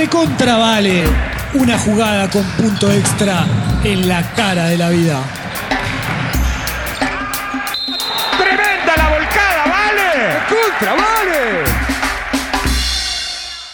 Recontravale 0.00 1.04
una 1.60 1.78
jugada 1.78 2.30
con 2.30 2.42
punto 2.56 2.90
extra 2.90 3.44
en 3.84 4.08
la 4.08 4.32
cara 4.34 4.68
de 4.68 4.78
la 4.78 4.88
vida. 4.88 5.22
¡Tremenda 8.38 8.96
la 8.96 9.10
volcada, 9.10 9.66
vale! 9.68 10.38
¡Contra, 10.48 10.94
vale! 10.94 11.64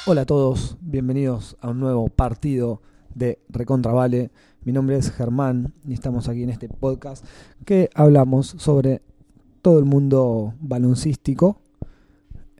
Hola 0.06 0.22
a 0.22 0.26
todos, 0.26 0.76
bienvenidos 0.80 1.56
a 1.60 1.68
un 1.68 1.78
nuevo 1.78 2.08
partido 2.08 2.82
de 3.14 3.38
Recontra 3.48 3.92
Vale. 3.92 4.32
Mi 4.64 4.72
nombre 4.72 4.96
es 4.96 5.12
Germán 5.12 5.74
y 5.86 5.94
estamos 5.94 6.28
aquí 6.28 6.42
en 6.42 6.50
este 6.50 6.68
podcast 6.68 7.24
que 7.64 7.88
hablamos 7.94 8.48
sobre 8.58 9.00
todo 9.62 9.78
el 9.78 9.84
mundo 9.84 10.54
baloncístico. 10.58 11.62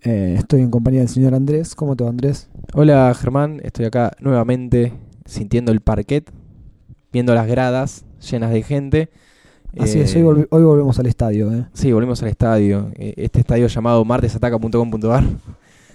Eh, 0.02 0.36
estoy 0.38 0.60
en 0.60 0.70
compañía 0.70 1.00
del 1.00 1.08
señor 1.08 1.34
Andrés. 1.34 1.74
¿Cómo 1.74 1.96
te 1.96 2.04
va 2.04 2.10
Andrés? 2.10 2.48
Hola 2.74 3.12
Germán, 3.18 3.60
estoy 3.64 3.86
acá 3.86 4.12
nuevamente 4.20 4.92
sintiendo 5.24 5.72
el 5.72 5.80
parquet, 5.80 6.30
viendo 7.12 7.34
las 7.34 7.46
gradas 7.46 8.04
llenas 8.30 8.52
de 8.52 8.62
gente. 8.62 9.10
Así 9.78 9.98
Eh, 9.98 10.02
es, 10.02 10.14
hoy, 10.14 10.22
volvi- 10.22 10.46
hoy 10.50 10.62
volvemos 10.62 10.98
al 10.98 11.06
estadio. 11.06 11.52
¿eh? 11.52 11.66
Sí, 11.72 11.92
volvimos 11.92 12.22
al 12.22 12.28
estadio. 12.28 12.90
Eh, 12.94 13.14
Este 13.16 13.40
estadio 13.40 13.66
llamado 13.66 14.04
martesataca.com.ar, 14.04 15.24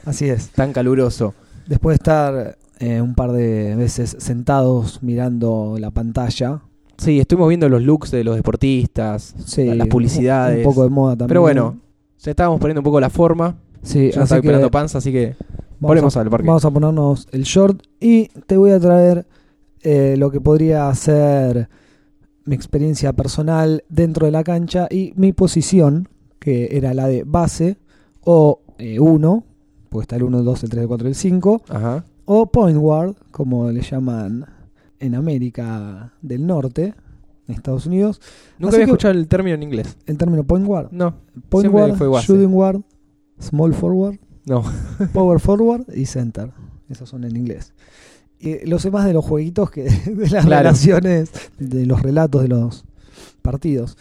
Así 0.06 0.30
es. 0.30 0.50
tan 0.50 0.74
caluroso. 0.74 1.34
Después 1.68 1.94
de 1.94 1.96
estar 1.96 2.58
eh, 2.80 3.02
un 3.02 3.16
par 3.16 3.32
de 3.32 3.76
veces 3.76 4.16
sentados 4.20 5.02
mirando 5.04 5.78
la 5.80 5.92
pantalla, 5.92 6.62
Sí, 6.98 7.20
estuvimos 7.20 7.50
viendo 7.50 7.68
los 7.68 7.82
looks 7.82 8.12
de 8.12 8.24
los 8.24 8.36
deportistas, 8.36 9.34
sí, 9.46 9.66
las 9.74 9.88
publicidades. 9.88 10.58
Un 10.60 10.72
poco 10.72 10.84
de 10.84 10.90
moda 10.92 11.14
también. 11.14 11.30
Pero 11.30 11.42
bueno, 11.42 11.80
se 12.16 12.30
estábamos 12.30 12.60
poniendo 12.60 12.82
un 12.82 12.84
poco 12.84 13.00
la 13.00 13.10
forma. 13.10 13.56
Sí, 13.84 14.12
Yo 14.12 14.22
así 14.22 14.42
que 14.42 14.70
panza, 14.70 14.98
así 15.00 15.12
que 15.12 15.36
volvemos 15.80 16.16
a- 16.18 16.22
al 16.22 16.30
parque. 16.30 16.48
Vamos 16.48 16.66
a 16.66 16.72
ponernos 16.72 17.28
el 17.32 17.44
short 17.44 17.82
y 18.00 18.28
te 18.46 18.58
voy 18.58 18.72
a 18.72 18.80
traer 18.80 19.26
eh, 19.84 20.16
lo 20.18 20.30
que 20.30 20.40
podría 20.40 20.94
ser 20.94 21.68
mi 22.46 22.56
experiencia 22.56 23.14
personal 23.14 23.84
dentro 23.90 24.26
de 24.26 24.32
la 24.32 24.44
cancha 24.44 24.88
y 24.90 25.14
mi 25.16 25.34
posición, 25.34 26.08
que 26.40 26.70
era 26.78 26.94
la 26.94 27.08
de 27.08 27.24
base 27.24 27.78
o 28.24 28.62
1, 29.00 29.44
porque 29.90 30.04
está 30.04 30.16
el 30.18 30.24
1, 30.24 30.40
el 30.40 30.46
2, 30.46 30.64
el 30.64 30.70
3, 30.70 30.82
el 30.84 30.88
4 30.88 31.08
y 31.08 31.10
el 31.12 31.16
5, 31.16 31.62
Ajá. 31.70 32.04
o 32.26 32.46
point 32.48 32.78
guard, 32.78 33.16
como 33.32 33.72
le 33.72 33.82
llaman 33.82 34.46
en 35.00 35.16
América 35.16 36.14
del 36.22 36.46
Norte, 36.46 36.94
en 37.48 37.56
Estados 37.56 37.86
Unidos. 37.88 38.22
Nunca 38.60 38.70
Así 38.70 38.76
había 38.78 38.86
que- 38.86 38.92
escuchado 38.92 39.14
el 39.16 39.28
término 39.28 39.56
en 39.56 39.64
inglés. 39.64 39.98
El 40.06 40.18
término 40.18 40.44
point 40.44 40.66
guard. 40.66 40.90
No, 40.92 41.16
Point 41.50 41.72
guard, 41.72 41.96
fue 41.96 42.08
shooting 42.22 42.52
guard, 42.52 42.82
small 43.42 43.74
forward, 43.74 44.18
no. 44.46 44.64
Power 45.14 45.40
Forward 45.40 45.86
y 45.96 46.06
Center. 46.06 46.52
Esos 46.90 47.10
son 47.10 47.24
en 47.24 47.36
inglés. 47.38 47.74
Y 48.40 48.66
lo 48.68 48.80
sé 48.80 48.90
más 48.92 49.06
de 49.06 49.14
los 49.14 49.24
jueguitos 49.24 49.70
que 49.70 49.84
de 50.06 50.30
las 50.30 50.46
Claro. 50.46 50.64
relaciones, 50.64 51.32
de 51.60 51.86
los 51.86 52.02
relatos 52.02 52.42
de 52.42 52.48
los 52.48 52.86
partidos. 53.42 53.98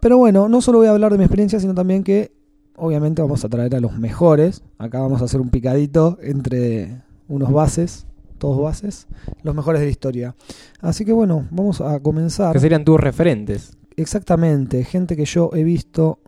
Pero 0.00 0.18
bueno, 0.18 0.48
no 0.48 0.60
solo 0.60 0.78
voy 0.78 0.88
a 0.88 0.90
hablar 0.90 1.12
de 1.12 1.18
mi 1.18 1.24
experiencia, 1.24 1.60
sino 1.60 1.74
también 1.74 2.02
que 2.04 2.32
obviamente 2.76 3.22
vamos 3.22 3.44
a 3.44 3.48
traer 3.48 3.74
a 3.76 3.80
los 3.80 3.96
mejores. 3.98 4.62
Acá 4.78 5.00
vamos 5.00 5.22
a 5.22 5.26
hacer 5.26 5.40
un 5.40 5.50
picadito 5.50 6.18
entre 6.20 7.02
unos 7.28 7.52
bases, 7.52 8.06
todos 8.38 8.60
bases, 8.60 9.06
los 9.42 9.54
mejores 9.54 9.80
de 9.80 9.86
la 9.86 9.90
historia. 9.92 10.34
Así 10.80 11.04
que 11.04 11.12
bueno, 11.12 11.46
vamos 11.50 11.80
a 11.80 11.98
comenzar. 12.00 12.52
Que 12.52 12.60
serían 12.60 12.84
tus 12.84 13.00
referentes. 13.00 13.76
Exactamente, 13.96 14.84
gente 14.84 15.16
que 15.16 15.24
yo 15.24 15.50
he 15.54 15.62
visto 15.64 16.18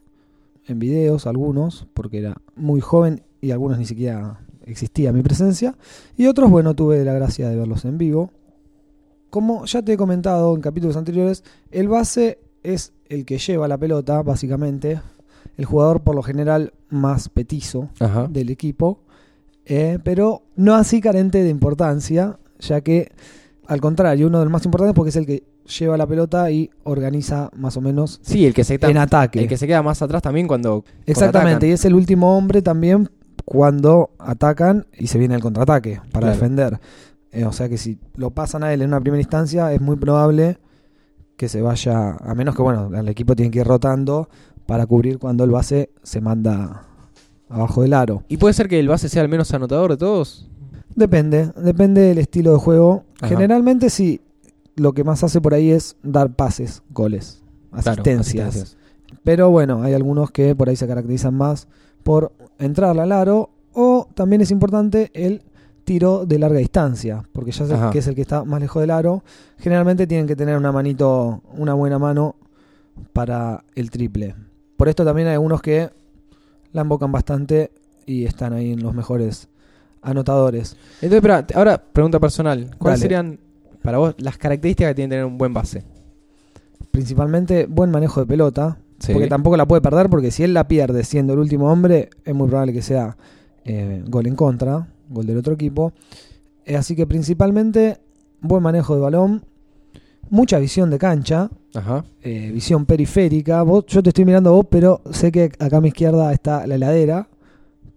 en 0.69 0.79
videos, 0.79 1.27
algunos, 1.27 1.87
porque 1.95 2.19
era 2.19 2.41
muy 2.57 2.81
joven 2.81 3.23
y 3.41 3.51
algunos 3.51 3.79
ni 3.79 3.85
siquiera 3.85 4.41
existía 4.65 5.13
mi 5.13 5.23
presencia, 5.23 5.77
y 6.17 6.27
otros, 6.27 6.51
bueno, 6.51 6.75
tuve 6.75 7.05
la 7.05 7.15
gracia 7.15 7.49
de 7.49 7.57
verlos 7.57 7.85
en 7.85 7.97
vivo. 7.99 8.31
Como 9.31 9.65
ya 9.65 9.83
te 9.83 9.95
he 9.95 9.97
comentado 9.97 10.55
en 10.55 10.61
capítulos 10.61 10.97
anteriores, 10.97 11.45
el 11.71 11.89
base 11.89 12.39
es 12.63 12.93
el 13.09 13.25
que 13.25 13.39
lleva 13.39 13.69
la 13.69 13.79
pelota, 13.79 14.23
básicamente, 14.23 15.01
el 15.57 15.65
jugador 15.65 16.03
por 16.03 16.15
lo 16.15 16.23
general 16.23 16.73
más 16.89 17.29
petizo 17.29 17.89
Ajá. 17.99 18.29
del 18.29 18.51
equipo, 18.51 19.01
eh, 19.67 19.99
pero 20.03 20.43
no 20.57 20.75
así 20.75 21.01
carente 21.01 21.43
de 21.43 21.51
importancia, 21.51 22.39
ya 22.59 22.81
que 22.81 23.13
al 23.69 23.81
contrario, 23.81 24.27
uno 24.27 24.39
de 24.39 24.45
los 24.47 24.53
más 24.53 24.65
importantes 24.65 24.95
porque 24.95 25.11
es 25.11 25.17
el 25.17 25.27
que 25.27 25.45
lleva 25.79 25.97
la 25.97 26.07
pelota 26.07 26.51
y 26.51 26.71
organiza 26.85 27.51
más 27.55 27.77
o 27.77 27.81
menos 27.81 28.19
Sí, 28.23 28.47
el 28.47 28.55
que 28.55 28.65
se 28.65 28.79
en 28.81 28.97
ataque. 28.97 29.41
el 29.41 29.47
que 29.49 29.57
se 29.59 29.67
queda 29.67 29.83
más 29.83 30.01
atrás 30.03 30.23
también 30.23 30.49
cuando 30.49 30.85
Exactamente, 31.07 31.69
y 31.69 31.73
es 31.73 31.85
el 31.85 31.95
último 31.95 32.37
hombre 32.37 32.63
también 32.63 33.11
cuando 33.45 34.11
atacan 34.19 34.87
y 34.99 35.07
se 35.07 35.19
viene 35.19 35.35
el 35.35 35.41
contraataque 35.43 36.01
para 36.13 36.27
Claro. 36.27 36.33
defender. 36.35 36.81
Eh, 37.31 37.45
o 37.45 37.53
sea 37.53 37.69
que 37.69 37.77
si 37.79 37.99
lo 38.17 38.31
pasan 38.31 38.63
a 38.65 38.73
él 38.73 38.81
en 38.83 38.89
una 38.89 39.01
primera 39.01 39.21
instancia 39.21 39.73
es 39.73 39.81
muy 39.81 39.97
probable 39.97 40.59
que 41.37 41.49
se 41.49 41.61
vaya, 41.63 42.13
a 42.17 42.35
menos 42.35 42.57
que 42.57 42.63
bueno, 42.63 42.91
el 42.99 43.09
equipo 43.09 43.37
tiene 43.37 43.51
que 43.51 43.61
ir 43.61 43.67
rotando 43.67 44.29
para 44.67 44.87
cubrir 44.87 45.19
cuando 45.19 45.45
el 45.45 45.51
base 45.51 45.91
se 46.03 46.21
manda 46.21 46.85
abajo 47.49 47.83
del 47.83 47.93
aro. 47.95 48.23
¿Y 48.29 48.39
puede 48.39 48.55
ser 48.55 48.69
que 48.69 48.79
el 48.81 48.89
base 48.89 49.09
sea 49.09 49.23
el 49.23 49.29
menos 49.29 49.53
anotador 49.55 49.91
de 49.93 49.97
todos? 49.99 50.49
Depende, 50.99 51.53
depende 51.55 52.01
del 52.01 52.19
estilo 52.19 52.53
de 52.53 52.59
juego. 52.59 53.05
Ajá. 53.21 53.29
Generalmente 53.29 53.89
sí, 53.89 54.21
lo 54.75 54.95
que 54.95 55.05
más 55.05 55.23
hace 55.23 55.41
por 55.41 55.55
ahí 55.55 55.71
es 55.71 55.97
dar 56.03 56.35
pases, 56.35 56.83
goles, 56.91 57.41
Claro, 57.71 57.91
asistencias. 58.03 58.77
Pero 59.23 59.49
bueno, 59.51 59.85
hay 59.85 59.95
algunos 59.95 60.33
que 60.33 60.57
por 60.57 60.69
ahí 60.69 60.75
se 60.75 60.89
caracterizan 60.89 61.35
más 61.35 61.69
por 62.03 62.33
entrarle 62.59 63.03
al 63.03 63.13
aro 63.13 63.51
o 63.75 64.09
también 64.15 64.41
es 64.41 64.51
importante 64.51 65.13
el 65.15 65.43
tiro 65.85 66.27
de 66.27 66.41
larga 66.41 66.59
distancia, 66.59 67.23
porque 67.33 67.53
ya 67.53 67.65
sé 67.65 67.77
que 67.93 68.01
es 68.01 68.07
el 68.09 68.17
que 68.17 68.23
está 68.23 68.43
más 68.43 68.61
lejos 68.61 68.81
del 68.81 68.91
aro. 68.91 69.23
Generalmente 69.59 70.09
tienen 70.09 70.27
que 70.27 70.35
tener 70.35 70.57
una 70.57 70.73
manito, 70.73 71.43
una 71.57 71.75
buena 71.75 72.01
mano 72.01 72.35
para 73.13 73.63
el 73.77 73.93
triple. 73.93 74.35
Por 74.77 74.89
esto 74.89 75.05
también 75.05 75.29
hay 75.29 75.35
algunos 75.35 75.63
que 75.63 75.91
la 76.73 76.83
invocan 76.83 77.13
bastante 77.13 77.71
y 78.05 78.25
están 78.25 78.53
ahí 78.53 78.73
en 78.73 78.83
los 78.83 78.95
mejores 78.95 79.49
anotadores. 80.11 80.77
Entonces, 81.03 81.17
espera, 81.17 81.47
ahora 81.55 81.79
pregunta 81.93 82.19
personal. 82.21 82.71
¿Cuáles 82.79 83.01
Dale. 83.01 83.03
serían 83.03 83.41
para 83.83 83.99
vos 83.99 84.15
las 84.19 84.37
características 84.39 84.91
que 84.91 84.95
tiene 84.97 85.09
que 85.09 85.15
tener 85.17 85.25
un 85.25 85.39
buen 85.39 85.53
base? 85.55 85.85
Principalmente 86.91 87.67
buen 87.67 87.91
manejo 87.91 88.21
de 88.21 88.27
pelota, 88.27 88.79
Sí. 88.99 89.13
porque 89.13 89.29
tampoco 89.29 89.57
la 89.57 89.67
puede 89.67 89.81
perder, 89.83 90.09
porque 90.11 90.31
si 90.31 90.43
él 90.43 90.55
la 90.55 90.67
pierde 90.67 91.05
siendo 91.05 91.33
el 91.35 91.39
último 91.39 91.71
hombre, 91.71 92.11
es 92.25 92.35
muy 92.35 92.49
probable 92.49 92.73
que 92.73 92.83
sea 92.83 93.17
eh, 93.65 94.03
gol 94.09 94.27
en 94.27 94.35
contra, 94.35 94.89
gol 95.09 95.27
del 95.27 95.37
otro 95.39 95.53
equipo. 95.55 95.93
Eh, 96.65 96.77
así 96.77 96.97
que 96.97 97.07
principalmente 97.07 97.99
buen 98.41 98.63
manejo 98.63 98.95
de 98.95 99.01
balón, 99.03 99.45
mucha 100.31 100.59
visión 100.59 100.91
de 100.91 100.99
cancha, 100.99 101.51
Ajá. 101.75 102.05
eh, 102.23 102.51
visión 102.53 102.87
periférica. 102.87 103.63
Vos, 103.63 103.85
yo 103.87 104.03
te 104.03 104.11
estoy 104.11 104.25
mirando 104.25 104.51
a 104.51 104.53
vos, 104.55 104.67
pero 104.71 105.01
sé 105.13 105.31
que 105.31 105.53
acá 105.59 105.77
a 105.77 105.81
mi 105.81 105.89
izquierda 105.89 106.33
está 106.33 106.67
la 106.67 106.75
heladera, 106.77 107.29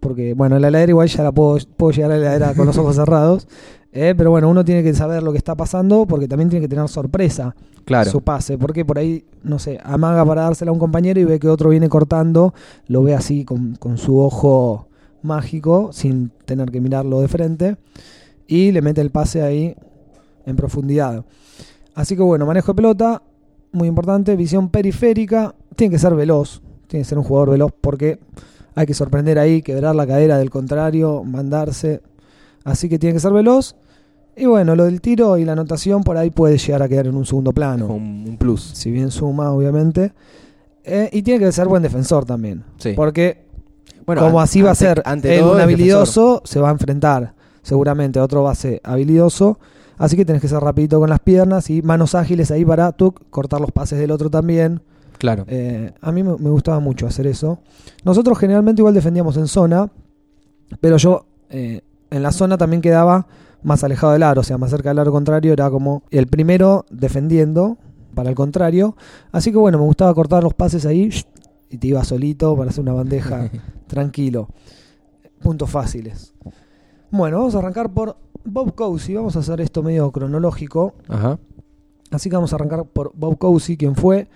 porque 0.02 0.34
bueno, 0.34 0.58
la 0.58 0.66
heladera 0.68 0.90
igual 0.90 1.06
ya 1.08 1.22
la 1.22 1.30
puedo, 1.30 1.58
puedo 1.76 1.92
llegar 1.92 2.10
a 2.10 2.16
la 2.16 2.20
heladera 2.20 2.54
con 2.54 2.66
los 2.66 2.76
ojos 2.76 2.96
cerrados. 2.96 3.46
eh, 3.92 4.14
pero 4.16 4.32
bueno, 4.32 4.48
uno 4.48 4.64
tiene 4.64 4.82
que 4.82 4.92
saber 4.94 5.22
lo 5.22 5.30
que 5.30 5.38
está 5.38 5.54
pasando 5.54 6.06
porque 6.06 6.26
también 6.26 6.50
tiene 6.50 6.64
que 6.64 6.68
tener 6.68 6.88
sorpresa 6.88 7.54
Claro. 7.84 8.10
su 8.10 8.20
pase, 8.20 8.58
porque 8.58 8.84
por 8.84 8.98
ahí, 8.98 9.24
no 9.42 9.58
sé, 9.58 9.78
amaga 9.82 10.24
para 10.24 10.42
dársela 10.42 10.70
a 10.70 10.72
un 10.72 10.78
compañero 10.78 11.20
y 11.20 11.24
ve 11.24 11.38
que 11.38 11.48
otro 11.48 11.70
viene 11.70 11.88
cortando, 11.88 12.54
lo 12.86 13.02
ve 13.02 13.14
así 13.14 13.44
con, 13.44 13.76
con 13.76 13.98
su 13.98 14.18
ojo 14.18 14.88
mágico, 15.22 15.90
sin 15.92 16.30
tener 16.44 16.70
que 16.70 16.80
mirarlo 16.80 17.20
de 17.20 17.28
frente, 17.28 17.76
y 18.46 18.72
le 18.72 18.82
mete 18.82 19.00
el 19.00 19.10
pase 19.10 19.42
ahí 19.42 19.76
en 20.46 20.56
profundidad. 20.56 21.24
Así 21.94 22.16
que 22.16 22.22
bueno, 22.22 22.46
manejo 22.46 22.72
de 22.72 22.76
pelota, 22.76 23.22
muy 23.72 23.88
importante, 23.88 24.36
visión 24.36 24.68
periférica, 24.68 25.54
tiene 25.74 25.92
que 25.92 25.98
ser 25.98 26.14
veloz, 26.14 26.62
tiene 26.86 27.02
que 27.02 27.08
ser 27.08 27.18
un 27.18 27.24
jugador 27.24 27.50
veloz 27.50 27.72
porque 27.80 28.20
hay 28.74 28.86
que 28.86 28.94
sorprender 28.94 29.38
ahí, 29.38 29.62
quebrar 29.62 29.94
la 29.94 30.06
cadera 30.06 30.38
del 30.38 30.50
contrario, 30.50 31.22
mandarse, 31.24 32.00
así 32.64 32.88
que 32.88 32.98
tiene 32.98 33.14
que 33.14 33.20
ser 33.20 33.32
veloz. 33.32 33.76
Y 34.34 34.46
bueno, 34.46 34.74
lo 34.74 34.84
del 34.84 35.00
tiro 35.00 35.36
y 35.36 35.44
la 35.44 35.52
anotación 35.52 36.02
por 36.02 36.16
ahí 36.16 36.30
puede 36.30 36.56
llegar 36.56 36.82
a 36.82 36.88
quedar 36.88 37.06
en 37.06 37.16
un 37.16 37.26
segundo 37.26 37.52
plano. 37.52 37.86
Un, 37.86 38.24
un 38.26 38.36
plus. 38.38 38.62
Si 38.62 38.90
bien 38.90 39.10
suma, 39.10 39.50
obviamente. 39.50 40.12
Eh, 40.84 41.10
y 41.12 41.22
tiene 41.22 41.44
que 41.44 41.52
ser 41.52 41.68
buen 41.68 41.82
defensor 41.82 42.24
también. 42.24 42.64
Sí. 42.78 42.94
Porque 42.96 43.44
Bueno, 44.06 44.22
como 44.22 44.40
así 44.40 44.62
va 44.62 44.70
a 44.70 44.74
ser 44.74 45.02
ante 45.04 45.36
él 45.38 45.44
un 45.44 45.60
habilidoso, 45.60 46.40
se 46.44 46.60
va 46.60 46.70
a 46.70 46.72
enfrentar 46.72 47.34
seguramente 47.62 48.18
a 48.18 48.24
otro 48.24 48.42
base 48.42 48.80
habilidoso. 48.82 49.58
Así 49.98 50.16
que 50.16 50.24
tenés 50.24 50.42
que 50.42 50.48
ser 50.48 50.60
rapidito 50.60 50.98
con 50.98 51.10
las 51.10 51.20
piernas 51.20 51.70
y 51.70 51.82
manos 51.82 52.14
ágiles 52.14 52.50
ahí 52.50 52.64
para 52.64 52.90
tú 52.92 53.14
cortar 53.30 53.60
los 53.60 53.70
pases 53.70 53.98
del 53.98 54.10
otro 54.10 54.30
también. 54.30 54.80
Claro. 55.22 55.44
Eh, 55.46 55.92
a 56.00 56.10
mí 56.10 56.24
me, 56.24 56.36
me 56.36 56.50
gustaba 56.50 56.80
mucho 56.80 57.06
hacer 57.06 57.28
eso. 57.28 57.60
Nosotros 58.04 58.36
generalmente 58.36 58.80
igual 58.80 58.92
defendíamos 58.92 59.36
en 59.36 59.46
zona, 59.46 59.88
pero 60.80 60.96
yo 60.96 61.26
eh, 61.48 61.82
en 62.10 62.24
la 62.24 62.32
zona 62.32 62.58
también 62.58 62.82
quedaba 62.82 63.28
más 63.62 63.84
alejado 63.84 64.14
del 64.14 64.24
aro, 64.24 64.40
o 64.40 64.42
sea, 64.42 64.58
más 64.58 64.70
cerca 64.70 64.88
del 64.88 64.98
aro 64.98 65.12
contrario, 65.12 65.52
era 65.52 65.70
como 65.70 66.02
el 66.10 66.26
primero 66.26 66.86
defendiendo 66.90 67.78
para 68.16 68.30
el 68.30 68.34
contrario. 68.34 68.96
Así 69.30 69.52
que 69.52 69.58
bueno, 69.58 69.78
me 69.78 69.84
gustaba 69.84 70.12
cortar 70.12 70.42
los 70.42 70.54
pases 70.54 70.86
ahí 70.86 71.08
y 71.70 71.78
te 71.78 71.86
iba 71.86 72.02
solito 72.02 72.56
para 72.56 72.70
hacer 72.70 72.82
una 72.82 72.94
bandeja 72.94 73.48
tranquilo. 73.86 74.48
Puntos 75.40 75.70
fáciles. 75.70 76.34
Bueno, 77.12 77.38
vamos 77.38 77.54
a 77.54 77.58
arrancar 77.58 77.92
por 77.92 78.16
Bob 78.44 78.74
Cousy, 78.74 79.14
vamos 79.14 79.36
a 79.36 79.38
hacer 79.38 79.60
esto 79.60 79.84
medio 79.84 80.10
cronológico. 80.10 80.94
Ajá. 81.06 81.38
Así 82.10 82.28
que 82.28 82.34
vamos 82.34 82.52
a 82.52 82.56
arrancar 82.56 82.86
por 82.86 83.12
Bob 83.14 83.38
Cousy, 83.38 83.76
quien 83.76 83.94
fue 83.94 84.26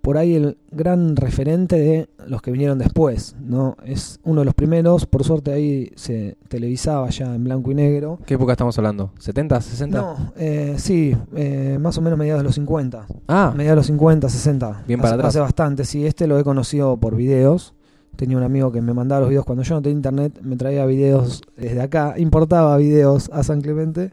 por 0.00 0.16
ahí 0.16 0.34
el 0.34 0.56
gran 0.70 1.14
referente 1.16 1.76
de 1.76 2.08
los 2.26 2.40
que 2.40 2.50
vinieron 2.50 2.78
después, 2.78 3.36
¿no? 3.40 3.76
Es 3.84 4.18
uno 4.24 4.40
de 4.40 4.44
los 4.46 4.54
primeros, 4.54 5.06
por 5.06 5.24
suerte 5.24 5.52
ahí 5.52 5.92
se 5.94 6.36
televisaba 6.48 7.08
ya 7.10 7.34
en 7.34 7.44
blanco 7.44 7.70
y 7.70 7.74
negro. 7.74 8.18
¿Qué 8.24 8.34
época 8.34 8.52
estamos 8.52 8.76
hablando? 8.78 9.12
¿70, 9.20 9.60
60? 9.60 10.00
No, 10.00 10.32
eh, 10.36 10.74
sí, 10.78 11.14
eh, 11.34 11.78
más 11.80 11.98
o 11.98 12.00
menos 12.00 12.18
mediados 12.18 12.40
de 12.40 12.44
los 12.44 12.54
50. 12.54 13.06
Ah, 13.28 13.52
Mediados 13.54 13.76
de 13.76 13.80
los 13.80 13.86
50, 13.86 14.28
60. 14.28 14.84
Bien 14.86 15.00
para 15.00 15.10
hace, 15.10 15.14
atrás. 15.16 15.28
Hace 15.28 15.40
bastante, 15.40 15.84
sí. 15.84 16.06
Este 16.06 16.26
lo 16.26 16.38
he 16.38 16.44
conocido 16.44 16.96
por 16.96 17.14
videos. 17.14 17.74
Tenía 18.16 18.36
un 18.36 18.42
amigo 18.42 18.72
que 18.72 18.80
me 18.80 18.92
mandaba 18.94 19.20
los 19.20 19.28
videos 19.30 19.44
cuando 19.44 19.62
yo 19.62 19.74
no 19.74 19.82
tenía 19.82 19.96
internet, 19.96 20.40
me 20.42 20.56
traía 20.56 20.84
videos 20.84 21.42
desde 21.56 21.80
acá, 21.80 22.14
importaba 22.18 22.76
videos 22.76 23.30
a 23.32 23.42
San 23.42 23.60
Clemente 23.60 24.12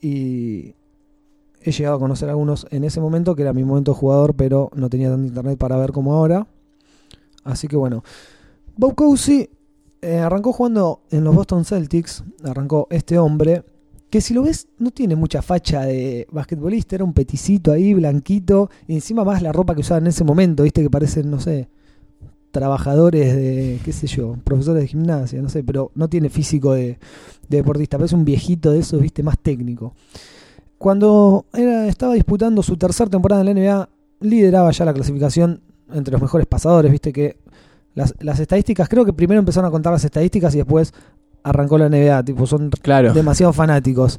y 0.00 0.74
he 1.64 1.72
llegado 1.72 1.96
a 1.96 1.98
conocer 1.98 2.28
algunos 2.28 2.66
en 2.70 2.84
ese 2.84 3.00
momento, 3.00 3.34
que 3.34 3.42
era 3.42 3.52
mi 3.52 3.64
momento 3.64 3.94
jugador, 3.94 4.34
pero 4.34 4.70
no 4.74 4.88
tenía 4.88 5.10
tanto 5.10 5.26
internet 5.26 5.58
para 5.58 5.76
ver 5.76 5.92
como 5.92 6.14
ahora. 6.14 6.46
Así 7.44 7.68
que 7.68 7.76
bueno, 7.76 8.04
Bob 8.76 8.94
Cousy 8.94 9.50
eh, 10.00 10.18
arrancó 10.18 10.52
jugando 10.52 11.02
en 11.10 11.24
los 11.24 11.34
Boston 11.34 11.64
Celtics, 11.64 12.24
arrancó 12.44 12.86
este 12.90 13.18
hombre, 13.18 13.64
que 14.10 14.20
si 14.20 14.34
lo 14.34 14.42
ves 14.42 14.68
no 14.78 14.90
tiene 14.90 15.16
mucha 15.16 15.42
facha 15.42 15.82
de 15.82 16.26
basquetbolista, 16.30 16.96
era 16.96 17.04
un 17.04 17.12
peticito 17.12 17.72
ahí, 17.72 17.94
blanquito, 17.94 18.68
y 18.86 18.94
encima 18.94 19.24
más 19.24 19.42
la 19.42 19.52
ropa 19.52 19.74
que 19.74 19.80
usaba 19.80 19.98
en 19.98 20.08
ese 20.08 20.24
momento, 20.24 20.64
viste 20.64 20.82
que 20.82 20.90
parecen, 20.90 21.30
no 21.30 21.40
sé, 21.40 21.68
trabajadores 22.50 23.34
de, 23.34 23.80
qué 23.84 23.92
sé 23.92 24.06
yo, 24.06 24.36
profesores 24.44 24.82
de 24.82 24.88
gimnasia, 24.88 25.40
no 25.40 25.48
sé, 25.48 25.64
pero 25.64 25.90
no 25.94 26.08
tiene 26.08 26.28
físico 26.28 26.74
de 26.74 26.98
deportista, 27.48 27.96
parece 27.96 28.14
un 28.14 28.24
viejito 28.24 28.70
de 28.70 28.80
esos, 28.80 29.00
viste, 29.00 29.22
más 29.22 29.38
técnico. 29.38 29.94
Cuando 30.82 31.46
era, 31.54 31.86
estaba 31.86 32.14
disputando 32.14 32.60
su 32.60 32.76
tercera 32.76 33.08
temporada 33.08 33.40
en 33.42 33.46
la 33.46 33.54
NBA, 33.54 33.88
lideraba 34.20 34.72
ya 34.72 34.84
la 34.84 34.92
clasificación 34.92 35.60
entre 35.92 36.10
los 36.10 36.20
mejores 36.20 36.48
pasadores, 36.48 36.90
viste 36.90 37.12
que 37.12 37.36
las, 37.94 38.12
las 38.18 38.40
estadísticas, 38.40 38.88
creo 38.88 39.04
que 39.04 39.12
primero 39.12 39.38
empezaron 39.38 39.68
a 39.68 39.70
contar 39.70 39.92
las 39.92 40.04
estadísticas 40.04 40.52
y 40.56 40.58
después 40.58 40.92
arrancó 41.44 41.78
la 41.78 41.88
NBA, 41.88 42.24
tipo, 42.24 42.48
son 42.48 42.68
claro. 42.70 43.12
demasiado 43.12 43.52
fanáticos. 43.52 44.18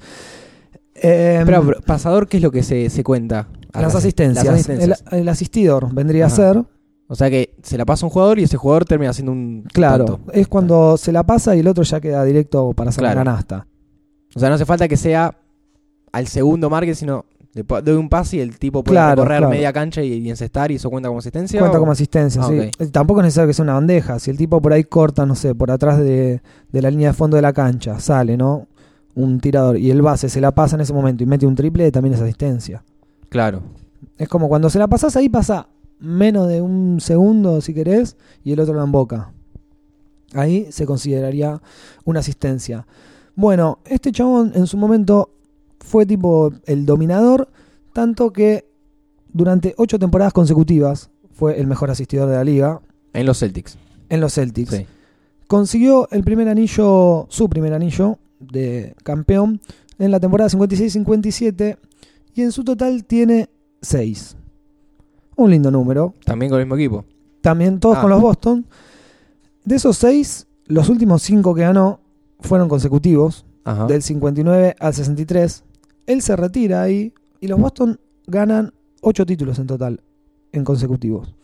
Em, 0.96 1.46
Pero, 1.46 1.66
pero, 1.66 1.82
pasador, 1.82 2.30
¿qué 2.30 2.38
es 2.38 2.44
lo 2.44 2.50
que 2.50 2.64
se, 2.64 2.90
se 2.90 3.04
cuenta? 3.04 3.50
las 3.74 3.94
asistencias. 3.94 4.46
Las 4.46 4.54
asistencias. 4.54 5.04
El, 5.12 5.20
el 5.20 5.28
asistidor 5.28 5.94
vendría 5.94 6.28
Ajá. 6.28 6.34
a 6.34 6.38
ser, 6.54 6.64
O 7.08 7.16
sea 7.16 7.30
que 7.30 7.56
se 7.62 7.78
la 7.78 7.84
pasa 7.84 8.06
un 8.06 8.10
jugador 8.10 8.40
y 8.40 8.44
ese 8.44 8.56
jugador 8.56 8.86
termina 8.86 9.12
siendo 9.12 9.34
un 9.34 9.66
claro, 9.74 10.22
es 10.32 10.48
cuando 10.48 10.96
se 10.96 11.12
la 11.12 11.24
pasa 11.24 11.58
y 11.58 11.60
el 11.60 11.68
otro 11.68 11.84
ya 11.84 12.00
queda 12.00 12.24
directo 12.24 12.72
para 12.72 12.90
hacer 12.92 13.02
Claro. 13.02 13.20
la 13.20 13.26
canasta. 13.26 13.68
O 14.34 14.40
sea, 14.40 14.48
no 14.48 14.56
hace 14.56 14.66
falta 14.66 14.88
que 14.88 14.96
sea 14.96 15.36
al 16.14 16.28
segundo 16.28 16.70
marque, 16.70 16.96
sino 16.96 17.26
le 17.54 17.64
doy 17.64 17.96
un 17.98 18.08
pase 18.10 18.38
y 18.38 18.40
el 18.40 18.58
tipo 18.58 18.84
puede 18.84 18.96
Claro, 18.96 19.22
correr 19.24 19.38
claro. 19.40 19.50
media 19.52 19.72
cancha 19.74 20.02
y, 20.02 20.14
y 20.14 20.30
encestar 20.30 20.72
y 20.72 20.76
eso 20.76 20.90
cuenta 20.90 21.10
como 21.10 21.20
asistencia. 21.20 21.60
Cuenta 21.60 21.78
o- 21.78 21.82
como 21.82 21.92
asistencia, 21.92 22.42
Ah, 22.44 22.48
sí. 22.48 22.56
Eh, 22.56 22.72
Tampoco 22.92 23.20
es 23.20 23.26
necesario 23.26 23.48
que 23.50 23.54
sea 23.54 23.64
una 23.64 23.74
bandeja. 23.74 24.18
Si 24.20 24.32
el 24.32 24.38
tipo 24.38 24.60
por 24.62 24.74
ahí 24.74 24.86
corta, 24.86 25.26
no 25.26 25.36
sé, 25.36 25.54
por 25.54 25.70
atrás 25.70 26.00
de, 26.00 26.42
de 26.72 26.82
la 26.82 26.90
línea 26.90 27.10
de 27.10 27.14
fondo 27.14 27.36
de 27.36 27.42
la 27.44 27.54
cancha, 27.54 28.00
sale, 28.00 28.38
¿no? 28.38 28.68
Un 29.16 29.40
tirador 29.40 29.78
y 29.78 29.92
el 29.92 30.02
base 30.02 30.30
se 30.30 30.42
la 30.42 30.52
pasa 30.56 30.76
en 30.78 30.82
ese 30.82 30.94
momento 30.94 31.24
y 31.24 31.28
mete 31.28 31.46
un 31.46 31.54
triple, 31.56 31.92
también 31.92 32.16
es 32.16 32.22
asistencia. 32.22 32.84
Claro. 33.30 33.62
Es 34.18 34.28
como 34.28 34.48
cuando 34.48 34.72
se 34.72 34.80
la 34.80 34.88
pasas 34.88 35.16
ahí 35.16 35.30
pasa 35.30 35.68
menos 36.00 36.48
de 36.48 36.62
un 36.62 36.98
segundo, 37.02 37.62
si 37.62 37.74
querés, 37.76 38.18
y 38.44 38.52
el 38.54 38.60
otro 38.60 38.74
la 38.74 38.84
emboca. 38.84 39.32
Ahí 40.34 40.68
se 40.72 40.86
consideraría 40.88 41.62
una 42.06 42.20
asistencia. 42.22 42.88
Bueno, 43.36 43.80
este 43.86 44.12
chabón 44.12 44.52
en 44.56 44.66
su 44.68 44.78
momento 44.78 45.30
fue 45.84 46.06
tipo 46.06 46.52
el 46.66 46.86
dominador, 46.86 47.50
tanto 47.94 48.32
que 48.32 48.66
durante 49.32 49.76
ocho 49.78 50.00
temporadas 50.00 50.34
consecutivas 50.34 51.10
fue 51.34 51.60
el 51.60 51.68
mejor 51.68 51.92
asistidor 51.92 52.30
de 52.30 52.36
la 52.36 52.44
liga 52.44 52.80
En 53.14 53.26
los 53.26 53.40
Celtics. 53.40 53.78
en 54.10 54.22
los 54.22 54.34
Celtics. 54.34 54.72
Sí. 54.72 54.86
Consiguió 55.48 56.08
el 56.12 56.24
primer 56.24 56.48
anillo, 56.48 57.28
su 57.30 57.50
primer 57.50 57.74
anillo 57.74 58.18
de 58.40 58.96
campeón 59.04 59.60
en 60.00 60.10
la 60.12 60.20
temporada 60.20 60.50
56-57 60.50 61.78
y 62.34 62.42
en 62.42 62.52
su 62.52 62.64
total 62.64 63.04
tiene 63.06 63.50
6. 63.82 64.38
Un 65.36 65.52
lindo 65.52 65.70
número. 65.70 66.14
También 66.26 66.50
con 66.50 66.60
el 66.60 66.66
mismo 66.66 66.76
equipo. 66.76 67.06
También 67.42 67.80
todos 67.80 67.98
Ah. 67.98 68.02
con 68.02 68.10
los 68.10 68.22
Boston. 68.22 68.66
De 69.66 69.76
esos 69.76 69.98
6, 69.98 70.48
los 70.68 70.90
últimos 70.90 71.22
5 71.24 71.54
que 71.56 71.62
ganó 71.62 72.00
fueron 72.40 72.70
consecutivos, 72.70 73.46
Ajá. 73.64 73.86
del 73.88 74.02
59 74.02 74.76
al 74.80 74.94
63. 74.94 75.64
Él 76.06 76.22
se 76.22 76.36
retira 76.36 76.82
ahí 76.82 77.14
y 77.40 77.48
los 77.48 77.60
Boston 77.60 78.00
ganan 78.28 78.74
8 79.02 79.26
títulos 79.26 79.60
en 79.60 79.68
total, 79.68 80.02
en 80.52 80.64
consecutivos. 80.64 81.36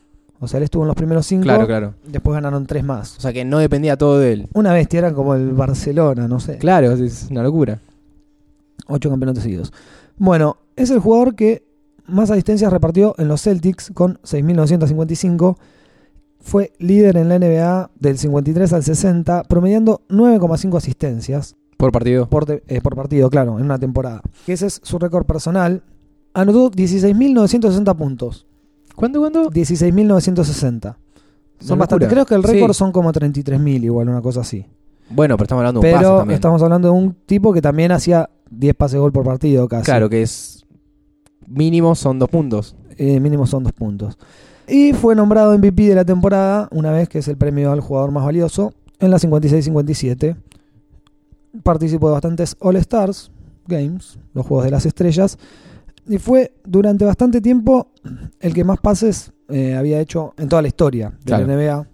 O 0.41 0.47
sea, 0.47 0.57
él 0.57 0.63
estuvo 0.63 0.83
en 0.83 0.87
los 0.87 0.95
primeros 0.95 1.25
5, 1.25 1.43
Claro, 1.43 1.67
claro. 1.67 1.93
después 2.05 2.33
ganaron 2.33 2.65
3 2.65 2.83
más. 2.83 3.17
O 3.17 3.21
sea 3.21 3.33
que 3.33 3.43
no 3.43 3.59
dependía 3.59 3.97
todo 3.97 4.19
de 4.19 4.31
él. 4.33 4.47
Una 4.53 4.71
bestia, 4.71 4.99
eran 4.99 5.13
como 5.13 5.35
el 5.35 5.51
Barcelona, 5.51 6.27
no 6.29 6.39
sé. 6.39 6.57
Claro, 6.57 6.91
es 6.93 7.27
una 7.29 7.43
locura. 7.43 7.79
Ocho 8.87 9.09
campeonatos 9.09 9.43
seguidos. 9.43 9.73
Bueno, 10.17 10.57
es 10.75 10.89
el 10.89 10.99
jugador 10.99 11.35
que 11.35 11.63
más 12.07 12.31
asistencias 12.31 12.71
repartió 12.71 13.13
en 13.17 13.27
los 13.27 13.41
Celtics 13.43 13.91
con 13.93 14.17
6.955. 14.23 15.57
Fue 16.39 16.71
líder 16.79 17.17
en 17.17 17.27
la 17.29 17.37
NBA 17.37 17.91
del 17.99 18.17
53 18.17 18.71
al 18.73 18.83
60, 18.83 19.43
promediando 19.43 20.01
9,5 20.09 20.77
asistencias 20.77 21.55
Por 21.79 21.93
partido. 21.93 22.27
por, 22.27 22.45
eh, 22.67 22.81
por 22.81 22.93
partido, 22.95 23.29
claro, 23.29 23.57
en 23.57 23.63
una 23.63 23.79
temporada. 23.79 24.21
Que 24.45 24.51
ese 24.53 24.67
es 24.67 24.81
su 24.83 24.99
récord 24.99 25.25
personal. 25.25 25.81
Anotó 26.33 26.69
16.960 26.71 27.95
puntos. 27.95 28.45
¿Cuánto, 28.95 29.19
cuánto? 29.21 29.49
16.960. 29.49 30.97
Son 31.61 31.79
bastante. 31.79 32.07
Creo 32.07 32.25
que 32.25 32.35
el 32.35 32.43
récord 32.43 32.73
Sí. 32.73 32.77
son 32.79 32.91
como 32.91 33.13
33.000, 33.13 33.83
igual, 33.85 34.09
una 34.09 34.21
cosa 34.21 34.41
así. 34.41 34.65
Bueno, 35.09 35.37
pero 35.37 35.45
estamos 35.45 35.61
hablando 35.61 35.79
de 35.81 35.87
un 35.87 35.93
pase 35.93 36.03
Pero 36.05 36.17
también. 36.19 36.35
estamos 36.35 36.61
hablando 36.61 36.87
de 36.89 36.93
un 36.93 37.13
tipo 37.25 37.53
que 37.53 37.61
también 37.61 37.91
hacía 37.93 38.29
10 38.51 38.75
pases 38.75 38.93
de 38.93 38.99
gol 38.99 39.11
por 39.13 39.23
partido 39.23 39.67
casi. 39.69 39.85
Claro, 39.85 40.09
que 40.09 40.21
es 40.21 40.65
mínimo 41.47 41.95
son 41.95 42.19
dos 42.19 42.29
puntos. 42.29 42.75
Eh, 42.97 43.21
mínimo 43.21 43.47
son 43.47 43.63
dos 43.63 43.71
puntos. 43.71 44.17
Y 44.67 44.91
fue 44.93 45.15
nombrado 45.15 45.57
MVP 45.57 45.83
de 45.87 45.95
la 45.95 46.03
temporada, 46.05 46.67
una 46.71 46.91
vez 46.91 47.07
que 47.09 47.19
es 47.19 47.27
el 47.29 47.37
premio 47.37 47.71
al 47.71 47.79
jugador 47.79 48.11
más 48.11 48.23
valioso, 48.25 48.73
en 48.99 49.09
la 49.11 49.17
56-57. 49.17 50.35
Participó 51.63 52.07
de 52.07 52.13
bastantes 52.13 52.55
All-Stars 52.59 53.31
Games, 53.67 54.19
los 54.33 54.45
Juegos 54.45 54.65
de 54.65 54.71
las 54.71 54.85
Estrellas, 54.85 55.37
y 56.07 56.17
fue 56.17 56.53
durante 56.65 57.05
bastante 57.05 57.41
tiempo 57.41 57.87
el 58.39 58.53
que 58.53 58.63
más 58.63 58.79
pases 58.79 59.31
eh, 59.47 59.75
había 59.75 59.99
hecho 59.99 60.33
en 60.37 60.47
toda 60.49 60.61
la 60.61 60.67
historia 60.67 61.09
de 61.09 61.25
Claro. 61.25 61.47
la 61.47 61.53
NBA. 61.55 61.87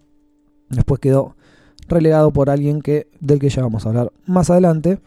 Después 0.69 0.99
quedó 0.99 1.35
relegado 1.87 2.31
por 2.31 2.49
alguien 2.49 2.81
que 2.81 3.07
del 3.19 3.39
que 3.39 3.49
ya 3.49 3.61
vamos 3.61 3.85
a 3.85 3.89
hablar 3.89 4.11
más 4.25 4.49
adelante. 4.49 4.99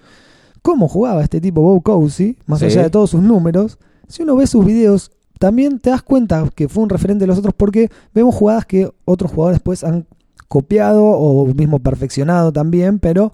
¿Cómo 0.62 0.88
jugaba 0.88 1.22
este 1.22 1.40
tipo 1.40 1.60
Bob 1.62 1.82
Cousy? 1.82 2.36
Más 2.46 2.60
Sí. 2.60 2.66
allá 2.66 2.82
de 2.84 2.90
todos 2.90 3.10
sus 3.10 3.22
números, 3.22 3.78
si 4.08 4.22
uno 4.22 4.36
ve 4.36 4.46
sus 4.46 4.64
videos, 4.64 5.10
también 5.38 5.78
te 5.78 5.90
das 5.90 6.02
cuenta 6.02 6.48
que 6.54 6.68
fue 6.68 6.82
un 6.82 6.88
referente 6.88 7.22
de 7.22 7.26
los 7.28 7.38
otros 7.38 7.54
porque 7.56 7.90
vemos 8.14 8.34
jugadas 8.34 8.66
que 8.66 8.90
otros 9.04 9.30
jugadores 9.30 9.56
después 9.56 9.84
han 9.84 10.06
copiado 10.48 11.04
o 11.04 11.46
mismo 11.54 11.78
perfeccionado 11.78 12.52
también, 12.52 12.98
pero 12.98 13.32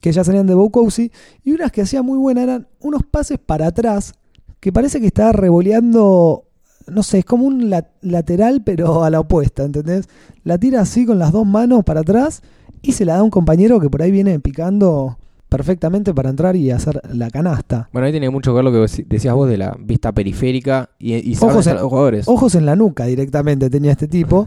que 0.00 0.12
ya 0.12 0.22
salían 0.24 0.46
de 0.46 0.54
Bob 0.54 0.70
Cousy. 0.70 1.10
Y 1.44 1.52
unas 1.52 1.72
que 1.72 1.82
hacía 1.82 2.02
muy 2.02 2.18
buenas 2.18 2.44
eran 2.44 2.68
unos 2.80 3.02
pases 3.04 3.38
para 3.38 3.66
atrás 3.68 4.14
que 4.60 4.72
parece 4.72 5.00
que 5.00 5.06
estaba 5.06 5.32
revoleando, 5.32 6.44
no 6.88 7.02
sé, 7.02 7.18
es 7.20 7.24
como 7.24 7.44
un 7.44 7.70
la- 7.70 7.88
lateral 8.02 8.62
pero 8.64 9.04
a 9.04 9.10
la 9.10 9.20
opuesta, 9.20 9.64
¿entendés? 9.64 10.08
La 10.44 10.58
tira 10.58 10.80
así 10.80 11.06
con 11.06 11.18
las 11.18 11.32
dos 11.32 11.46
manos 11.46 11.84
para 11.84 12.00
atrás 12.00 12.42
y 12.82 12.92
se 12.92 13.04
la 13.04 13.14
da 13.14 13.20
a 13.20 13.22
un 13.22 13.30
compañero 13.30 13.80
que 13.80 13.90
por 13.90 14.02
ahí 14.02 14.10
viene 14.10 14.38
picando 14.40 15.18
perfectamente 15.48 16.12
para 16.12 16.28
entrar 16.30 16.56
y 16.56 16.70
hacer 16.70 17.00
la 17.12 17.30
canasta. 17.30 17.88
Bueno, 17.92 18.06
ahí 18.06 18.12
tiene 18.12 18.28
mucho 18.30 18.50
que 18.52 18.56
ver 18.56 18.64
lo 18.64 18.72
que 18.72 19.04
decías 19.06 19.34
vos 19.34 19.48
de 19.48 19.56
la 19.58 19.76
vista 19.80 20.12
periférica 20.12 20.90
y, 20.98 21.14
y 21.14 21.36
Ojos 21.40 21.66
en- 21.66 21.74
los 21.76 21.82
jugadores. 21.84 22.28
Ojos 22.28 22.54
en 22.54 22.66
la 22.66 22.76
nuca 22.76 23.04
directamente 23.06 23.70
tenía 23.70 23.92
este 23.92 24.08
tipo. 24.08 24.46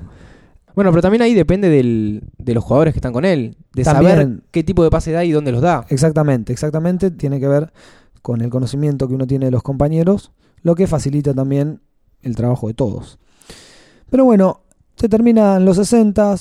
Bueno, 0.75 0.92
pero 0.92 1.01
también 1.01 1.22
ahí 1.22 1.34
depende 1.34 1.70
del- 1.70 2.24
de 2.38 2.54
los 2.54 2.63
jugadores 2.63 2.94
que 2.94 3.00
están 3.00 3.13
con 3.13 3.25
él. 3.25 3.58
De 3.74 3.84
También. 3.84 4.12
saber 4.12 4.40
qué 4.51 4.63
tipo 4.63 4.84
de 4.84 4.90
pase 4.90 5.12
da 5.12 5.24
y 5.25 5.32
dónde 5.32 5.51
los 5.51 5.62
da. 5.62 5.86
Exactamente, 5.90 6.54
exactamente. 6.54 7.12
Tiene 7.12 7.40
que 7.40 7.48
ver 7.48 7.72
con 8.22 8.42
el 8.42 8.50
conocimiento 8.50 9.08
que 9.08 9.16
uno 9.16 9.28
tiene 9.28 9.46
de 9.46 9.51
los 9.51 9.63
compañeros, 9.63 10.32
lo 10.63 10.75
que 10.75 10.88
facilita 10.88 11.34
también 11.34 11.82
el 12.22 12.36
trabajo 12.36 12.68
de 12.68 12.74
todos. 12.74 13.20
Pero 14.10 14.25
bueno, 14.25 14.62
se 14.96 15.10
terminan 15.10 15.66
los 15.66 15.78
60 15.78 16.36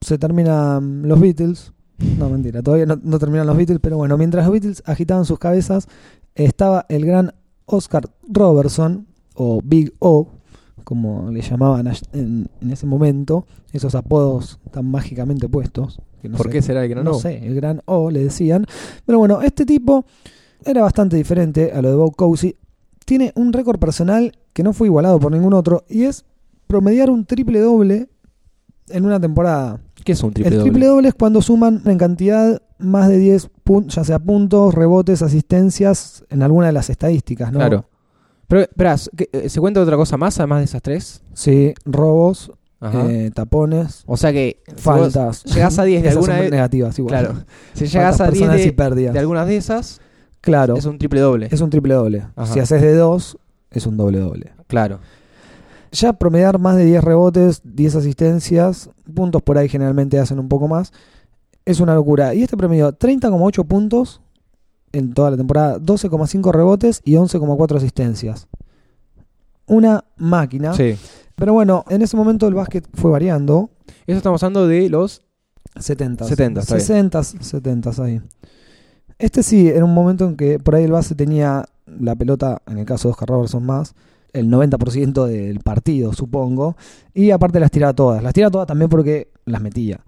se 0.00 0.18
terminan 0.18 1.02
los 1.06 1.20
Beatles. 1.20 1.72
No, 2.18 2.30
mentira, 2.30 2.62
todavía 2.62 2.86
no, 2.86 2.98
no 3.02 3.18
terminan 3.18 3.46
los 3.46 3.56
Beatles, 3.56 3.80
pero 3.82 3.98
bueno, 3.98 4.16
mientras 4.16 4.44
los 4.46 4.52
Beatles 4.52 4.82
agitaban 4.86 5.26
sus 5.26 5.38
cabezas, 5.38 5.88
estaba 6.34 6.86
el 6.88 7.04
gran 7.04 7.34
Oscar 7.66 8.08
Robertson, 8.26 9.06
o 9.34 9.60
Big 9.62 9.92
O, 9.98 10.28
como 10.90 11.30
le 11.30 11.40
llamaban 11.40 11.86
en, 12.12 12.48
en 12.60 12.70
ese 12.72 12.84
momento, 12.84 13.46
esos 13.72 13.94
apodos 13.94 14.58
tan 14.72 14.90
mágicamente 14.90 15.48
puestos. 15.48 16.00
que 16.20 16.28
no 16.28 16.36
¿Por 16.36 16.46
sé- 16.48 16.52
qué 16.52 16.62
será 16.62 16.82
el 16.82 16.90
gran 16.90 17.04
no 17.04 17.12
O? 17.12 17.14
sé, 17.14 17.46
el 17.46 17.54
gran 17.54 17.80
O 17.84 18.10
le 18.10 18.24
decían. 18.24 18.66
Pero 19.06 19.20
bueno, 19.20 19.40
este 19.40 19.64
tipo 19.64 20.04
era 20.64 20.82
bastante 20.82 21.16
diferente 21.16 21.70
a 21.72 21.80
lo 21.80 21.90
de 21.90 21.94
Bob 21.94 22.16
Cousy. 22.16 22.56
Tiene 23.06 23.32
un 23.36 23.52
récord 23.52 23.78
personal 23.78 24.32
que 24.52 24.64
no 24.64 24.72
fue 24.72 24.88
igualado 24.88 25.20
por 25.20 25.30
ningún 25.30 25.54
otro 25.54 25.84
y 25.88 26.02
es 26.02 26.24
promediar 26.66 27.08
un 27.08 27.24
triple 27.24 27.60
doble 27.60 28.08
en 28.88 29.04
una 29.06 29.20
temporada. 29.20 29.80
¿Qué 30.04 30.10
es 30.12 30.22
un 30.24 30.32
triple 30.32 30.48
el 30.50 30.58
doble? 30.58 30.70
triple 30.72 30.86
doble 30.88 31.08
es 31.08 31.14
cuando 31.14 31.40
suman 31.40 31.82
en 31.86 31.98
cantidad 31.98 32.60
más 32.80 33.08
de 33.08 33.18
10 33.18 33.48
puntos, 33.62 33.94
ya 33.94 34.02
sea 34.02 34.18
puntos, 34.18 34.74
rebotes, 34.74 35.22
asistencias 35.22 36.24
en 36.30 36.42
alguna 36.42 36.66
de 36.66 36.72
las 36.72 36.90
estadísticas, 36.90 37.52
¿no? 37.52 37.60
Claro. 37.60 37.84
Pero, 38.50 38.62
espera, 38.62 38.96
¿qué- 39.16 39.30
eh, 39.32 39.48
¿se 39.48 39.60
cuenta 39.60 39.80
otra 39.80 39.96
cosa 39.96 40.16
más 40.18 40.38
además 40.38 40.58
de 40.58 40.64
esas 40.64 40.82
tres? 40.82 41.22
Sí, 41.32 41.72
robos, 41.86 42.52
eh, 42.82 43.30
tapones, 43.32 44.02
o 44.06 44.16
sea 44.16 44.32
que 44.32 44.60
si 44.66 44.74
faltas. 44.82 45.44
llegás 45.44 45.78
a 45.78 45.84
10 45.84 46.02
de 46.02 46.08
alguna 46.10 46.36
de- 46.40 46.50
negativas 46.50 46.98
igual. 46.98 47.10
Claro. 47.24 47.44
Si 47.74 47.86
llegas 47.86 48.16
Faltas 48.18 48.20
a 48.20 48.30
10 48.32 48.72
personales 48.72 49.00
y 49.00 49.04
de, 49.06 49.12
de 49.12 49.18
algunas 49.20 49.46
de 49.46 49.56
esas, 49.56 50.00
Claro, 50.40 50.74
es 50.76 50.84
un 50.84 50.98
triple 50.98 51.20
doble. 51.20 51.48
es 51.50 51.60
un 51.60 51.70
triple 51.70 51.94
doble. 51.94 52.24
Ajá. 52.34 52.52
Si 52.52 52.58
haces 52.60 52.82
de 52.82 52.94
dos, 52.94 53.38
es 53.70 53.86
un 53.86 53.96
doble 53.96 54.18
doble. 54.18 54.52
Claro. 54.66 54.98
Ya 55.92 56.12
promediar 56.14 56.58
más 56.58 56.76
de 56.76 56.84
10 56.86 57.04
rebotes, 57.04 57.60
10 57.64 57.94
asistencias, 57.96 58.90
puntos 59.14 59.42
por 59.42 59.58
ahí 59.58 59.68
generalmente 59.68 60.18
hacen 60.18 60.38
un 60.40 60.48
poco 60.48 60.66
más. 60.66 60.92
Es 61.64 61.78
una 61.80 61.94
locura. 61.94 62.34
Y 62.34 62.42
este 62.42 62.56
promedio, 62.56 62.92
30,8 62.92 63.64
puntos 63.64 64.20
en 64.92 65.14
toda 65.14 65.30
la 65.30 65.36
temporada, 65.36 65.78
12,5 65.78 66.52
rebotes 66.52 67.00
y 67.04 67.14
11,4 67.14 67.76
asistencias. 67.76 68.48
Una 69.66 70.04
máquina. 70.16 70.74
Sí. 70.74 70.96
Pero 71.36 71.52
bueno, 71.52 71.84
en 71.88 72.02
ese 72.02 72.16
momento 72.16 72.46
el 72.48 72.54
básquet 72.54 72.86
fue 72.94 73.10
variando. 73.10 73.70
Eso 74.06 74.18
estamos 74.18 74.42
hablando 74.42 74.66
de 74.66 74.88
los 74.88 75.22
70. 75.78 76.24
70, 76.24 76.60
está 76.60 76.74
bien. 76.74 76.86
60, 76.86 77.22
70 77.22 77.90
ahí. 78.02 78.20
Este 79.18 79.42
sí, 79.42 79.68
era 79.68 79.84
un 79.84 79.94
momento 79.94 80.26
en 80.26 80.36
que 80.36 80.58
por 80.58 80.74
ahí 80.74 80.84
el 80.84 80.92
base 80.92 81.14
tenía 81.14 81.66
la 81.86 82.16
pelota, 82.16 82.62
en 82.66 82.78
el 82.78 82.84
caso 82.84 83.08
de 83.08 83.12
Oscar 83.12 83.28
Robertson 83.28 83.64
más, 83.64 83.94
el 84.32 84.48
90% 84.48 85.26
del 85.26 85.60
partido, 85.60 86.12
supongo. 86.12 86.76
Y 87.14 87.30
aparte 87.30 87.60
las 87.60 87.70
tiraba 87.70 87.92
todas. 87.92 88.22
Las 88.22 88.32
tiraba 88.32 88.50
todas 88.50 88.66
también 88.66 88.88
porque 88.88 89.30
las 89.44 89.60
metía. 89.60 90.00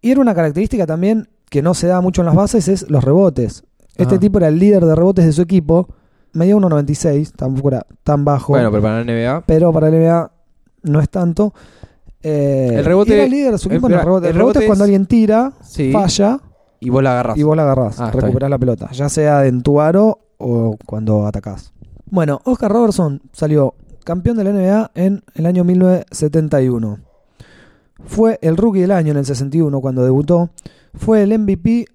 Y 0.00 0.10
era 0.10 0.20
una 0.20 0.34
característica 0.34 0.86
también 0.86 1.28
que 1.48 1.62
no 1.62 1.74
se 1.74 1.86
da 1.86 2.00
mucho 2.00 2.22
en 2.22 2.26
las 2.26 2.34
bases, 2.34 2.68
es 2.68 2.90
los 2.90 3.04
rebotes. 3.04 3.64
Este 3.96 4.14
Ajá. 4.14 4.18
tipo 4.20 4.38
era 4.38 4.48
el 4.48 4.58
líder 4.58 4.84
de 4.84 4.94
rebotes 4.94 5.24
de 5.24 5.32
su 5.32 5.42
equipo. 5.42 5.88
Medía 6.32 6.56
1.96, 6.56 7.32
tampoco 7.32 7.68
era 7.68 7.86
tan 8.02 8.24
bajo. 8.24 8.52
Bueno, 8.54 8.70
pero 8.70 8.82
para 8.82 8.96
la 8.96 9.04
NBA. 9.04 9.44
pero 9.46 9.72
para 9.72 9.88
el 9.88 9.94
NBA 9.94 10.30
no 10.82 11.00
es 11.00 11.08
tanto. 11.08 11.54
Eh, 12.22 12.72
El 12.76 12.84
rebote- 12.84 13.12
era 13.14 13.24
el 13.24 13.30
líder 13.30 13.52
de 13.52 13.58
su 13.58 13.68
equipo 13.68 13.86
en 13.86 13.92
el- 13.92 13.98
el 14.00 14.04
rebote. 14.04 14.26
El, 14.26 14.32
el 14.32 14.38
rebote 14.38 14.58
es 14.60 14.66
cuando 14.66 14.84
alguien 14.84 15.06
tira, 15.06 15.52
Sí. 15.62 15.92
falla 15.92 16.40
Y 16.80 16.90
vos 16.90 17.02
la 17.02 17.12
agarrás. 17.12 17.36
y 17.38 17.42
vos 17.42 17.56
la 17.56 17.62
agarrás, 17.62 18.00
Ah, 18.00 18.10
recuperás 18.10 18.50
la 18.50 18.58
pelota, 18.58 18.90
ya 18.92 19.08
sea 19.08 19.46
en 19.46 19.62
tu 19.62 19.80
aro 19.80 20.18
o 20.38 20.76
cuando 20.86 21.26
atacás. 21.26 21.72
Bueno, 22.10 22.40
Oscar 22.44 22.72
Robertson 22.72 23.20
salió 23.32 23.74
campeón 24.04 24.36
de 24.36 24.44
la 24.44 24.50
NBA 24.50 24.90
en 24.94 25.22
el 25.34 25.46
año 25.46 25.64
1971. 25.64 26.98
Fue 28.06 28.38
el 28.42 28.56
rookie 28.56 28.80
del 28.80 28.90
año 28.92 29.12
en 29.12 29.18
el 29.18 29.24
61 29.26 29.80
cuando 29.80 30.04
debutó. 30.04 30.50
Fue 30.94 31.22
el 31.22 31.32
MVP 31.38 31.86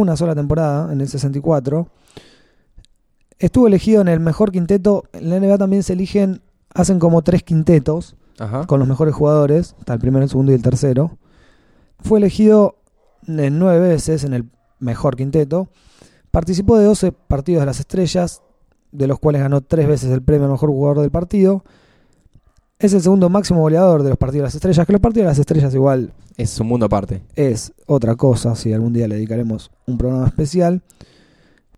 una 0.00 0.16
sola 0.16 0.34
temporada 0.34 0.92
en 0.92 1.00
el 1.00 1.08
64. 1.08 1.88
Estuvo 3.38 3.66
elegido 3.66 4.00
en 4.00 4.08
el 4.08 4.20
mejor 4.20 4.52
quinteto. 4.52 5.04
En 5.12 5.30
la 5.30 5.40
NBA 5.40 5.58
también 5.58 5.82
se 5.82 5.92
eligen, 5.94 6.42
hacen 6.74 6.98
como 6.98 7.22
tres 7.22 7.42
quintetos 7.42 8.16
Ajá. 8.38 8.66
con 8.66 8.78
los 8.78 8.88
mejores 8.88 9.14
jugadores, 9.14 9.74
está 9.78 9.94
el 9.94 10.00
primero, 10.00 10.22
el 10.22 10.30
segundo 10.30 10.52
y 10.52 10.54
el 10.54 10.62
tercero. 10.62 11.18
Fue 12.00 12.18
elegido 12.18 12.76
en 13.26 13.58
nueve 13.58 13.88
veces 13.88 14.24
en 14.24 14.34
el 14.34 14.44
mejor 14.78 15.16
quinteto. 15.16 15.68
Participó 16.30 16.76
de 16.78 16.84
12 16.84 17.12
partidos 17.12 17.60
de 17.60 17.66
las 17.66 17.80
estrellas, 17.80 18.42
de 18.92 19.06
los 19.06 19.18
cuales 19.18 19.42
ganó 19.42 19.62
tres 19.62 19.88
veces 19.88 20.10
el 20.10 20.22
premio 20.22 20.46
al 20.46 20.52
mejor 20.52 20.70
jugador 20.70 21.00
del 21.00 21.10
partido. 21.10 21.64
Es 22.78 22.92
el 22.92 23.00
segundo 23.00 23.30
máximo 23.30 23.60
goleador 23.60 24.02
de 24.02 24.10
los 24.10 24.18
partidos 24.18 24.42
de 24.42 24.46
las 24.48 24.54
estrellas, 24.54 24.86
que 24.86 24.92
los 24.92 25.00
partidos 25.00 25.24
de 25.24 25.30
las 25.30 25.38
estrellas 25.38 25.74
igual 25.74 26.12
Es 26.36 26.60
un 26.60 26.66
mundo 26.68 26.84
aparte. 26.86 27.22
es 27.34 27.72
otra 27.86 28.16
cosa, 28.16 28.54
si 28.54 28.72
algún 28.72 28.92
día 28.92 29.08
le 29.08 29.14
dedicaremos 29.14 29.70
un 29.86 29.96
programa 29.96 30.26
especial. 30.26 30.82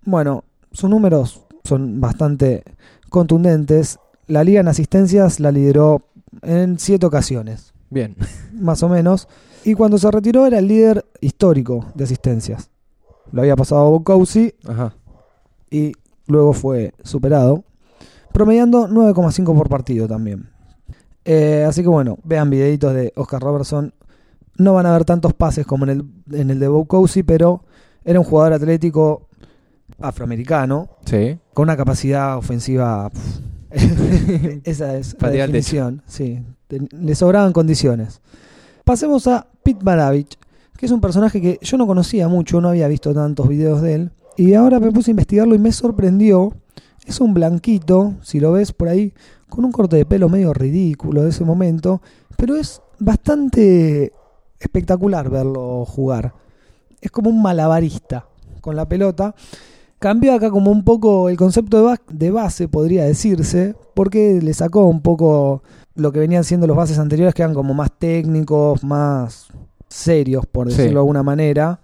Bueno, 0.04 0.42
sus 0.72 0.90
números 0.90 1.42
son 1.62 2.00
bastante 2.00 2.64
contundentes. 3.10 3.98
La 4.26 4.42
liga 4.42 4.60
en 4.60 4.66
asistencias 4.68 5.38
la 5.38 5.52
lideró 5.52 6.02
en 6.42 6.78
siete 6.80 7.06
ocasiones, 7.06 7.72
Bien. 7.90 8.16
más 8.52 8.82
o 8.82 8.88
menos. 8.88 9.28
Y 9.64 9.74
cuando 9.74 9.98
se 9.98 10.10
retiró 10.10 10.46
era 10.46 10.58
el 10.58 10.66
líder 10.66 11.04
histórico 11.20 11.86
de 11.94 12.04
asistencias. 12.04 12.70
Lo 13.30 13.42
había 13.42 13.54
pasado 13.56 14.00
Cousy 14.02 14.52
Ajá. 14.66 14.94
y 15.70 15.92
luego 16.26 16.54
fue 16.54 16.92
superado, 17.04 17.62
promediando 18.32 18.88
9,5 18.88 19.56
por 19.56 19.68
partido 19.68 20.08
también. 20.08 20.48
Eh, 21.30 21.64
así 21.68 21.82
que 21.82 21.88
bueno, 21.88 22.18
vean 22.24 22.48
videitos 22.48 22.94
de 22.94 23.12
Oscar 23.16 23.42
Robertson. 23.42 23.92
No 24.56 24.72
van 24.72 24.86
a 24.86 24.92
ver 24.92 25.04
tantos 25.04 25.34
pases 25.34 25.66
como 25.66 25.84
en 25.84 25.90
el, 25.90 26.04
en 26.40 26.50
el 26.50 26.58
de 26.58 26.68
Bob 26.68 26.86
Cousy, 26.86 27.22
pero 27.22 27.62
era 28.04 28.18
un 28.18 28.24
jugador 28.24 28.54
atlético 28.54 29.28
afroamericano 30.00 30.88
Sí. 31.04 31.38
con 31.54 31.64
una 31.64 31.76
capacidad 31.76 32.36
ofensiva. 32.38 33.10
Esa 34.64 34.96
es 34.96 35.16
la 35.20 35.30
definición. 35.30 36.02
Sí, 36.06 36.42
le 36.68 37.14
sobraban 37.14 37.52
condiciones. 37.52 38.20
Pasemos 38.84 39.26
a 39.26 39.46
Pete 39.62 39.84
Maravich, 39.84 40.38
que 40.76 40.86
es 40.86 40.92
un 40.92 41.00
personaje 41.00 41.40
que 41.40 41.58
yo 41.60 41.76
no 41.76 41.86
conocía 41.86 42.28
mucho, 42.28 42.60
no 42.60 42.68
había 42.70 42.88
visto 42.88 43.12
tantos 43.12 43.48
videos 43.48 43.82
de 43.82 43.94
él. 43.94 44.10
Y 44.36 44.54
ahora 44.54 44.80
me 44.80 44.90
puse 44.92 45.10
a 45.10 45.12
investigarlo 45.12 45.54
y 45.54 45.58
me 45.58 45.72
sorprendió. 45.72 46.52
Es 47.08 47.20
un 47.20 47.32
blanquito, 47.32 48.14
si 48.22 48.38
lo 48.38 48.52
ves 48.52 48.72
por 48.72 48.88
ahí, 48.88 49.14
con 49.48 49.64
un 49.64 49.72
corte 49.72 49.96
de 49.96 50.04
pelo 50.04 50.28
medio 50.28 50.52
ridículo 50.52 51.22
de 51.22 51.30
ese 51.30 51.42
momento, 51.44 52.02
pero 52.36 52.54
es 52.54 52.82
bastante 52.98 54.12
espectacular 54.60 55.30
verlo 55.30 55.84
jugar. 55.86 56.34
Es 57.00 57.10
como 57.10 57.30
un 57.30 57.40
malabarista 57.40 58.26
con 58.60 58.76
la 58.76 58.86
pelota. 58.88 59.34
Cambió 59.98 60.34
acá 60.34 60.50
como 60.50 60.70
un 60.70 60.84
poco 60.84 61.28
el 61.30 61.36
concepto 61.36 61.78
de, 61.78 61.82
ba- 61.84 62.00
de 62.10 62.30
base, 62.30 62.68
podría 62.68 63.04
decirse, 63.04 63.74
porque 63.94 64.40
le 64.42 64.52
sacó 64.52 64.86
un 64.86 65.00
poco 65.00 65.62
lo 65.94 66.12
que 66.12 66.20
venían 66.20 66.44
siendo 66.44 66.66
los 66.66 66.76
bases 66.76 66.98
anteriores, 66.98 67.34
que 67.34 67.42
eran 67.42 67.54
como 67.54 67.72
más 67.74 67.90
técnicos, 67.98 68.84
más 68.84 69.48
serios, 69.88 70.44
por 70.46 70.66
Sí. 70.70 70.76
decirlo 70.76 70.98
de 71.00 71.02
alguna 71.04 71.22
manera. 71.22 71.80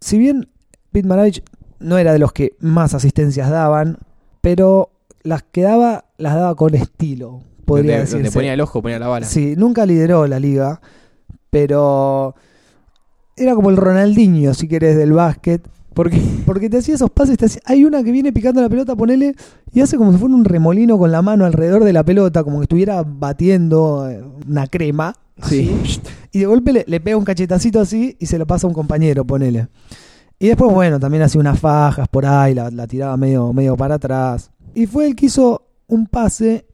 Si 0.00 0.18
bien 0.18 0.48
Pete 0.90 1.06
Maravich 1.06 1.42
no 1.78 1.96
era 1.96 2.12
de 2.12 2.18
los 2.18 2.32
que 2.32 2.56
más 2.58 2.92
asistencias 2.92 3.48
daban, 3.48 3.98
pero 4.42 4.90
las 5.22 5.42
que 5.44 5.62
daba, 5.62 6.04
las 6.18 6.34
daba 6.34 6.54
con 6.54 6.74
estilo, 6.74 7.40
podría 7.64 7.92
donde, 7.92 8.00
decirse. 8.00 8.16
donde 8.16 8.30
ponía 8.32 8.52
el 8.52 8.60
ojo, 8.60 8.82
ponía 8.82 8.98
la 8.98 9.08
bala. 9.08 9.24
Sí, 9.26 9.54
nunca 9.56 9.86
lideró 9.86 10.26
la 10.26 10.38
liga, 10.38 10.80
pero 11.50 12.34
era 13.36 13.54
como 13.54 13.70
el 13.70 13.76
Ronaldinho, 13.76 14.54
si 14.54 14.68
querés, 14.68 14.96
del 14.96 15.12
básquet. 15.12 15.66
Porque 15.94 16.18
Porque 16.46 16.70
te 16.70 16.78
hacía 16.78 16.94
esos 16.94 17.10
pases, 17.10 17.36
te 17.38 17.46
hacía- 17.46 17.62
hay 17.66 17.84
una 17.84 18.02
que 18.02 18.10
viene 18.12 18.32
picando 18.32 18.60
la 18.62 18.68
pelota, 18.68 18.96
ponele, 18.96 19.34
y 19.72 19.80
hace 19.80 19.96
como 19.96 20.12
si 20.12 20.18
fuera 20.18 20.34
un 20.34 20.44
remolino 20.44 20.98
con 20.98 21.12
la 21.12 21.22
mano 21.22 21.44
alrededor 21.44 21.84
de 21.84 21.92
la 21.92 22.02
pelota, 22.04 22.42
como 22.44 22.58
que 22.58 22.64
estuviera 22.64 23.02
batiendo 23.06 24.08
eh, 24.08 24.22
una 24.48 24.66
crema. 24.66 25.14
Sí. 25.44 25.70
así, 25.82 26.00
Y 26.32 26.38
de 26.40 26.46
golpe 26.46 26.72
le, 26.72 26.84
le 26.86 27.00
pega 27.00 27.16
un 27.16 27.24
cachetacito 27.24 27.80
así 27.80 28.16
y 28.18 28.26
se 28.26 28.38
lo 28.38 28.46
pasa 28.46 28.66
a 28.66 28.68
un 28.68 28.74
compañero, 28.74 29.24
ponele. 29.24 29.68
Y 30.42 30.48
después, 30.48 30.74
bueno, 30.74 30.98
también 30.98 31.22
hacía 31.22 31.40
unas 31.40 31.60
fajas 31.60 32.08
por 32.08 32.26
ahí, 32.26 32.52
la, 32.52 32.68
la 32.68 32.88
tiraba 32.88 33.16
medio, 33.16 33.52
medio 33.52 33.76
para 33.76 33.94
atrás. 33.94 34.50
Y 34.74 34.86
fue 34.86 35.06
el 35.06 35.14
que 35.14 35.26
hizo 35.26 35.68
un 35.86 36.08
pase 36.08 36.66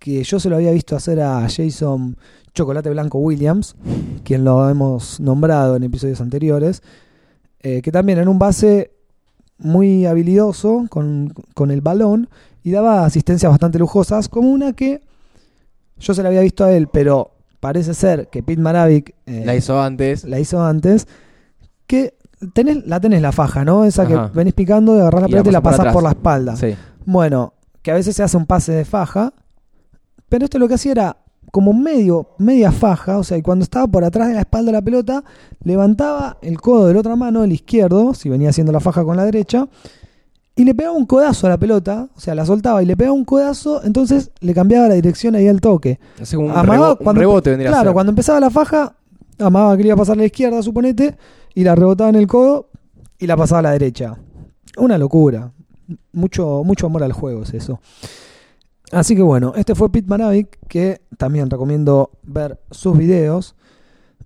que 0.00 0.24
yo 0.24 0.40
se 0.40 0.50
lo 0.50 0.56
había 0.56 0.72
visto 0.72 0.96
hacer 0.96 1.20
a 1.20 1.48
Jason 1.48 2.16
Chocolate 2.52 2.90
Blanco 2.90 3.18
Williams, 3.18 3.76
quien 4.24 4.42
lo 4.42 4.68
hemos 4.68 5.20
nombrado 5.20 5.76
en 5.76 5.84
episodios 5.84 6.20
anteriores, 6.20 6.82
eh, 7.60 7.80
que 7.80 7.92
también 7.92 8.18
era 8.18 8.28
un 8.28 8.40
base 8.40 8.90
muy 9.56 10.04
habilidoso 10.04 10.86
con, 10.90 11.32
con 11.54 11.70
el 11.70 11.80
balón 11.80 12.28
y 12.64 12.72
daba 12.72 13.04
asistencias 13.04 13.52
bastante 13.52 13.78
lujosas, 13.78 14.28
como 14.28 14.50
una 14.50 14.72
que 14.72 15.00
yo 15.96 16.12
se 16.12 16.24
la 16.24 16.28
había 16.30 16.40
visto 16.40 16.64
a 16.64 16.72
él, 16.72 16.88
pero 16.92 17.36
parece 17.60 17.94
ser 17.94 18.26
que 18.30 18.42
Pete 18.42 18.60
Maravich 18.60 19.14
eh, 19.26 19.44
la 19.46 19.54
hizo 19.54 19.80
antes. 19.80 20.24
la 20.24 20.40
hizo 20.40 20.60
antes, 20.60 21.06
que 21.86 22.14
tenés, 22.54 22.86
la 22.86 23.00
tenés 23.00 23.22
la 23.22 23.32
faja, 23.32 23.64
¿no? 23.64 23.84
Esa 23.84 24.02
Ajá. 24.02 24.30
que 24.30 24.36
venís 24.36 24.54
picando, 24.54 24.92
agarrás 24.94 25.22
la 25.22 25.28
pelota 25.28 25.48
y 25.50 25.52
la 25.52 25.60
pasás 25.60 25.92
por 25.92 26.02
la 26.02 26.10
espalda. 26.10 26.56
Sí. 26.56 26.74
Bueno, 27.04 27.54
que 27.82 27.90
a 27.90 27.94
veces 27.94 28.14
se 28.16 28.22
hace 28.22 28.36
un 28.36 28.46
pase 28.46 28.72
de 28.72 28.84
faja, 28.84 29.32
pero 30.28 30.44
esto 30.44 30.58
lo 30.58 30.68
que 30.68 30.74
hacía 30.74 30.92
era 30.92 31.16
como 31.50 31.72
medio, 31.74 32.28
media 32.38 32.72
faja, 32.72 33.18
o 33.18 33.24
sea, 33.24 33.36
y 33.36 33.42
cuando 33.42 33.62
estaba 33.62 33.86
por 33.86 34.04
atrás 34.04 34.28
de 34.28 34.34
la 34.34 34.40
espalda 34.40 34.66
de 34.66 34.72
la 34.78 34.82
pelota, 34.82 35.22
levantaba 35.62 36.38
el 36.40 36.60
codo 36.60 36.86
de 36.86 36.94
la 36.94 37.00
otra 37.00 37.16
mano, 37.16 37.44
el 37.44 37.52
izquierdo, 37.52 38.14
si 38.14 38.28
venía 38.30 38.48
haciendo 38.50 38.72
la 38.72 38.80
faja 38.80 39.04
con 39.04 39.16
la 39.16 39.24
derecha, 39.24 39.68
y 40.54 40.64
le 40.64 40.74
pegaba 40.74 40.96
un 40.96 41.06
codazo 41.06 41.46
a 41.46 41.50
la 41.50 41.58
pelota, 41.58 42.08
o 42.14 42.20
sea, 42.20 42.34
la 42.34 42.46
soltaba 42.46 42.82
y 42.82 42.86
le 42.86 42.96
pegaba 42.96 43.14
un 43.14 43.24
codazo, 43.24 43.82
entonces 43.84 44.30
le 44.40 44.54
cambiaba 44.54 44.88
la 44.88 44.94
dirección 44.94 45.34
ahí 45.34 45.46
al 45.48 45.60
toque. 45.60 45.98
Hace 46.20 46.36
un, 46.36 46.50
Amagaba 46.50 46.96
rebo- 46.98 47.10
un 47.10 47.16
rebote 47.16 47.50
vendría 47.50 47.70
a 47.70 47.72
Claro, 47.74 47.92
cuando 47.92 48.10
empezaba 48.12 48.38
la 48.40 48.50
faja, 48.50 48.94
amaba 49.42 49.76
que 49.76 49.82
le 49.82 49.88
iba 49.88 49.94
a 49.94 49.98
pasar 49.98 50.14
a 50.14 50.18
la 50.18 50.26
izquierda, 50.26 50.62
suponete, 50.62 51.16
y 51.54 51.64
la 51.64 51.74
rebotaba 51.74 52.10
en 52.10 52.16
el 52.16 52.26
codo 52.26 52.70
y 53.18 53.26
la 53.26 53.36
pasaba 53.36 53.60
a 53.60 53.62
la 53.62 53.70
derecha. 53.72 54.16
Una 54.76 54.98
locura. 54.98 55.52
Mucho, 56.12 56.62
mucho 56.64 56.86
amor 56.86 57.02
al 57.02 57.12
juego 57.12 57.42
es 57.42 57.54
eso. 57.54 57.80
Así 58.92 59.16
que 59.16 59.22
bueno, 59.22 59.54
este 59.56 59.74
fue 59.74 59.90
Pete 59.90 60.48
que 60.68 61.00
también 61.16 61.48
recomiendo 61.48 62.10
ver 62.22 62.60
sus 62.70 62.96
videos. 62.96 63.54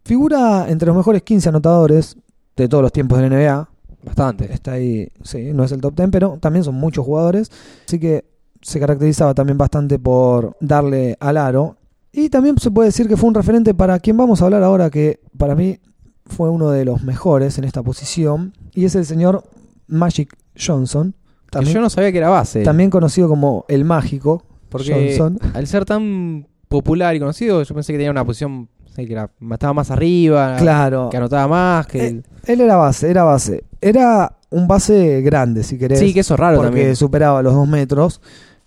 Figura 0.04 0.66
entre 0.68 0.87
los 0.87 0.96
mejores 0.96 1.23
15 1.23 1.49
anotadores 1.49 2.16
de 2.56 2.68
todos 2.68 2.82
los 2.82 2.92
tiempos 2.92 3.18
de 3.18 3.28
la 3.28 3.37
NBA. 3.37 3.68
Bastante. 4.04 4.52
Está 4.52 4.73
ahí, 4.73 5.08
sí, 5.23 5.52
no 5.52 5.64
es 5.64 5.73
el 5.73 5.80
top 5.80 5.94
10, 5.96 6.08
pero 6.11 6.38
también 6.40 6.64
son 6.64 6.76
muchos 6.76 7.04
jugadores. 7.04 7.50
Así 7.87 7.99
que 7.99 8.25
se 8.61 8.80
caracterizaba 8.80 9.35
también 9.35 9.58
bastante 9.58 9.99
por 9.99 10.56
darle 10.61 11.16
al 11.20 11.37
aro. 11.37 11.76
Y 12.18 12.30
también 12.30 12.56
se 12.58 12.70
puede 12.70 12.88
decir 12.88 13.08
que 13.08 13.16
fue 13.16 13.28
un 13.28 13.35
referente 13.35 13.75
para 13.75 13.99
quien 13.99 14.16
vamos 14.16 14.40
a 14.40 14.46
hablar 14.46 14.62
ahora, 14.62 14.88
que 14.88 15.20
para 15.37 15.54
mí 15.54 15.78
fue 16.25 16.49
uno 16.50 16.70
de 16.70 16.85
los 16.87 17.02
mejores 17.02 17.58
en 17.58 17.64
esta 17.64 17.82
posición. 17.82 18.54
Y 18.73 18.87
es 18.87 18.94
el 18.94 19.04
señor 19.04 19.44
Magic 19.87 20.35
Johnson. 20.58 21.14
Que 21.44 21.50
También, 21.50 21.75
yo 21.75 21.80
no 21.82 21.90
sabía 21.90 22.11
que 22.12 22.18
era 22.18 22.30
base. 22.30 22.62
también 22.62 22.88
conocido 22.90 23.28
como 23.28 23.64
el 23.68 23.85
mágico 23.85 24.42
Porque 24.70 25.14
Johnson. 25.18 25.38
al 25.54 25.66
ser 25.66 25.85
tan 25.85 26.46
popular 26.68 27.14
y 27.14 27.18
conocido, 27.20 27.62
yo 27.62 27.75
pensé 27.75 27.92
que 27.92 27.99
tenía 27.99 28.11
una 28.11 28.25
posición 28.25 28.68
que 28.96 29.12
era, 29.12 29.30
estaba 29.52 29.75
más 29.75 29.90
arriba, 29.90 30.56
Claro. 30.58 31.08
que 31.11 31.18
anotaba 31.18 31.46
más, 31.46 31.87
que 31.87 32.06
Eh, 32.06 32.23
Él 32.46 32.61
era 32.62 32.76
base, 32.76 33.11
era 33.11 33.25
base. 33.25 33.62
Era 33.82 34.38
un 34.49 34.66
base 34.66 35.20
grande, 35.20 35.62
si 35.62 35.76
querés. 35.76 35.99
Sí, 36.00 36.14
que 36.14 36.20
eso 36.20 36.32
es 36.35 36.40
raro 36.40 36.56
porque 36.56 36.70
también. 36.70 36.96
superaba 36.96 37.42
los 37.42 37.52
dos 37.52 37.68
metros. 37.68 38.23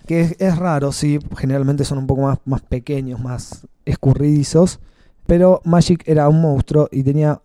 Que 0.10 0.22
es, 0.22 0.36
es 0.40 0.58
raro, 0.58 0.92
sí. 0.92 1.20
Generalmente 1.38 1.86
son 1.86 2.00
un 2.00 2.08
poco 2.08 2.24
más, 2.24 2.40
más 2.44 2.64
pequeños, 2.64 3.20
más 3.20 3.68
escurridizos. 3.86 4.80
Pero 5.28 5.62
Magic 5.66 6.02
era 6.08 6.28
un 6.28 6.42
monstruo 6.42 6.90
y 6.92 7.04
tenía 7.04 7.44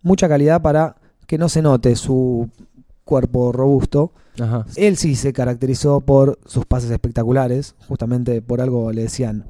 mucha 0.00 0.26
calidad 0.26 0.62
para 0.62 0.96
que 1.26 1.36
no 1.36 1.50
se 1.50 1.60
note 1.60 1.94
su 1.94 2.48
cuerpo 3.04 3.52
robusto. 3.52 4.12
Ajá. 4.40 4.64
Él 4.76 4.96
sí 4.96 5.14
se 5.14 5.34
caracterizó 5.34 6.00
por 6.00 6.38
sus 6.46 6.64
pases 6.64 6.90
espectaculares. 6.90 7.74
Justamente 7.86 8.40
por 8.40 8.62
algo 8.62 8.90
le 8.92 9.02
decían 9.02 9.44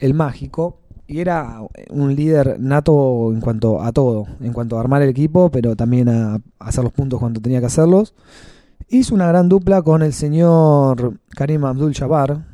el 0.00 0.12
mágico. 0.12 0.80
Y 1.06 1.20
era 1.20 1.60
un 1.90 2.16
líder 2.16 2.58
nato 2.58 3.30
en 3.32 3.40
cuanto 3.40 3.80
a 3.80 3.92
todo. 3.92 4.26
En 4.40 4.52
cuanto 4.52 4.76
a 4.76 4.80
armar 4.80 5.00
el 5.02 5.10
equipo, 5.10 5.48
pero 5.52 5.76
también 5.76 6.08
a 6.08 6.40
hacer 6.58 6.82
los 6.82 6.92
puntos 6.92 7.20
cuando 7.20 7.40
tenía 7.40 7.60
que 7.60 7.66
hacerlos. 7.66 8.14
Hizo 8.92 9.14
una 9.14 9.28
gran 9.28 9.48
dupla 9.48 9.82
con 9.82 10.02
el 10.02 10.12
señor 10.12 11.14
Karim 11.36 11.64
Abdul-Jabbar, 11.64 12.44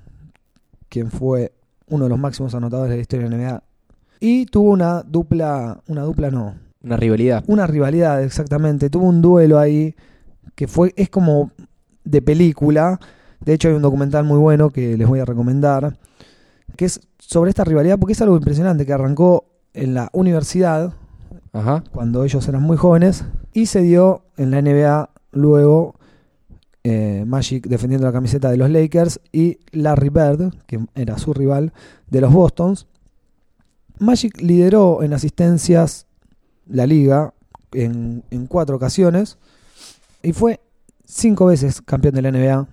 quien 0.91 1.11
fue 1.11 1.53
uno 1.89 2.05
de 2.05 2.11
los 2.11 2.19
máximos 2.19 2.55
anotadores 2.55 2.91
de 2.91 2.97
la 2.97 3.01
historia 3.01 3.29
de 3.29 3.37
la 3.37 3.43
NBA. 3.43 3.63
Y 4.21 4.45
tuvo 4.47 4.71
una 4.71 5.03
dupla, 5.03 5.81
una 5.89 6.03
dupla 6.03 6.31
no, 6.31 6.55
Una 6.83 6.97
rivalidad. 6.99 7.43
una 7.47 7.67
rivalidad 7.67 8.23
exactamente. 8.23 8.91
Tuvo 8.91 9.07
un 9.07 9.23
duelo 9.23 9.59
ahí 9.59 9.95
que 10.55 10.69
fue 10.69 10.93
es 10.97 11.09
como 11.09 11.53
de 12.05 12.21
película. 12.21 13.01
De 13.41 13.55
hecho 13.55 13.69
hay 13.69 13.75
un 13.75 13.83
documental 13.83 14.25
muy 14.25 14.39
bueno 14.39 14.69
que 14.71 14.97
les 14.97 15.09
voy 15.09 15.21
a 15.21 15.25
recomendar 15.25 15.97
que 16.77 16.85
es 16.85 17.01
sobre 17.19 17.49
esta 17.51 17.65
rivalidad 17.65 17.99
porque 17.99 18.13
es 18.13 18.21
algo 18.21 18.37
impresionante 18.37 18.85
que 18.85 18.93
arrancó 18.93 19.47
en 19.73 19.95
la 19.95 20.11
universidad 20.13 20.93
Ajá. 21.53 21.83
cuando 21.93 22.25
ellos 22.25 22.47
eran 22.49 22.63
muy 22.63 22.77
jóvenes 22.77 23.25
y 23.55 23.67
se 23.67 23.81
dio 23.81 24.23
en 24.37 24.51
la 24.51 24.61
NBA 24.61 25.11
luego 25.33 25.95
eh, 26.89 27.25
Magic 27.27 27.67
defendiendo 27.67 28.07
la 28.07 28.13
camiseta 28.13 28.49
de 28.49 28.57
los 28.57 28.71
Lakers 28.71 29.19
y 29.33 29.59
Larry 29.73 30.11
Bird, 30.11 30.55
que 30.69 30.79
era 30.95 31.19
su 31.19 31.35
rival 31.35 31.73
de 32.11 32.21
los 32.21 32.33
Bostons. 32.33 32.87
Magic 33.99 34.41
lideró 34.41 35.03
en 35.03 35.13
asistencias 35.13 36.07
la 36.69 36.87
liga 36.87 37.35
en, 37.73 38.23
en 38.31 38.47
cuatro 38.47 38.77
ocasiones 38.77 39.37
y 40.23 40.33
fue 40.33 40.61
cinco 41.05 41.47
veces 41.47 41.81
campeón 41.83 42.15
de 42.15 42.23
la 42.23 42.31
NBA, 42.31 42.69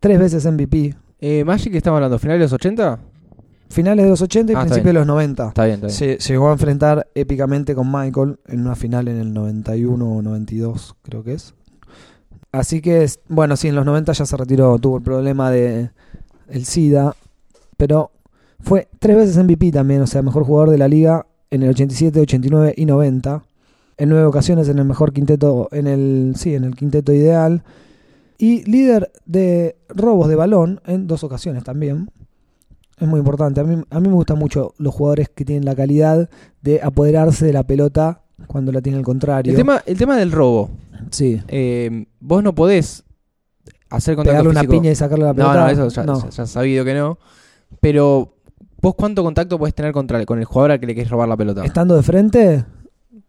tres 0.00 0.18
veces 0.18 0.44
MVP, 0.46 0.96
Eh, 1.20 1.44
Magic, 1.44 1.74
estamos 1.74 1.98
hablando? 1.98 2.18
¿Finales 2.18 2.40
de 2.40 2.44
los 2.46 2.52
80? 2.54 2.98
finales 3.68 4.04
de 4.04 4.10
los 4.10 4.20
80 4.20 4.50
y 4.52 4.56
Ah, 4.56 4.60
principios 4.62 4.86
de 4.86 4.92
los 4.94 5.06
90. 5.06 5.48
Está 5.48 5.64
bien, 5.64 5.74
está 5.76 5.86
bien. 5.86 6.20
Se 6.20 6.32
llegó 6.32 6.48
a 6.48 6.52
enfrentar 6.54 7.06
épicamente 7.14 7.72
con 7.76 7.86
Michael 7.92 8.40
en 8.48 8.62
una 8.62 8.74
final 8.74 9.06
en 9.06 9.18
el 9.20 9.32
91 9.32 10.04
o 10.16 10.22
92, 10.22 10.96
creo 11.02 11.22
que 11.22 11.34
es. 11.34 11.54
Así 12.52 12.80
que, 12.80 13.06
bueno, 13.28 13.56
sí, 13.56 13.68
en 13.68 13.76
los 13.76 13.84
90 13.84 14.12
ya 14.12 14.26
se 14.26 14.36
retiró, 14.36 14.78
tuvo 14.78 14.96
el 14.96 15.02
problema 15.02 15.50
de 15.50 15.90
el 16.48 16.64
SIDA, 16.64 17.14
pero 17.76 18.10
fue 18.60 18.88
tres 18.98 19.16
veces 19.16 19.36
MVP 19.42 19.70
también, 19.70 20.02
o 20.02 20.06
sea, 20.06 20.22
mejor 20.22 20.44
jugador 20.44 20.70
de 20.70 20.78
la 20.78 20.88
liga 20.88 21.26
en 21.50 21.62
el 21.62 21.70
87, 21.70 22.20
89 22.20 22.74
y 22.76 22.86
90. 22.86 23.44
En 23.98 24.08
nueve 24.08 24.24
ocasiones 24.24 24.68
en 24.68 24.78
el 24.78 24.86
mejor 24.86 25.12
quinteto, 25.12 25.68
en 25.72 25.86
el, 25.86 26.32
sí, 26.36 26.54
en 26.54 26.64
el 26.64 26.74
quinteto 26.74 27.12
ideal. 27.12 27.62
Y 28.38 28.64
líder 28.64 29.12
de 29.26 29.76
robos 29.90 30.28
de 30.28 30.36
balón 30.36 30.80
en 30.86 31.06
dos 31.06 31.22
ocasiones 31.22 31.64
también. 31.64 32.10
Es 32.98 33.06
muy 33.06 33.18
importante. 33.18 33.60
A 33.60 33.64
mí, 33.64 33.84
a 33.90 34.00
mí 34.00 34.08
me 34.08 34.14
gustan 34.14 34.38
mucho 34.38 34.72
los 34.78 34.94
jugadores 34.94 35.28
que 35.28 35.44
tienen 35.44 35.66
la 35.66 35.76
calidad 35.76 36.30
de 36.62 36.80
apoderarse 36.82 37.44
de 37.44 37.52
la 37.52 37.64
pelota 37.64 38.22
cuando 38.46 38.72
la 38.72 38.80
tiene 38.80 38.98
el 38.98 39.04
contrario. 39.04 39.50
El 39.50 39.56
tema, 39.56 39.82
el 39.86 39.96
tema 39.98 40.16
del 40.16 40.32
robo. 40.32 40.70
sí. 41.10 41.40
Eh, 41.48 42.06
vos 42.20 42.42
no 42.42 42.54
podés 42.54 43.04
hacer 43.90 44.14
contacto 44.16 44.32
Pegarle 44.32 44.50
una 44.50 44.60
físico. 44.60 44.72
piña 44.80 44.90
y 44.90 44.94
sacarle 44.94 45.24
la 45.24 45.30
No, 45.32 45.36
pelota. 45.36 45.60
no, 45.60 45.68
eso 45.68 45.88
ya, 45.88 46.04
no. 46.04 46.22
ya- 46.22 46.28
ya 46.30 46.42
has 46.44 46.50
sabido 46.50 46.84
que 46.84 46.94
no. 46.94 47.18
Pero, 47.80 48.34
¿vos 48.80 48.94
cuánto 48.96 49.22
contacto 49.22 49.58
podés 49.58 49.74
tener 49.74 49.92
contra, 49.92 50.24
con 50.26 50.38
el 50.38 50.44
jugador 50.44 50.72
al 50.72 50.80
que 50.80 50.86
le 50.86 50.94
querés 50.94 51.10
robar 51.10 51.28
la 51.28 51.36
pelota? 51.36 51.64
Estando 51.64 51.96
de 51.96 52.02
frente, 52.02 52.64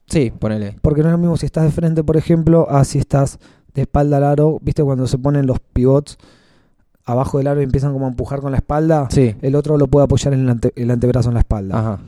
Sí, 0.08 0.32
ponele. 0.38 0.76
porque 0.82 1.02
no 1.02 1.08
es 1.08 1.12
lo 1.14 1.18
mismo 1.18 1.38
si 1.38 1.46
estás 1.46 1.64
de 1.64 1.72
frente, 1.72 2.04
por 2.04 2.18
ejemplo, 2.18 2.70
a 2.70 2.84
si 2.84 3.00
estás 3.00 3.40
de 3.74 3.84
espalda 3.84 4.18
al 4.18 4.24
aro. 4.26 4.60
¿Viste 4.62 4.84
cuando 4.84 5.08
se 5.08 5.18
ponen 5.18 5.46
los 5.48 5.60
pivots 5.60 6.18
abajo 7.06 7.38
del 7.40 7.48
aro 7.48 7.62
y 7.62 7.64
empiezan 7.64 7.94
como 7.94 8.06
a 8.06 8.10
empujar 8.10 8.42
con 8.42 8.52
la 8.52 8.58
espalda? 8.58 9.08
Sí. 9.10 9.36
El 9.42 9.56
otro 9.56 9.78
lo 9.78 9.88
puede 9.88 10.04
apoyar 10.06 10.34
en 10.34 10.42
el, 10.42 10.50
ante- 10.50 10.74
el 10.76 10.92
antebrazo 10.92 11.30
en 11.30 11.36
la 11.36 11.40
espalda. 11.42 11.80
Ajá. 11.80 12.00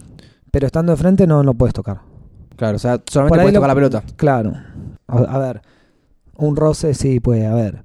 Pero 0.52 0.68
estando 0.68 0.92
de 0.92 0.98
frente 0.98 1.26
no 1.26 1.42
lo 1.44 1.54
puedes 1.54 1.74
tocar. 1.74 2.02
Claro, 2.56 2.76
o 2.76 2.80
sea, 2.80 3.02
solamente 3.10 3.46
lo- 3.48 3.54
tocar 3.54 3.68
la 3.70 3.76
pelota. 3.76 4.04
Claro. 4.16 4.54
A, 5.08 5.18
a 5.18 5.38
ver, 5.40 5.62
un 6.38 6.56
roce 6.56 6.94
sí 6.94 7.20
puede 7.20 7.46
haber. 7.48 7.84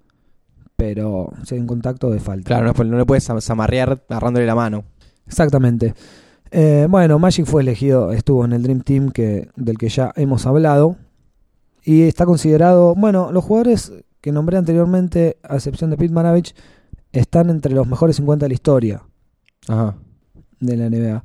Pero 0.77 1.33
si 1.45 1.55
hay 1.57 1.61
un 1.61 1.67
contacto 1.67 2.11
de 2.11 2.21
falta. 2.21 2.47
Claro, 2.47 2.73
no, 2.73 2.85
no 2.85 2.99
le 2.99 3.05
puedes 3.05 3.29
zam- 3.29 3.41
zamarrear 3.41 4.03
agarrándole 4.09 4.47
la 4.47 4.55
mano. 4.55 4.85
Exactamente. 5.27 5.95
Eh, 6.51 6.87
bueno, 6.89 7.19
Magic 7.19 7.45
fue 7.47 7.63
elegido, 7.63 8.13
estuvo 8.13 8.45
en 8.45 8.53
el 8.53 8.63
Dream 8.63 8.81
Team 8.83 9.11
que, 9.11 9.51
del 9.57 9.77
que 9.77 9.89
ya 9.89 10.13
hemos 10.17 10.47
hablado. 10.47 10.97
Y 11.85 12.03
está 12.03 12.27
considerado, 12.27 12.95
bueno, 12.95 13.33
los 13.33 13.45
jugadores 13.45 13.93
que 14.21 14.31
nombré 14.33 14.57
anteriormente, 14.59 15.39
a 15.43 15.57
excepción 15.57 15.91
de 15.91 15.97
Pete 15.97 16.13
Maravich, 16.13 16.55
están 17.13 17.51
entre 17.51 17.73
los 17.75 17.87
mejores 17.87 18.17
50 18.17 18.45
de 18.45 18.49
la 18.49 18.55
historia 18.55 19.03
Ajá. 19.69 19.97
de 20.61 20.77
la 20.77 20.87
NBA. 20.91 21.25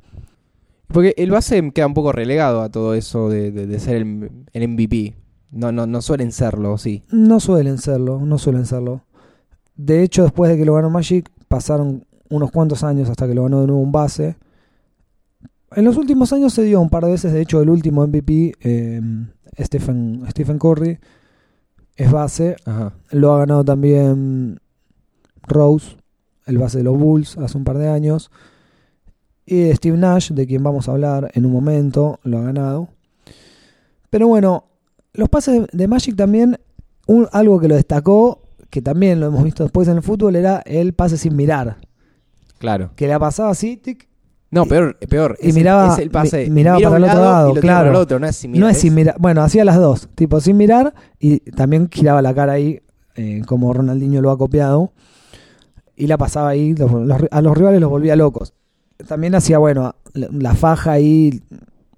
Porque 0.94 1.12
el 1.18 1.30
base 1.30 1.70
queda 1.72 1.86
un 1.86 1.92
poco 1.94 2.12
relegado 2.12 2.62
a 2.62 2.70
todo 2.70 2.94
eso 2.94 3.28
de, 3.28 3.50
de- 3.50 3.66
de 3.66 3.78
ser 3.80 3.96
el, 3.96 4.30
el 4.52 4.68
MVP. 4.68 5.14
No, 5.50 5.70
no, 5.72 5.86
no 5.86 6.00
suelen 6.00 6.32
serlo, 6.32 6.78
sí. 6.78 7.02
No 7.10 7.38
suelen 7.40 7.76
serlo, 7.78 8.20
no 8.20 8.38
suelen 8.38 8.64
serlo. 8.64 9.02
De 9.76 10.02
hecho, 10.02 10.22
después 10.22 10.50
de 10.50 10.56
que 10.56 10.64
lo 10.64 10.74
ganó 10.74 10.88
Magic, 10.90 11.28
pasaron 11.48 12.06
unos 12.30 12.50
cuantos 12.50 12.82
años 12.82 13.10
hasta 13.10 13.26
que 13.26 13.34
lo 13.34 13.42
ganó 13.42 13.60
de 13.60 13.66
nuevo 13.66 13.82
un 13.82 13.92
base. 13.92 14.36
En 15.76 15.84
los 15.84 15.96
últimos 15.96 16.32
años 16.32 16.54
se 16.54 16.62
dio 16.62 16.80
un 16.80 16.88
par 16.90 17.04
de 17.04 17.10
veces, 17.10 17.32
de 17.32 17.40
hecho, 17.42 17.60
el 17.60 17.68
último 17.68 18.06
MVP, 18.06 18.54
eh, 18.60 19.00
Stephen, 19.60 20.22
Stephen 20.30 20.58
Curry, 20.58 20.98
es 21.96 22.10
base. 22.12 22.56
Ajá. 22.64 22.94
Lo 23.10 23.32
ha 23.34 23.38
ganado 23.40 23.64
también 23.64 24.60
Rose, 25.42 25.96
el 26.46 26.58
base 26.58 26.78
de 26.78 26.84
los 26.84 26.96
Bulls, 26.98 27.36
hace 27.38 27.58
un 27.58 27.64
par 27.64 27.78
de 27.78 27.88
años. 27.88 28.30
Y 29.46 29.72
Steve 29.74 29.96
Nash, 29.98 30.30
de 30.32 30.46
quien 30.46 30.62
vamos 30.62 30.88
a 30.88 30.92
hablar 30.92 31.30
en 31.34 31.44
un 31.44 31.52
momento, 31.52 32.18
lo 32.22 32.38
ha 32.38 32.42
ganado. 32.42 32.88
Pero 34.10 34.28
bueno, 34.28 34.64
los 35.12 35.28
pases 35.28 35.66
de 35.72 35.88
Magic 35.88 36.16
también, 36.16 36.58
un- 37.06 37.28
algo 37.32 37.60
que 37.60 37.68
lo 37.68 37.74
destacó, 37.74 38.40
que 38.70 38.80
también 38.80 39.20
lo 39.20 39.26
hemos 39.26 39.44
visto 39.44 39.62
después 39.62 39.86
en 39.88 39.96
el 39.96 40.02
fútbol, 40.02 40.36
era 40.36 40.62
el 40.64 40.94
pase 40.94 41.16
sin 41.18 41.36
mirar. 41.36 41.76
Claro. 42.58 42.90
Que 42.96 43.06
la 43.06 43.18
pasaba 43.18 43.50
así, 43.50 43.76
tic, 43.76 44.08
No, 44.50 44.66
peor, 44.66 44.96
peor. 45.08 45.36
y 45.40 45.48
Es 45.48 45.56
el- 45.56 45.60
miraba- 45.62 45.92
es 45.92 45.98
el 45.98 46.10
pase. 46.10 46.48
miraba 46.48 46.78
Mira 46.78 46.88
para 46.88 46.98
el 46.98 47.04
otro 47.04 47.18
lado 47.20 47.32
lado, 47.32 47.50
y 47.50 47.54
lo 47.56 47.60
claro. 47.60 47.78
para 47.80 47.90
el 47.90 47.96
otro, 47.96 48.18
no 48.20 48.26
es 48.26 48.36
sin 48.36 48.50
no 48.52 48.56
mirar, 48.56 48.70
es 48.70 48.78
sin 48.78 48.94
mirar, 48.94 49.16
bueno, 49.18 49.42
hacía 49.42 49.64
las 49.64 49.76
dos, 49.76 50.08
tipo 50.14 50.40
sin 50.40 50.56
mirar 50.56 50.94
y 51.18 51.40
también 51.50 51.88
giraba 51.90 52.22
la 52.22 52.32
cara 52.34 52.52
ahí, 52.54 52.80
eh, 53.16 53.42
como 53.46 53.72
Ronaldinho 53.72 54.22
lo 54.22 54.30
ha 54.30 54.38
copiado, 54.38 54.92
y 55.96 56.06
la 56.06 56.16
pasaba 56.16 56.48
ahí, 56.48 56.74
los- 56.74 56.90
los- 56.92 57.18
a 57.30 57.42
los 57.42 57.56
rivales 57.58 57.80
los 57.80 57.90
volvía 57.90 58.16
locos. 58.16 58.54
También 59.08 59.34
hacía, 59.34 59.58
bueno, 59.58 59.94
la, 60.12 60.28
la 60.30 60.54
faja 60.54 60.92
ahí, 60.92 61.42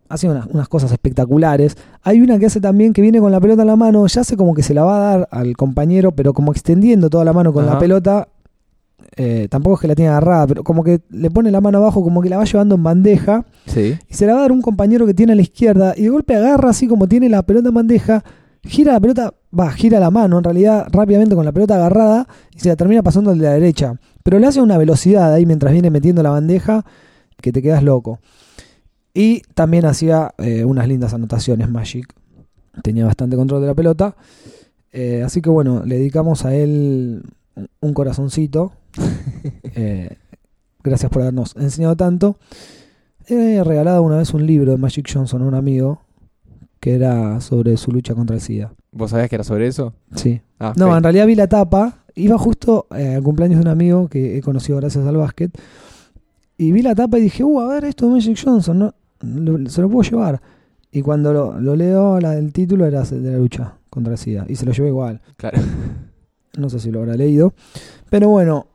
hace 0.08 0.28
unas, 0.28 0.46
unas 0.46 0.68
cosas 0.68 0.92
espectaculares. 0.92 1.76
Hay 2.02 2.20
una 2.20 2.38
que 2.38 2.46
hace 2.46 2.60
también 2.60 2.92
que 2.92 3.02
viene 3.02 3.20
con 3.20 3.32
la 3.32 3.40
pelota 3.40 3.62
en 3.62 3.68
la 3.68 3.76
mano, 3.76 4.06
ya 4.06 4.20
hace 4.20 4.36
como 4.36 4.54
que 4.54 4.62
se 4.62 4.74
la 4.74 4.84
va 4.84 4.96
a 4.96 5.00
dar 5.00 5.28
al 5.30 5.56
compañero, 5.56 6.12
pero 6.12 6.32
como 6.32 6.52
extendiendo 6.52 7.10
toda 7.10 7.24
la 7.24 7.32
mano 7.32 7.52
con 7.52 7.66
la 7.66 7.78
pelota. 7.78 8.28
Eh, 9.18 9.48
tampoco 9.48 9.76
es 9.76 9.80
que 9.80 9.88
la 9.88 9.94
tiene 9.94 10.10
agarrada, 10.10 10.46
pero 10.46 10.62
como 10.62 10.84
que 10.84 11.00
le 11.08 11.30
pone 11.30 11.50
la 11.50 11.62
mano 11.62 11.78
abajo, 11.78 12.02
como 12.02 12.20
que 12.20 12.28
la 12.28 12.36
va 12.36 12.44
llevando 12.44 12.74
en 12.74 12.82
bandeja. 12.82 13.46
Sí. 13.66 13.96
Y 14.08 14.14
se 14.14 14.26
la 14.26 14.34
va 14.34 14.40
a 14.40 14.42
dar 14.42 14.52
un 14.52 14.60
compañero 14.60 15.06
que 15.06 15.14
tiene 15.14 15.32
a 15.32 15.36
la 15.36 15.42
izquierda. 15.42 15.94
Y 15.96 16.02
de 16.02 16.08
golpe 16.10 16.36
agarra 16.36 16.70
así 16.70 16.86
como 16.86 17.06
tiene 17.08 17.28
la 17.28 17.42
pelota 17.42 17.68
en 17.68 17.74
bandeja. 17.74 18.24
Gira 18.62 18.92
la 18.92 19.00
pelota, 19.00 19.32
va, 19.58 19.70
gira 19.70 20.00
la 20.00 20.10
mano 20.10 20.38
en 20.38 20.44
realidad 20.44 20.88
rápidamente 20.90 21.34
con 21.34 21.44
la 21.44 21.52
pelota 21.52 21.76
agarrada. 21.76 22.28
Y 22.54 22.60
se 22.60 22.68
la 22.68 22.76
termina 22.76 23.02
pasando 23.02 23.30
al 23.30 23.38
de 23.38 23.44
la 23.44 23.52
derecha. 23.52 23.98
Pero 24.26 24.40
le 24.40 24.48
hace 24.48 24.60
una 24.60 24.76
velocidad 24.76 25.32
ahí 25.32 25.46
mientras 25.46 25.72
viene 25.72 25.88
metiendo 25.88 26.20
la 26.20 26.30
bandeja 26.30 26.84
que 27.40 27.52
te 27.52 27.62
quedas 27.62 27.84
loco. 27.84 28.18
Y 29.14 29.42
también 29.54 29.84
hacía 29.84 30.34
eh, 30.38 30.64
unas 30.64 30.88
lindas 30.88 31.14
anotaciones 31.14 31.70
Magic. 31.70 32.12
Tenía 32.82 33.06
bastante 33.06 33.36
control 33.36 33.60
de 33.60 33.68
la 33.68 33.76
pelota. 33.76 34.16
Eh, 34.90 35.22
así 35.24 35.40
que 35.40 35.48
bueno, 35.48 35.84
le 35.84 35.98
dedicamos 35.98 36.44
a 36.44 36.56
él 36.56 37.22
un 37.80 37.94
corazoncito. 37.94 38.72
Eh, 39.78 40.16
gracias 40.82 41.08
por 41.10 41.22
habernos 41.22 41.54
enseñado 41.54 41.94
tanto. 41.94 42.36
He 43.28 43.62
regalado 43.62 44.02
una 44.02 44.16
vez 44.16 44.34
un 44.34 44.44
libro 44.44 44.72
de 44.72 44.78
Magic 44.78 45.08
Johnson 45.12 45.42
a 45.42 45.44
un 45.44 45.54
amigo 45.54 46.00
que 46.80 46.96
era 46.96 47.40
sobre 47.40 47.76
su 47.76 47.92
lucha 47.92 48.16
contra 48.16 48.34
el 48.34 48.42
SIDA. 48.42 48.72
¿Vos 48.96 49.10
sabés 49.10 49.28
que 49.28 49.36
era 49.36 49.44
sobre 49.44 49.66
eso? 49.66 49.92
Sí. 50.14 50.40
Ah, 50.58 50.72
No, 50.76 50.96
en 50.96 51.02
realidad 51.02 51.26
vi 51.26 51.34
la 51.34 51.46
tapa. 51.48 52.04
Iba 52.14 52.38
justo 52.38 52.86
eh, 52.96 53.14
al 53.16 53.22
cumpleaños 53.22 53.58
de 53.58 53.62
un 53.62 53.68
amigo 53.68 54.08
que 54.08 54.38
he 54.38 54.40
conocido 54.42 54.78
gracias 54.78 55.06
al 55.06 55.16
básquet. 55.16 55.50
Y 56.56 56.72
vi 56.72 56.80
la 56.82 56.94
tapa 56.94 57.18
y 57.18 57.22
dije, 57.22 57.44
uh, 57.44 57.60
a 57.60 57.68
ver 57.74 57.84
esto 57.84 58.06
de 58.06 58.12
Magic 58.12 58.38
Johnson, 58.42 58.78
¿no? 58.78 58.94
Lo- 59.20 59.68
se 59.68 59.82
lo 59.82 59.90
puedo 59.90 60.08
llevar. 60.08 60.40
Y 60.90 61.02
cuando 61.02 61.32
lo, 61.32 61.60
lo 61.60 61.76
leo, 61.76 62.18
la, 62.20 62.36
el 62.38 62.52
título 62.54 62.86
era 62.86 63.02
de 63.02 63.30
la 63.32 63.36
lucha 63.38 63.74
contra 63.90 64.12
el 64.14 64.18
SIDA. 64.18 64.46
Y 64.48 64.56
se 64.56 64.64
lo 64.64 64.72
llevé 64.72 64.88
igual. 64.88 65.20
Claro. 65.36 65.58
No 66.56 66.70
sé 66.70 66.78
si 66.80 66.90
lo 66.90 67.00
habrá 67.00 67.16
leído. 67.16 67.52
Pero 68.08 68.30
bueno, 68.30 68.66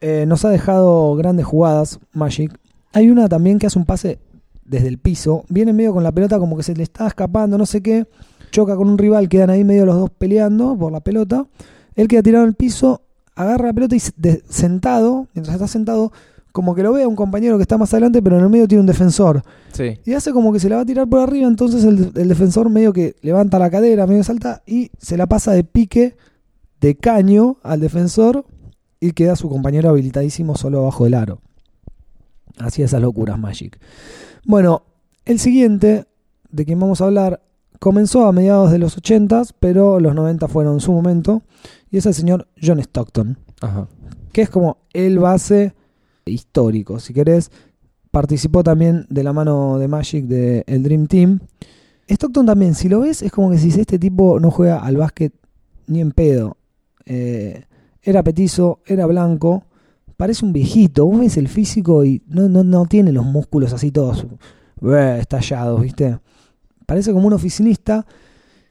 eh, 0.00 0.24
nos 0.26 0.44
ha 0.44 0.50
dejado 0.50 1.14
grandes 1.14 1.46
jugadas 1.46 2.00
Magic. 2.12 2.58
Hay 2.92 3.08
una 3.08 3.28
también 3.28 3.60
que 3.60 3.68
hace 3.68 3.78
un 3.78 3.84
pase 3.84 4.18
desde 4.64 4.88
el 4.88 4.98
piso. 4.98 5.44
Viene 5.48 5.72
medio 5.72 5.92
con 5.92 6.02
la 6.02 6.10
pelota 6.10 6.40
como 6.40 6.56
que 6.56 6.64
se 6.64 6.74
le 6.74 6.82
está 6.82 7.06
escapando, 7.06 7.56
no 7.56 7.66
sé 7.66 7.82
qué. 7.82 8.08
Choca 8.50 8.76
con 8.76 8.88
un 8.88 8.98
rival, 8.98 9.28
quedan 9.28 9.50
ahí 9.50 9.64
medio 9.64 9.86
los 9.86 9.96
dos 9.96 10.10
peleando 10.10 10.76
por 10.76 10.92
la 10.92 11.00
pelota. 11.00 11.46
Él 11.94 12.08
queda 12.08 12.22
tirado 12.22 12.44
en 12.44 12.50
el 12.50 12.54
piso, 12.56 13.02
agarra 13.34 13.66
la 13.68 13.72
pelota 13.72 13.96
y 13.96 14.00
de- 14.16 14.42
sentado, 14.48 15.28
mientras 15.34 15.54
está 15.54 15.68
sentado, 15.68 16.12
como 16.52 16.74
que 16.74 16.82
lo 16.82 16.92
ve 16.92 17.04
a 17.04 17.08
un 17.08 17.14
compañero 17.14 17.56
que 17.58 17.62
está 17.62 17.78
más 17.78 17.92
adelante, 17.94 18.20
pero 18.22 18.36
en 18.38 18.42
el 18.44 18.50
medio 18.50 18.66
tiene 18.66 18.80
un 18.80 18.86
defensor. 18.86 19.42
Sí. 19.72 19.98
Y 20.04 20.14
hace 20.14 20.32
como 20.32 20.52
que 20.52 20.58
se 20.58 20.68
la 20.68 20.76
va 20.76 20.82
a 20.82 20.86
tirar 20.86 21.08
por 21.08 21.20
arriba, 21.20 21.46
entonces 21.46 21.84
el, 21.84 22.10
el 22.14 22.28
defensor 22.28 22.68
medio 22.70 22.92
que 22.92 23.14
levanta 23.22 23.58
la 23.58 23.70
cadera, 23.70 24.06
medio 24.06 24.24
salta 24.24 24.62
y 24.66 24.90
se 24.98 25.16
la 25.16 25.26
pasa 25.28 25.52
de 25.52 25.62
pique, 25.62 26.16
de 26.80 26.96
caño 26.96 27.58
al 27.62 27.78
defensor 27.80 28.44
y 28.98 29.12
queda 29.12 29.36
su 29.36 29.48
compañero 29.48 29.90
habilitadísimo 29.90 30.56
solo 30.56 30.80
abajo 30.80 31.04
del 31.04 31.14
aro. 31.14 31.40
Así 32.58 32.82
esas 32.82 33.00
locuras 33.00 33.38
Magic. 33.38 33.78
Bueno, 34.44 34.82
el 35.24 35.38
siguiente 35.38 36.06
de 36.50 36.64
quien 36.64 36.80
vamos 36.80 37.00
a 37.00 37.04
hablar 37.04 37.40
comenzó 37.80 38.26
a 38.26 38.32
mediados 38.32 38.70
de 38.70 38.78
los 38.78 38.96
80, 38.96 39.42
pero 39.58 39.98
los 39.98 40.14
90 40.14 40.46
fueron 40.46 40.80
su 40.80 40.92
momento, 40.92 41.42
y 41.90 41.96
es 41.96 42.06
el 42.06 42.14
señor 42.14 42.46
John 42.62 42.78
Stockton 42.78 43.38
Ajá. 43.60 43.88
que 44.32 44.42
es 44.42 44.50
como 44.50 44.76
el 44.92 45.18
base 45.18 45.74
histórico, 46.26 47.00
si 47.00 47.12
querés. 47.12 47.50
Participó 48.12 48.62
también 48.62 49.06
de 49.08 49.22
la 49.24 49.32
mano 49.32 49.78
de 49.78 49.88
Magic 49.88 50.26
de 50.26 50.64
el 50.66 50.82
Dream 50.82 51.06
Team. 51.06 51.40
Stockton 52.08 52.46
también, 52.46 52.74
si 52.74 52.88
lo 52.88 53.00
ves, 53.00 53.22
es 53.22 53.32
como 53.32 53.50
que 53.50 53.58
si 53.58 53.68
este 53.68 53.98
tipo 53.98 54.38
no 54.40 54.50
juega 54.50 54.80
al 54.80 54.96
básquet 54.96 55.32
ni 55.86 56.00
en 56.00 56.12
pedo. 56.12 56.56
Eh, 57.06 57.64
era 58.02 58.22
petizo, 58.22 58.80
era 58.86 59.06
blanco, 59.06 59.64
parece 60.16 60.44
un 60.44 60.52
viejito. 60.52 61.06
Vos 61.06 61.20
ves 61.20 61.36
el 61.36 61.48
físico 61.48 62.04
y 62.04 62.22
no, 62.26 62.48
no, 62.48 62.64
no 62.64 62.86
tiene 62.86 63.12
los 63.12 63.24
músculos 63.24 63.72
así 63.72 63.90
todos 63.90 64.26
eh, 64.82 65.18
estallados, 65.20 65.80
¿viste? 65.80 66.18
Parece 66.90 67.12
como 67.12 67.28
un 67.28 67.32
oficinista. 67.32 68.04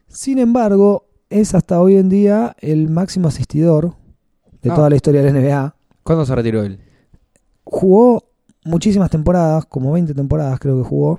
Sin 0.06 0.38
embargo, 0.38 1.06
es 1.30 1.54
hasta 1.54 1.80
hoy 1.80 1.96
en 1.96 2.10
día 2.10 2.54
el 2.60 2.90
máximo 2.90 3.28
asistidor 3.28 3.94
de 4.60 4.70
Ah. 4.70 4.74
toda 4.74 4.90
la 4.90 4.96
historia 4.96 5.22
de 5.22 5.32
la 5.32 5.38
NBA. 5.40 5.74
¿Cuándo 6.02 6.26
se 6.26 6.34
retiró 6.34 6.62
él? 6.62 6.78
Jugó 7.64 8.24
muchísimas 8.66 9.08
temporadas, 9.08 9.64
como 9.64 9.92
20 9.92 10.12
temporadas 10.12 10.60
creo 10.60 10.76
que 10.82 10.86
jugó. 10.86 11.18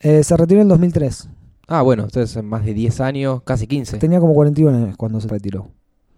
Eh, 0.00 0.24
se 0.24 0.34
retiró 0.38 0.62
en 0.62 0.68
el 0.68 0.68
2003. 0.70 1.28
Ah, 1.68 1.82
bueno, 1.82 2.04
entonces 2.04 2.42
más 2.42 2.64
de 2.64 2.72
10 2.72 3.02
años, 3.02 3.42
casi 3.44 3.66
15. 3.66 3.98
Tenía 3.98 4.18
como 4.18 4.32
41 4.32 4.74
años 4.74 4.96
cuando 4.96 5.20
se 5.20 5.28
retiró. 5.28 5.68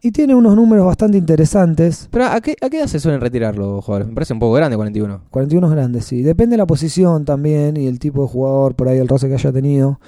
Y 0.07 0.13
tiene 0.13 0.35
unos 0.35 0.55
números 0.55 0.85
bastante 0.85 1.17
interesantes. 1.17 2.09
Pero 2.11 2.27
¿a 2.27 2.39
qué, 2.43 2.55
¿a 2.61 2.69
qué 2.69 2.79
edad 2.81 2.87
se 2.89 3.01
suelen 3.01 3.23
retirar 3.23 3.57
los 3.57 3.83
jugadores? 3.83 4.07
Me 4.09 4.15
parece 4.15 4.35
un 4.35 4.39
poco 4.39 4.53
grande 4.53 4.77
41. 4.77 5.23
41 5.31 5.69
grandes, 5.71 6.05
sí. 6.05 6.23
Depende 6.23 6.55
de 6.55 6.59
la 6.59 6.67
posición 6.67 7.25
también 7.25 7.79
y 7.79 7.87
el 7.87 7.99
tipo 7.99 8.21
de 8.23 8.29
jugador, 8.29 8.75
por 8.75 8.89
ahí 8.89 8.99
el 8.99 9.09
roce 9.09 9.29
que 9.29 9.35
haya 9.35 9.51
tenido. 9.51 9.99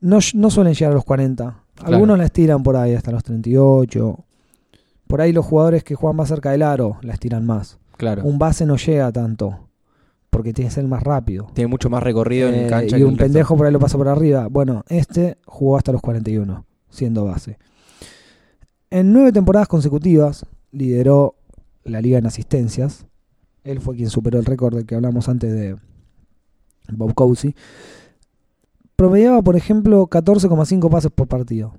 No, 0.00 0.18
no 0.34 0.50
suelen 0.50 0.74
llegar 0.74 0.92
a 0.92 0.94
los 0.94 1.04
40. 1.04 1.44
Algunos 1.80 2.04
Claro. 2.06 2.16
la 2.18 2.24
estiran 2.24 2.62
por 2.62 2.76
ahí 2.76 2.94
hasta 2.94 3.10
los 3.10 3.24
38. 3.24 4.24
Por 5.08 5.20
ahí 5.20 5.32
los 5.32 5.44
jugadores 5.44 5.82
que 5.82 5.96
juegan 5.96 6.16
más 6.16 6.28
cerca 6.28 6.52
del 6.52 6.62
aro 6.62 6.98
la 7.02 7.12
estiran 7.12 7.44
más. 7.44 7.78
Claro. 7.96 8.22
Un 8.24 8.38
base 8.38 8.64
no 8.64 8.76
llega 8.76 9.10
tanto. 9.10 9.58
Porque 10.30 10.52
tiene 10.52 10.68
que 10.70 10.74
ser 10.76 10.84
más 10.86 11.02
rápido. 11.02 11.48
Tiene 11.52 11.68
mucho 11.68 11.90
más 11.90 12.02
recorrido 12.02 12.48
Eh, 12.48 12.62
en 12.62 12.68
cancha 12.70 12.96
y 12.96 13.00
que 13.00 13.04
un 13.04 13.16
pendejo 13.16 13.56
por 13.56 13.66
ahí 13.66 13.72
lo 13.72 13.80
pasa 13.80 13.98
por 13.98 14.06
arriba. 14.08 14.46
Bueno, 14.48 14.84
este 14.88 15.36
jugó 15.46 15.76
hasta 15.76 15.90
los 15.92 16.00
41, 16.00 16.64
siendo 16.88 17.24
base. 17.24 17.58
En 18.92 19.12
nueve 19.12 19.32
temporadas 19.32 19.68
consecutivas 19.68 20.44
lideró 20.70 21.34
la 21.84 22.00
liga 22.00 22.18
en 22.18 22.26
asistencias. 22.26 23.06
Él 23.64 23.80
fue 23.80 23.96
quien 23.96 24.10
superó 24.10 24.38
el 24.38 24.44
récord 24.44 24.74
del 24.76 24.84
que 24.86 24.94
hablamos 24.94 25.28
antes 25.28 25.52
de 25.52 25.76
Bob 26.92 27.14
Cousy. 27.14 27.54
Promediaba, 28.96 29.40
por 29.42 29.56
ejemplo, 29.56 30.06
14,5 30.08 30.90
pases 30.90 31.10
por 31.10 31.26
partido 31.26 31.74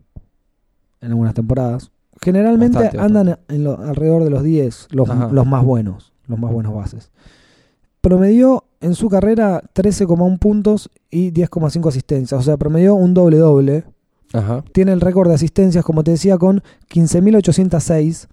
en 1.02 1.12
algunas 1.12 1.34
temporadas. 1.34 1.91
Generalmente 2.21 2.78
Bastante, 2.80 2.99
andan 2.99 3.39
en 3.47 3.63
lo- 3.63 3.80
alrededor 3.80 4.23
de 4.23 4.30
los 4.30 4.43
10, 4.43 4.88
los, 4.91 5.08
los 5.32 5.45
más 5.45 5.63
buenos, 5.63 6.13
los 6.28 6.39
más 6.39 6.52
buenos 6.52 6.73
bases. 6.73 7.12
Promedió 8.02 8.65
en 8.82 8.95
su 8.95 9.08
carrera 9.10 9.62
13,1 9.73 10.39
puntos 10.39 10.89
y 11.10 11.32
10,5 11.32 11.88
asistencias. 11.89 12.39
O 12.39 12.43
sea, 12.43 12.58
promedió 12.58 12.95
un 12.95 13.13
doble-doble. 13.13 13.84
Tiene 14.72 14.93
el 14.93 15.02
récord 15.02 15.28
de 15.30 15.36
asistencias, 15.36 15.86
como 15.86 16.04
te 16.04 16.12
decía, 16.12 16.38
con 16.38 16.63
15.806. 16.89 18.28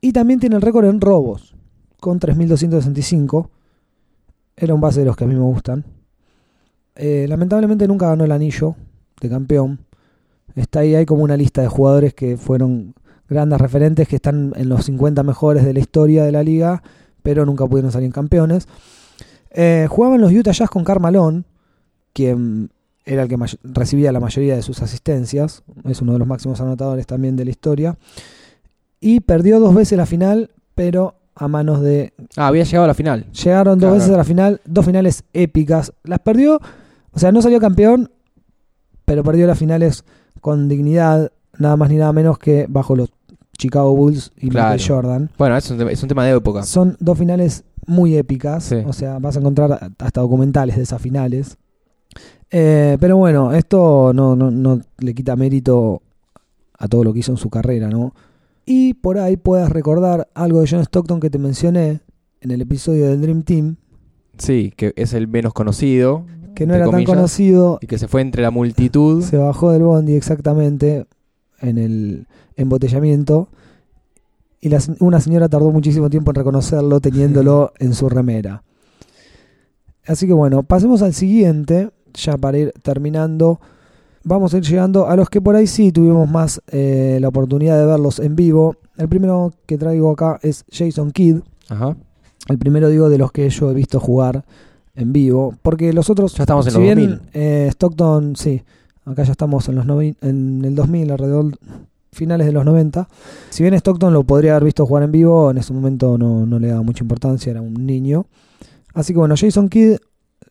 Y 0.00 0.12
también 0.12 0.38
tiene 0.38 0.56
el 0.56 0.62
récord 0.62 0.84
en 0.84 1.00
robos, 1.00 1.54
con 1.98 2.20
3.265. 2.20 3.48
Era 4.56 4.74
un 4.74 4.80
base 4.80 5.00
de 5.00 5.06
los 5.06 5.16
que 5.16 5.24
a 5.24 5.26
mí 5.26 5.34
me 5.34 5.40
gustan. 5.40 5.84
Eh, 6.94 7.26
lamentablemente 7.28 7.88
nunca 7.88 8.08
ganó 8.08 8.24
el 8.24 8.32
anillo 8.32 8.76
de 9.20 9.28
campeón. 9.30 9.80
Está 10.54 10.80
ahí, 10.80 10.94
hay 10.94 11.06
como 11.06 11.24
una 11.24 11.36
lista 11.36 11.62
de 11.62 11.68
jugadores 11.68 12.14
que 12.14 12.36
fueron 12.36 12.94
grandes 13.28 13.60
referentes, 13.60 14.06
que 14.06 14.16
están 14.16 14.52
en 14.56 14.68
los 14.68 14.84
50 14.84 15.22
mejores 15.22 15.64
de 15.64 15.72
la 15.72 15.80
historia 15.80 16.24
de 16.24 16.32
la 16.32 16.42
liga, 16.42 16.82
pero 17.22 17.46
nunca 17.46 17.66
pudieron 17.66 17.90
salir 17.90 18.12
campeones. 18.12 18.68
Eh, 19.50 19.86
jugaban 19.88 20.20
los 20.20 20.32
Utah 20.32 20.52
Jazz 20.52 20.68
con 20.68 20.84
Carmalón, 20.84 21.46
quien 22.12 22.70
era 23.04 23.22
el 23.22 23.28
que 23.28 23.36
recibía 23.64 24.12
la 24.12 24.20
mayoría 24.20 24.56
de 24.56 24.62
sus 24.62 24.80
asistencias, 24.82 25.62
es 25.84 26.00
uno 26.02 26.12
de 26.14 26.18
los 26.18 26.28
máximos 26.28 26.60
anotadores 26.60 27.06
también 27.06 27.36
de 27.36 27.44
la 27.44 27.50
historia, 27.50 27.98
y 29.00 29.20
perdió 29.20 29.60
dos 29.60 29.74
veces 29.74 29.98
la 29.98 30.06
final, 30.06 30.50
pero 30.74 31.14
a 31.34 31.48
manos 31.48 31.80
de... 31.82 32.12
Ah, 32.36 32.46
había 32.46 32.64
llegado 32.64 32.84
a 32.84 32.88
la 32.88 32.94
final. 32.94 33.26
Llegaron 33.32 33.78
dos 33.78 33.88
Claro. 33.88 33.94
veces 33.96 34.10
a 34.14 34.16
la 34.16 34.24
final, 34.24 34.60
dos 34.64 34.86
finales 34.86 35.24
épicas, 35.32 35.92
las 36.04 36.20
perdió, 36.20 36.60
o 37.12 37.18
sea, 37.18 37.32
no 37.32 37.42
salió 37.42 37.60
campeón, 37.60 38.10
pero 39.04 39.22
perdió 39.22 39.46
las 39.46 39.58
finales 39.58 40.04
con 40.40 40.68
dignidad, 40.68 41.32
nada 41.58 41.76
más 41.76 41.90
ni 41.90 41.96
nada 41.96 42.12
menos 42.12 42.38
que 42.38 42.66
bajo 42.68 42.96
los 42.96 43.10
Chicago 43.58 43.94
Bulls 43.94 44.32
y 44.36 44.48
Claro. 44.48 44.72
Michael 44.74 44.88
Jordan. 44.88 45.30
Bueno, 45.38 45.56
es 45.56 45.70
un, 45.70 45.78
tema- 45.78 45.90
es 45.92 46.02
un 46.02 46.08
tema 46.08 46.24
de 46.24 46.32
época. 46.36 46.62
Son 46.64 46.96
dos 47.00 47.18
finales 47.18 47.64
muy 47.86 48.16
épicas, 48.16 48.64
Sí. 48.64 48.76
o 48.86 48.92
sea, 48.92 49.18
vas 49.18 49.36
a 49.36 49.40
encontrar 49.40 49.90
hasta 49.98 50.20
documentales 50.20 50.76
de 50.76 50.82
esas 50.82 51.00
finales. 51.02 51.58
Eh, 52.56 52.96
pero 53.00 53.16
bueno, 53.16 53.52
esto 53.52 54.12
no, 54.14 54.36
no, 54.36 54.48
no 54.52 54.80
le 54.98 55.12
quita 55.12 55.34
mérito 55.34 56.02
a 56.78 56.86
todo 56.86 57.02
lo 57.02 57.12
que 57.12 57.18
hizo 57.18 57.32
en 57.32 57.36
su 57.36 57.50
carrera, 57.50 57.88
¿no? 57.88 58.14
Y 58.64 58.94
por 58.94 59.18
ahí 59.18 59.36
puedas 59.36 59.70
recordar 59.70 60.28
algo 60.34 60.60
de 60.60 60.68
John 60.70 60.80
Stockton 60.80 61.18
que 61.18 61.30
te 61.30 61.38
mencioné 61.38 62.00
en 62.40 62.50
el 62.52 62.60
episodio 62.60 63.08
del 63.08 63.20
Dream 63.20 63.42
Team, 63.42 63.76
Sí, 64.38 64.72
que 64.76 64.92
es 64.96 65.14
el 65.14 65.26
menos 65.26 65.52
conocido. 65.52 66.24
que 66.54 66.64
no 66.66 66.74
era 66.74 66.88
tan 66.88 67.02
conocido, 67.04 67.78
Y 67.80 67.88
que 67.88 67.98
se 67.98 68.06
fue 68.06 68.20
entre 68.20 68.42
la 68.42 68.52
multitud. 68.52 69.22
se 69.22 69.36
bajó 69.36 69.72
del 69.72 69.82
bondi 69.82 70.14
exactamente 70.14 71.06
en 71.60 71.78
el 71.78 72.26
embotellamiento 72.56 73.48
y 74.60 74.68
la 74.68 74.80
una 75.00 75.20
señora 75.20 75.48
tardó 75.48 75.72
muchísimo 75.72 76.08
tiempo 76.08 76.30
en 76.30 76.36
reconocerlo 76.36 77.00
teniéndolo 77.00 77.72
en 77.80 77.94
su 77.94 78.08
remera. 78.08 78.62
Así 80.06 80.26
que 80.28 80.32
bueno, 80.32 80.62
pasemos 80.62 81.02
al 81.02 81.14
siguiente, 81.14 81.90
ya 82.14 82.36
para 82.36 82.58
ir 82.58 82.72
terminando, 82.82 83.60
vamos 84.24 84.54
a 84.54 84.58
ir 84.58 84.62
llegando 84.64 85.06
a 85.08 85.16
los 85.16 85.28
que 85.28 85.40
por 85.40 85.56
ahí 85.56 85.66
sí 85.66 85.92
tuvimos 85.92 86.28
más 86.30 86.60
eh, 86.70 87.18
la 87.20 87.28
oportunidad 87.28 87.78
de 87.78 87.86
verlos 87.86 88.18
en 88.18 88.36
vivo. 88.36 88.76
El 88.96 89.08
primero 89.08 89.52
que 89.66 89.76
traigo 89.78 90.10
acá 90.10 90.38
es 90.42 90.64
Jason 90.70 91.10
Kidd. 91.10 91.38
Ajá. 91.68 91.96
El 92.48 92.58
primero 92.58 92.88
digo 92.88 93.08
de 93.08 93.18
los 93.18 93.32
que 93.32 93.48
yo 93.50 93.70
he 93.70 93.74
visto 93.74 93.98
jugar 94.00 94.44
en 94.94 95.12
vivo, 95.12 95.54
porque 95.62 95.92
los 95.92 96.08
otros, 96.10 96.34
Ya 96.34 96.44
estamos 96.44 96.66
en 96.66 96.72
si 96.72 96.78
los 96.78 96.82
bien 96.84 96.98
2000. 97.10 97.20
eh, 97.34 97.66
Stockton, 97.72 98.36
sí, 98.36 98.62
acá 99.04 99.24
ya 99.24 99.32
estamos 99.32 99.68
en 99.68 99.74
los 99.74 99.86
novi- 99.86 100.14
en 100.20 100.64
el 100.64 100.74
2000, 100.74 101.10
alrededor 101.10 101.58
finales 102.12 102.46
de 102.46 102.52
los 102.52 102.64
90. 102.64 103.08
Si 103.50 103.64
bien 103.64 103.74
Stockton 103.74 104.12
lo 104.12 104.22
podría 104.22 104.52
haber 104.52 104.64
visto 104.66 104.86
jugar 104.86 105.02
en 105.02 105.10
vivo, 105.10 105.50
en 105.50 105.58
ese 105.58 105.72
momento 105.72 106.16
no, 106.16 106.46
no 106.46 106.58
le 106.60 106.68
daba 106.68 106.82
mucha 106.82 107.02
importancia, 107.02 107.50
era 107.50 107.60
un 107.60 107.74
niño. 107.86 108.26
Así 108.92 109.12
que 109.12 109.18
bueno, 109.18 109.34
Jason 109.36 109.68
Kidd 109.68 109.96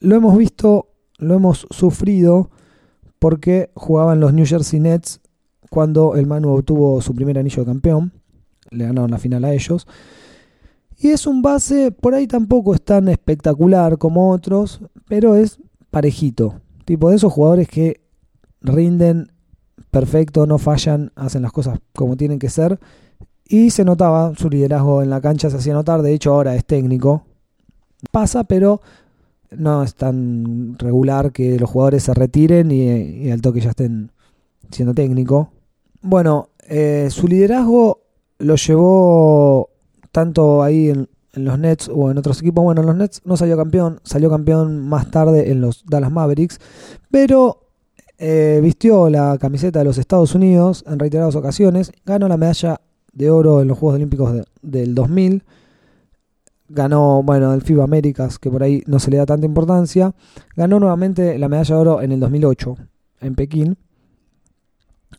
lo 0.01 0.15
hemos 0.15 0.37
visto, 0.37 0.87
lo 1.23 1.35
hemos 1.35 1.67
sufrido 1.71 2.49
porque 3.19 3.71
jugaba 3.73 4.13
en 4.13 4.19
los 4.19 4.33
New 4.33 4.45
Jersey 4.45 4.79
Nets 4.79 5.21
cuando 5.69 6.15
el 6.15 6.27
Manu 6.27 6.53
obtuvo 6.53 7.01
su 7.01 7.15
primer 7.15 7.37
anillo 7.39 7.63
de 7.63 7.65
campeón. 7.65 8.11
Le 8.69 8.85
ganaron 8.85 9.11
la 9.11 9.17
final 9.17 9.43
a 9.45 9.53
ellos. 9.53 9.87
Y 10.97 11.09
es 11.09 11.25
un 11.25 11.41
base, 11.41 11.91
por 11.91 12.13
ahí 12.13 12.27
tampoco 12.27 12.73
es 12.73 12.81
tan 12.81 13.07
espectacular 13.07 13.97
como 13.97 14.31
otros, 14.31 14.81
pero 15.07 15.35
es 15.35 15.59
parejito. 15.89 16.61
Tipo 16.85 17.09
de 17.09 17.15
esos 17.15 17.33
jugadores 17.33 17.67
que 17.67 18.01
rinden 18.61 19.31
perfecto, 19.91 20.45
no 20.45 20.57
fallan, 20.57 21.11
hacen 21.15 21.41
las 21.41 21.51
cosas 21.51 21.79
como 21.93 22.17
tienen 22.17 22.39
que 22.39 22.49
ser. 22.49 22.79
Y 23.45 23.69
se 23.71 23.83
notaba 23.83 24.33
su 24.35 24.49
liderazgo 24.49 25.01
en 25.01 25.09
la 25.09 25.21
cancha, 25.21 25.49
se 25.49 25.57
hacía 25.57 25.73
notar. 25.73 26.01
De 26.01 26.13
hecho, 26.13 26.33
ahora 26.33 26.55
es 26.55 26.65
técnico. 26.65 27.25
Pasa, 28.11 28.43
pero 28.43 28.81
no 29.57 29.83
es 29.83 29.95
tan 29.95 30.77
regular 30.79 31.31
que 31.31 31.57
los 31.59 31.69
jugadores 31.69 32.03
se 32.03 32.13
retiren 32.13 32.71
y, 32.71 32.83
y 32.83 33.31
al 33.31 33.41
toque 33.41 33.61
ya 33.61 33.69
estén 33.71 34.11
siendo 34.71 34.93
técnico. 34.93 35.51
Bueno, 36.01 36.49
eh, 36.67 37.07
su 37.11 37.27
liderazgo 37.27 38.01
lo 38.39 38.55
llevó 38.55 39.69
tanto 40.11 40.63
ahí 40.63 40.89
en, 40.89 41.09
los 41.33 41.57
Nets 41.57 41.89
o 41.93 42.11
en 42.11 42.17
otros 42.19 42.39
equipos. 42.41 42.63
Bueno, 42.63 42.81
en 42.81 42.87
los 42.87 42.95
Nets 42.95 43.21
no 43.25 43.37
salió 43.37 43.57
campeón, 43.57 43.99
salió 44.03 44.29
campeón 44.29 44.87
más 44.87 45.09
tarde 45.09 45.49
en 45.51 45.61
los 45.61 45.83
Dallas 45.85 46.11
Mavericks, 46.11 46.59
pero 47.09 47.61
eh, 48.19 48.59
vistió 48.61 49.09
la 49.09 49.37
camiseta 49.39 49.79
de 49.79 49.85
los 49.85 49.97
Estados 49.97 50.35
Unidos 50.35 50.83
en 50.87 50.99
reiteradas 50.99 51.35
ocasiones, 51.35 51.91
ganó 52.05 52.27
la 52.27 52.37
medalla 52.37 52.79
de 53.13 53.29
oro 53.31 53.61
en 53.61 53.67
los 53.67 53.77
Juegos 53.79 53.95
Olímpicos 53.95 54.33
de- 54.33 54.45
del 54.61 54.93
2000, 54.93 55.43
ganó, 56.69 57.21
bueno, 57.23 57.53
el 57.53 57.61
FIBA 57.61 57.83
Américas, 57.83 58.39
que 58.39 58.49
por 58.49 58.63
ahí 58.63 58.83
no 58.87 58.99
se 58.99 59.11
le 59.11 59.17
da 59.17 59.25
tanta 59.25 59.45
importancia, 59.45 60.13
ganó 60.55 60.79
nuevamente 60.79 61.37
la 61.37 61.49
medalla 61.49 61.75
de 61.75 61.81
oro 61.81 62.01
en 62.01 62.11
el 62.11 62.19
2008 62.19 62.75
en 63.21 63.35
Pekín, 63.35 63.77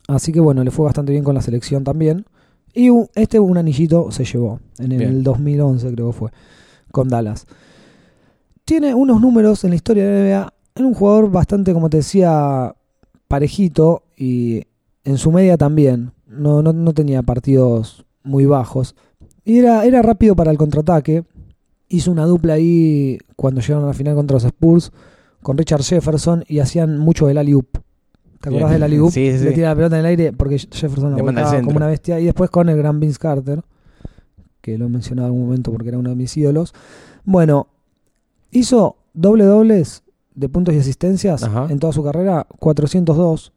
así 0.09 0.33
que 0.33 0.40
bueno, 0.40 0.64
le 0.64 0.70
fue 0.70 0.85
bastante 0.85 1.12
bien 1.12 1.24
con 1.24 1.35
la 1.35 1.42
selección 1.42 1.85
también. 1.85 2.24
Y 2.72 2.90
un- 2.90 3.09
este 3.14 3.38
un 3.38 3.57
anillito 3.57 4.11
se 4.11 4.24
llevó 4.24 4.59
en 4.78 4.92
el 4.92 4.98
Bien. 4.98 5.22
2011 5.22 5.92
creo 5.92 6.09
que 6.09 6.12
fue 6.18 6.30
con 6.90 7.09
Dallas. 7.09 7.46
Tiene 8.64 8.94
unos 8.94 9.20
números 9.20 9.62
en 9.64 9.70
la 9.70 9.76
historia 9.76 10.04
de 10.07 10.11
la 10.11 10.18
NBA. 10.40 10.52
Era 10.76 10.87
un 10.88 10.94
jugador 10.94 11.30
bastante, 11.30 11.72
como 11.72 11.88
te 11.90 11.98
decía, 11.98 12.74
parejito 13.28 14.02
y 14.16 14.62
en 15.04 15.18
su 15.18 15.30
media 15.30 15.57
también. 15.57 16.12
No, 16.26 16.62
no, 16.62 16.72
no 16.72 16.92
tenía 16.94 17.22
partidos 17.22 18.04
muy 18.24 18.46
bajos. 18.46 18.96
Y 19.44 19.59
era, 19.59 19.85
era 19.85 20.02
rápido 20.02 20.35
para 20.35 20.50
el 20.50 20.59
contraataque. 20.59 21.24
Hizo 21.88 22.10
una 22.10 22.24
dupla 22.24 22.54
ahí 22.54 23.18
cuando 23.36 23.60
llegaron 23.60 23.84
a 23.84 23.88
la 23.88 23.94
final 23.94 24.14
contra 24.14 24.34
los 24.34 24.44
Spurs 24.44 24.92
con 25.42 25.58
Richard 25.58 25.82
Jefferson 25.82 26.44
y 26.48 26.58
hacían 26.60 26.98
mucho 26.98 27.28
el 27.28 27.38
alley-oop. 27.38 27.78
¿Te 28.40 28.48
acordás 28.48 28.72
del 28.72 28.82
alley-oop? 28.82 29.10
Sí, 29.12 29.36
sí, 29.38 29.44
Le 29.44 29.52
tira 29.52 29.68
la 29.70 29.74
pelota 29.76 29.96
en 29.96 30.00
el 30.00 30.06
aire 30.06 30.32
porque 30.32 30.58
Jefferson 30.58 31.14
volcaba 31.16 31.50
centro. 31.50 31.66
como 31.66 31.76
una 31.78 31.86
bestia. 31.86 32.18
Y 32.20 32.24
después 32.24 32.50
con 32.50 32.68
el 32.68 32.76
gran 32.76 33.00
Vince 33.00 33.18
Carter, 33.18 33.62
que 34.60 34.78
lo 34.78 34.86
he 34.86 34.88
mencionado 34.88 35.28
en 35.28 35.34
algún 35.34 35.46
momento 35.46 35.70
porque 35.72 35.88
era 35.88 35.98
uno 35.98 36.10
de 36.10 36.16
mis 36.16 36.34
ídolos. 36.36 36.72
Bueno, 37.24 37.68
hizo 38.50 38.96
doble 39.12 39.44
dobles 39.44 40.02
de 40.34 40.48
puntos 40.48 40.74
y 40.74 40.78
asistencias 40.78 41.42
Ajá. 41.42 41.66
en 41.70 41.78
toda 41.78 41.92
su 41.92 42.02
carrera, 42.02 42.46
402, 42.58 43.52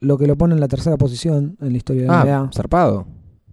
lo 0.00 0.16
que 0.18 0.26
lo 0.26 0.36
pone 0.36 0.54
en 0.54 0.60
la 0.60 0.68
tercera 0.68 0.96
posición 0.96 1.56
en 1.60 1.72
la 1.72 1.76
historia 1.76 2.02
de 2.02 2.08
la 2.08 2.20
Ah, 2.20 2.24
NBA. 2.24 2.50
zarpado. 2.54 3.06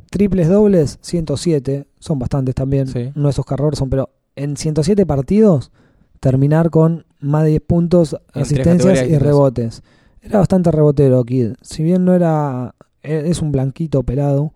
Triples 0.10 0.48
dobles, 0.48 0.98
107, 1.02 1.88
son 2.00 2.20
bastantes 2.20 2.56
también, 2.56 2.88
Sí. 2.88 3.12
no 3.16 3.30
es 3.30 3.38
Oscar 3.40 3.60
Robertson, 3.60 3.90
pero 3.90 4.10
en 4.36 4.56
107 4.58 5.06
partidos 5.06 5.72
terminar 6.20 6.70
con 6.70 7.06
más 7.20 7.44
de 7.44 7.50
10 7.52 7.62
puntos, 7.68 8.16
asistencias 8.34 9.08
y 9.08 9.18
rebotes. 9.18 9.82
Era 10.22 10.40
bastante 10.40 10.72
rebotero 10.72 11.24
Kid. 11.24 11.54
Si 11.62 11.84
bien 11.84 12.06
no 12.06 12.14
era 12.14 12.76
e- 13.04 13.24
es 13.30 13.42
un 13.42 13.52
blanquito 13.52 14.04
pelado 14.04 14.54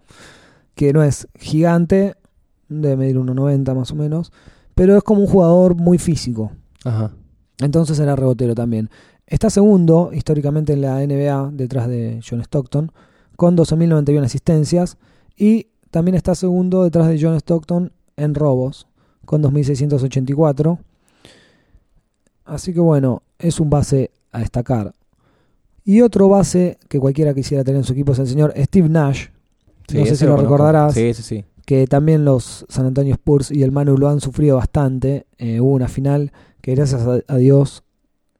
que 0.75 0.93
no 0.93 1.03
es 1.03 1.27
gigante, 1.39 2.15
debe 2.69 2.97
medir 2.97 3.17
1.90 3.17 3.73
más 3.75 3.91
o 3.91 3.95
menos, 3.95 4.31
pero 4.75 4.95
es 4.97 5.03
como 5.03 5.21
un 5.21 5.27
jugador 5.27 5.75
muy 5.75 5.97
físico. 5.97 6.51
Ajá. 6.85 7.11
Entonces 7.59 7.99
era 7.99 8.15
rebotero 8.15 8.55
también. 8.55 8.89
Está 9.27 9.49
segundo 9.49 10.11
históricamente 10.13 10.73
en 10.73 10.81
la 10.81 10.99
NBA 11.05 11.51
detrás 11.53 11.87
de 11.87 12.21
John 12.27 12.41
Stockton 12.41 12.91
con 13.35 13.55
12.091 13.55 14.23
asistencias 14.25 14.97
y 15.43 15.67
también 15.89 16.13
está 16.15 16.35
segundo 16.35 16.83
detrás 16.83 17.07
de 17.07 17.19
John 17.19 17.35
Stockton 17.35 17.91
en 18.15 18.35
robos 18.35 18.87
con 19.25 19.41
2.684. 19.41 20.77
Así 22.45 22.73
que 22.73 22.79
bueno, 22.79 23.23
es 23.39 23.59
un 23.59 23.69
base 23.69 24.11
a 24.31 24.39
destacar. 24.39 24.93
Y 25.83 26.01
otro 26.01 26.29
base 26.29 26.77
que 26.89 26.99
cualquiera 26.99 27.33
quisiera 27.33 27.63
tener 27.63 27.79
en 27.79 27.83
su 27.83 27.93
equipo 27.93 28.11
es 28.11 28.19
el 28.19 28.27
señor 28.27 28.53
Steve 28.55 28.87
Nash, 28.89 29.27
Sí, 29.87 29.97
No 29.97 30.05
sé 30.05 30.15
si 30.15 30.25
lo 30.25 30.31
conozco. 30.35 30.43
recordarás. 30.57 30.93
Sí, 30.93 31.13
sí, 31.13 31.23
sí. 31.23 31.43
que 31.65 31.85
también 31.87 32.23
los 32.23 32.65
San 32.69 32.85
Antonio 32.85 33.13
Spurs 33.15 33.51
y 33.51 33.63
el 33.63 33.71
Manu 33.71 33.97
lo 33.97 34.07
han 34.09 34.21
sufrido 34.21 34.57
bastante. 34.57 35.25
Eh, 35.37 35.59
hubo 35.59 35.71
una 35.71 35.87
final 35.87 36.31
que 36.61 36.75
gracias 36.75 37.01
a, 37.01 37.19
a 37.27 37.37
Dios 37.37 37.83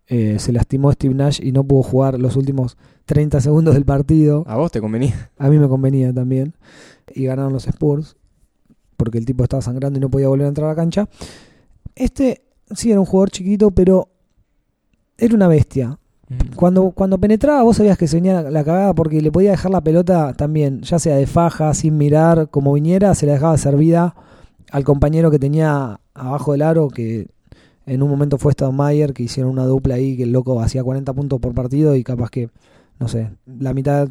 eh, 0.08 0.38
se 0.40 0.54
lastimó 0.54 0.92
Steve 0.94 1.14
Nash 1.16 1.40
y 1.44 1.52
no 1.52 1.64
pudo 1.64 1.84
jugar 1.84 2.20
los 2.20 2.36
últimos 2.38 2.78
30 3.06 3.42
segundos 3.42 3.74
del 3.74 3.86
partido. 3.86 4.44
A 4.48 4.56
vos 4.56 4.72
te 4.72 4.80
convenía. 4.80 5.32
A 5.38 5.50
mí 5.50 5.58
me 5.58 5.68
convenía 5.68 6.14
también. 6.14 6.54
Y 7.16 7.26
ganaron 7.26 7.54
los 7.54 7.68
Spurs 7.68 8.16
porque 8.98 9.18
el 9.18 9.26
tipo 9.26 9.44
estaba 9.44 9.62
sangrando 9.62 9.98
y 9.98 10.02
no 10.02 10.10
podía 10.10 10.28
volver 10.28 10.46
a 10.46 10.50
entrar 10.50 10.68
a 10.68 10.72
la 10.72 10.76
cancha. 10.76 11.10
Este 11.96 12.44
sí 12.76 12.92
era 12.92 13.00
un 13.00 13.06
jugador 13.06 13.32
chiquito, 13.32 13.72
pero 13.72 14.10
era 15.18 15.36
una 15.36 15.48
bestia. 15.48 15.98
Cuando, 16.56 16.92
cuando 16.92 17.18
penetraba 17.18 17.62
vos 17.64 17.76
sabías 17.76 17.98
que 17.98 18.08
se 18.08 18.16
venía 18.18 18.42
la 18.42 18.64
cagada 18.64 18.94
porque 18.94 19.22
le 19.22 19.32
podía 19.32 19.52
dejar 19.52 19.72
la 19.72 19.82
pelota 19.82 20.34
también, 20.34 20.82
ya 20.82 20.98
sea 20.98 21.18
de 21.18 21.28
faja, 21.28 21.74
sin 21.74 21.98
mirar, 21.98 22.50
como 22.50 22.74
viniera, 22.74 23.14
se 23.16 23.26
la 23.26 23.34
dejaba 23.34 23.58
servida 23.58 24.16
al 24.72 24.86
compañero 24.86 25.30
que 25.30 25.40
tenía 25.40 26.00
abajo 26.14 26.54
del 26.54 26.62
aro, 26.62 26.88
que 26.88 27.28
en 27.86 28.02
un 28.02 28.10
momento 28.10 28.38
fue 28.38 28.54
Mayer 28.72 29.14
que 29.14 29.24
hicieron 29.24 29.52
una 29.52 29.66
dupla 29.66 29.96
ahí, 29.96 30.16
que 30.16 30.24
el 30.24 30.32
loco 30.32 30.62
hacía 30.62 30.84
40 30.84 31.12
puntos 31.14 31.40
por 31.40 31.54
partido 31.54 31.96
y 31.96 32.04
capaz 32.04 32.30
que, 32.30 32.50
no 33.00 33.08
sé, 33.08 33.32
la 33.46 33.74
mitad 33.74 34.10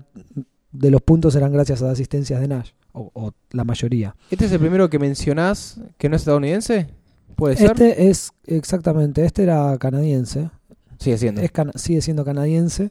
de 0.72 0.90
los 0.90 1.00
puntos 1.00 1.34
eran 1.36 1.52
gracias 1.52 1.80
a 1.80 1.86
las 1.86 1.92
asistencias 1.94 2.40
de 2.40 2.48
Nash, 2.48 2.72
o, 2.92 3.10
o 3.14 3.32
la 3.52 3.64
mayoría. 3.64 4.14
¿Este 4.30 4.44
es 4.46 4.52
el 4.52 4.60
primero 4.60 4.88
que 4.90 4.98
mencionás 4.98 5.80
que 5.98 6.08
no 6.08 6.16
es 6.16 6.22
estadounidense? 6.22 6.88
¿Puede 7.36 7.56
ser? 7.56 7.70
Este 7.72 8.08
es, 8.10 8.32
exactamente, 8.46 9.24
este 9.24 9.42
era 9.44 9.76
canadiense, 9.78 10.50
Sigue 10.98 11.16
siendo. 11.18 11.40
es 11.40 11.50
cana- 11.50 11.72
sigue 11.76 12.02
siendo 12.02 12.24
canadiense. 12.24 12.90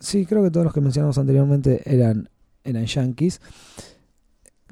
Sí, 0.00 0.26
creo 0.26 0.42
que 0.42 0.50
todos 0.50 0.64
los 0.64 0.74
que 0.74 0.80
mencionamos 0.80 1.16
anteriormente 1.18 1.82
eran, 1.86 2.28
eran 2.64 2.84
yankees. 2.86 3.40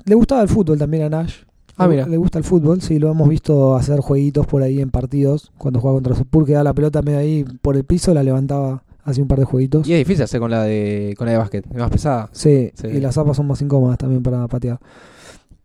Le 0.05 0.15
gustaba 0.15 0.43
el 0.43 0.49
fútbol 0.49 0.79
también 0.79 1.05
a 1.05 1.09
Nash. 1.09 1.39
Ah, 1.79 1.89
mira. 1.89 2.07
le 2.07 2.17
gusta 2.17 2.39
el 2.39 2.45
fútbol, 2.45 2.81
sí, 2.81 2.99
lo 2.99 3.11
hemos 3.11 3.29
visto 3.29 3.75
hacer 3.77 4.01
jueguitos 4.01 4.47
por 4.47 4.63
ahí 4.63 4.81
en 4.81 4.91
partidos. 4.91 5.53
Cuando 5.59 5.79
jugaba 5.81 5.97
contra 5.99 6.15
Supur, 6.15 6.47
que 6.47 6.53
daba 6.53 6.65
la 6.65 6.73
pelota 6.75 7.03
medio 7.03 7.19
ahí 7.19 7.45
por 7.61 7.77
el 7.77 7.85
piso, 7.85 8.15
la 8.15 8.23
levantaba, 8.23 8.83
hacía 9.07 9.23
un 9.23 9.29
par 9.29 9.39
de 9.39 9.45
jueguitos. 9.47 9.89
Y 9.89 9.93
es 9.95 9.99
difícil 10.01 10.25
hacer 10.25 10.41
con 10.41 10.51
la 10.51 10.63
de 10.65 11.15
con 11.17 11.25
la 11.27 11.33
de 11.33 11.39
básquet, 11.39 11.65
es 11.71 11.77
más 11.79 11.91
pesada. 11.91 12.29
Sí, 12.33 12.71
Sí. 12.75 12.89
y 12.89 13.01
las 13.01 13.15
zapas 13.15 13.37
son 13.39 13.47
más 13.47 13.63
incómodas 13.63 13.97
también 13.99 14.23
para 14.23 14.47
patear. 14.49 14.79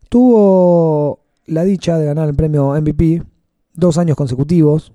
Tuvo 0.08 1.20
la 1.46 1.64
dicha 1.64 1.98
de 1.98 2.06
ganar 2.06 2.28
el 2.28 2.34
premio 2.34 2.74
MVP 2.80 3.22
dos 3.74 3.98
años 3.98 4.16
consecutivos, 4.16 4.92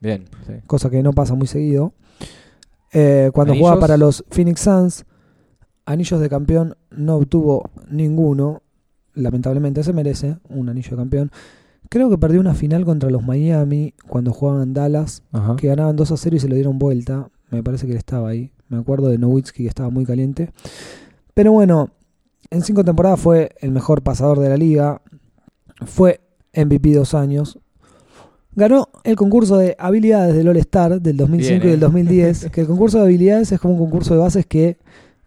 Bien. 0.00 0.24
sí. 0.46 0.52
cosa 0.66 0.90
que 0.90 1.02
no 1.02 1.12
pasa 1.12 1.34
muy 1.34 1.46
seguido. 1.46 1.92
Eh, 2.92 3.30
cuando 3.32 3.52
¿Anillos? 3.52 3.66
jugaba 3.68 3.80
para 3.80 3.96
los 3.96 4.24
Phoenix 4.30 4.60
Suns, 4.60 5.04
anillos 5.86 6.20
de 6.20 6.28
campeón 6.28 6.76
no 6.90 7.16
obtuvo 7.16 7.70
ninguno. 7.90 8.62
Lamentablemente 9.14 9.82
se 9.82 9.92
merece 9.92 10.36
un 10.48 10.68
anillo 10.68 10.90
de 10.90 10.96
campeón. 10.96 11.30
Creo 11.88 12.10
que 12.10 12.18
perdió 12.18 12.40
una 12.40 12.54
final 12.54 12.84
contra 12.84 13.10
los 13.10 13.24
Miami 13.24 13.94
cuando 14.06 14.32
jugaban 14.32 14.62
en 14.62 14.74
Dallas, 14.74 15.22
Ajá. 15.32 15.56
que 15.56 15.66
ganaban 15.68 15.96
2 15.96 16.12
a 16.12 16.16
0 16.16 16.36
y 16.36 16.38
se 16.40 16.48
lo 16.48 16.54
dieron 16.54 16.78
vuelta. 16.78 17.28
Me 17.50 17.62
parece 17.62 17.86
que 17.86 17.92
él 17.92 17.98
estaba 17.98 18.28
ahí. 18.28 18.52
Me 18.68 18.78
acuerdo 18.78 19.08
de 19.08 19.18
Nowitzki 19.18 19.64
que 19.64 19.68
estaba 19.68 19.90
muy 19.90 20.04
caliente. 20.04 20.50
Pero 21.34 21.52
bueno, 21.52 21.90
en 22.50 22.62
cinco 22.62 22.84
temporadas 22.84 23.20
fue 23.20 23.50
el 23.60 23.72
mejor 23.72 24.02
pasador 24.02 24.38
de 24.38 24.48
la 24.48 24.56
liga. 24.56 25.02
Fue 25.86 26.20
MVP 26.54 26.94
dos 26.94 27.14
años. 27.14 27.58
Ganó 28.54 28.88
el 29.04 29.16
concurso 29.16 29.56
de 29.58 29.76
habilidades 29.78 30.34
del 30.34 30.48
All 30.48 30.56
Star 30.56 31.00
del 31.00 31.16
2005 31.16 31.48
Bien, 31.48 31.62
y 31.62 31.70
del 31.70 31.78
eh. 31.78 31.80
2010. 31.80 32.48
Que 32.52 32.62
el 32.62 32.66
concurso 32.66 32.98
de 32.98 33.04
habilidades 33.04 33.52
es 33.52 33.60
como 33.60 33.74
un 33.74 33.80
concurso 33.80 34.14
de 34.14 34.20
bases 34.20 34.46
que 34.46 34.78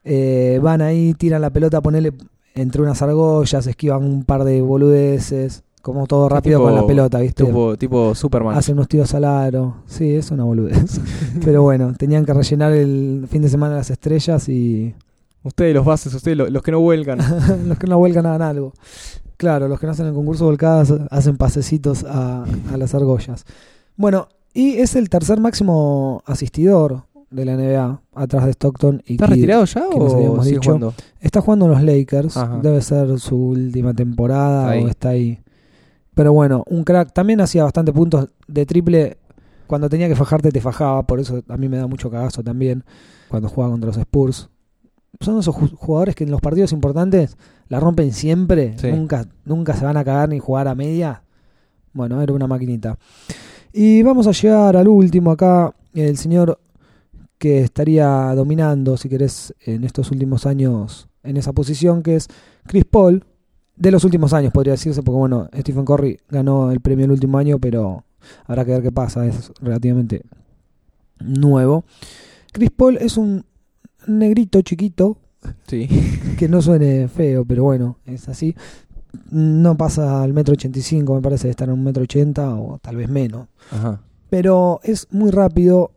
eh, 0.04 0.60
van 0.62 0.82
ahí, 0.82 1.14
tiran 1.14 1.42
la 1.42 1.50
pelota, 1.50 1.82
ponerle 1.82 2.14
entre 2.56 2.82
unas 2.82 3.02
argollas, 3.02 3.66
esquivan 3.66 4.04
un 4.04 4.24
par 4.24 4.44
de 4.44 4.62
boludeces. 4.62 5.64
Como 5.84 6.08
todo 6.08 6.30
rápido 6.30 6.60
Tipo- 6.60 6.70
con 6.70 6.76
la 6.76 6.88
pelota, 6.88 7.20
¿viste? 7.20 7.44
Tipo, 7.44 7.76
tipo 7.78 8.16
Superman. 8.16 8.58
Hacen 8.58 8.76
unos 8.76 8.88
tiros 8.88 9.14
al 9.16 9.26
aro. 9.26 9.76
Sí, 9.86 10.16
es 10.16 10.32
una 10.32 10.46
boludez. 10.46 11.00
Pero 11.46 11.62
bueno, 11.62 11.94
tenían 11.98 12.26
que 12.26 12.34
rellenar 12.34 12.72
el 12.72 13.28
fin 13.30 13.42
de 13.42 13.50
semana 13.50 13.76
las 13.76 13.90
estrellas 13.92 14.48
y 14.50 14.96
Ustedes 15.44 15.76
los 15.76 15.84
bases, 15.86 16.14
ustedes 16.14 16.38
lo- 16.38 16.50
los 16.50 16.64
que 16.64 16.72
no 16.72 16.80
vuelcan. 16.80 17.20
los 17.68 17.78
que 17.78 17.86
no 17.86 17.98
vuelcan 17.98 18.26
hagan 18.26 18.42
algo. 18.44 18.72
Claro, 19.36 19.68
los 19.68 19.78
que 19.78 19.86
no 19.86 19.92
hacen 19.92 20.06
el 20.06 20.14
concurso 20.14 20.46
volcadas 20.46 20.94
hacen 21.12 21.36
pasecitos 21.36 22.06
a, 22.06 22.46
a 22.72 22.78
las 22.78 22.96
argollas. 22.96 23.44
Bueno, 23.98 24.30
y 24.54 24.76
es 24.76 24.96
el 24.96 25.10
tercer 25.10 25.42
máximo 25.42 26.24
asistidor 26.26 27.04
de 27.30 27.44
la 27.44 27.58
NBA, 27.58 28.00
atrás 28.16 28.46
de 28.46 28.52
Stockton 28.52 29.02
y 29.06 29.14
¿Está 29.16 29.26
Kidd. 29.26 29.34
retirado 29.36 29.66
ya 29.66 29.84
o 29.90 30.44
sigue 30.44 30.60
jugando? 30.64 30.94
Está 31.20 31.42
jugando 31.42 31.66
en 31.66 31.72
los 31.72 31.84
Lakers, 31.84 32.38
Ajá. 32.38 32.60
debe 32.62 32.82
ser 32.82 33.20
su 33.20 33.36
última 33.36 33.94
temporada 33.94 34.70
ahí. 34.70 34.84
o 34.84 34.88
está 34.88 35.10
ahí. 35.10 35.40
Pero 36.16 36.34
bueno, 36.34 36.64
un 36.68 36.84
crack. 36.84 37.14
También 37.14 37.42
hacía 37.42 37.64
bastante 37.64 37.92
puntos 37.94 38.30
de 38.48 38.66
triple. 38.66 39.18
Cuando 39.68 39.90
tenía 39.90 40.08
que 40.08 40.16
fajarte, 40.16 40.52
te 40.52 40.62
fajaba. 40.62 41.06
Por 41.08 41.20
eso 41.20 41.42
a 41.48 41.58
mí 41.58 41.68
me 41.70 41.78
da 41.78 41.88
mucho 41.88 42.10
cagazo 42.12 42.44
también. 42.44 42.84
Cuando 43.30 43.50
juega 43.50 43.70
contra 43.72 43.88
los 43.88 43.98
Spurs. 43.98 44.50
Son 45.20 45.40
esos 45.40 45.56
ju- 45.56 45.76
jugadores 45.76 46.16
que 46.16 46.24
en 46.24 46.32
los 46.32 46.42
partidos 46.42 46.72
importantes 46.74 47.38
la 47.68 47.80
rompen 47.80 48.12
siempre. 48.14 48.76
Sí. 48.78 48.92
Nunca, 48.92 49.26
nunca 49.46 49.74
se 49.76 49.86
van 49.86 49.98
a 49.98 50.04
cagar 50.04 50.30
ni 50.30 50.40
jugar 50.40 50.68
a 50.68 50.76
media. 50.76 51.24
Bueno, 51.94 52.22
era 52.22 52.34
una 52.34 52.48
maquinita. 52.48 52.98
Y 53.72 54.02
vamos 54.04 54.28
a 54.28 54.32
llegar 54.32 54.76
al 54.76 54.88
último 54.88 55.32
acá. 55.32 55.74
El 55.94 56.18
señor 56.18 56.60
que 57.38 57.62
estaría 57.62 58.08
dominando, 58.36 58.98
si 58.98 59.10
querés, 59.10 59.54
en 59.66 59.84
estos 59.84 60.12
últimos 60.12 60.46
años 60.46 61.10
en 61.24 61.38
esa 61.38 61.54
posición, 61.54 62.04
que 62.04 62.16
es 62.18 62.28
Chris 62.68 62.86
Paul. 62.86 63.24
De 63.76 63.92
los 63.92 64.04
últimos 64.04 64.34
años, 64.34 64.54
podría 64.54 64.74
decirse, 64.74 65.02
porque 65.02 65.18
bueno, 65.18 65.50
Stephen 65.58 65.84
Curry 65.86 66.20
ganó 66.30 66.72
el 66.72 66.80
premio 66.80 67.06
el 67.06 67.12
último 67.12 67.38
año, 67.38 67.58
pero 67.60 68.04
habrá 68.46 68.64
que 68.66 68.72
ver 68.72 68.84
qué 68.84 68.92
pasa, 68.92 69.26
es 69.26 69.52
relativamente 69.62 70.22
nuevo. 71.20 71.84
Chris 72.52 72.70
Paul 72.72 72.98
es 72.98 73.18
un 73.18 73.46
negrito 74.08 74.62
chiquito, 74.62 75.18
Sí. 75.68 75.88
que 76.38 76.48
no 76.48 76.62
suene 76.62 77.08
feo, 77.10 77.44
pero 77.46 77.64
bueno, 77.64 77.98
es 78.06 78.30
así. 78.30 78.56
No 79.30 79.76
pasa 79.76 80.24
al 80.24 80.34
metro 80.34 80.54
ochenta 80.54 80.80
y 80.80 80.82
cinco, 80.82 81.16
me 81.16 81.22
parece, 81.22 81.48
de 81.48 81.52
estar 81.52 81.68
en 81.68 81.74
un 81.74 81.84
metro 81.84 82.04
ochenta 82.04 82.56
o 82.56 82.80
tal 82.80 82.96
vez 82.96 83.10
menos 83.10 83.48
Ajá. 83.72 84.02
pero 84.30 84.80
es 84.84 85.08
muy 85.12 85.30
rápido, 85.32 85.92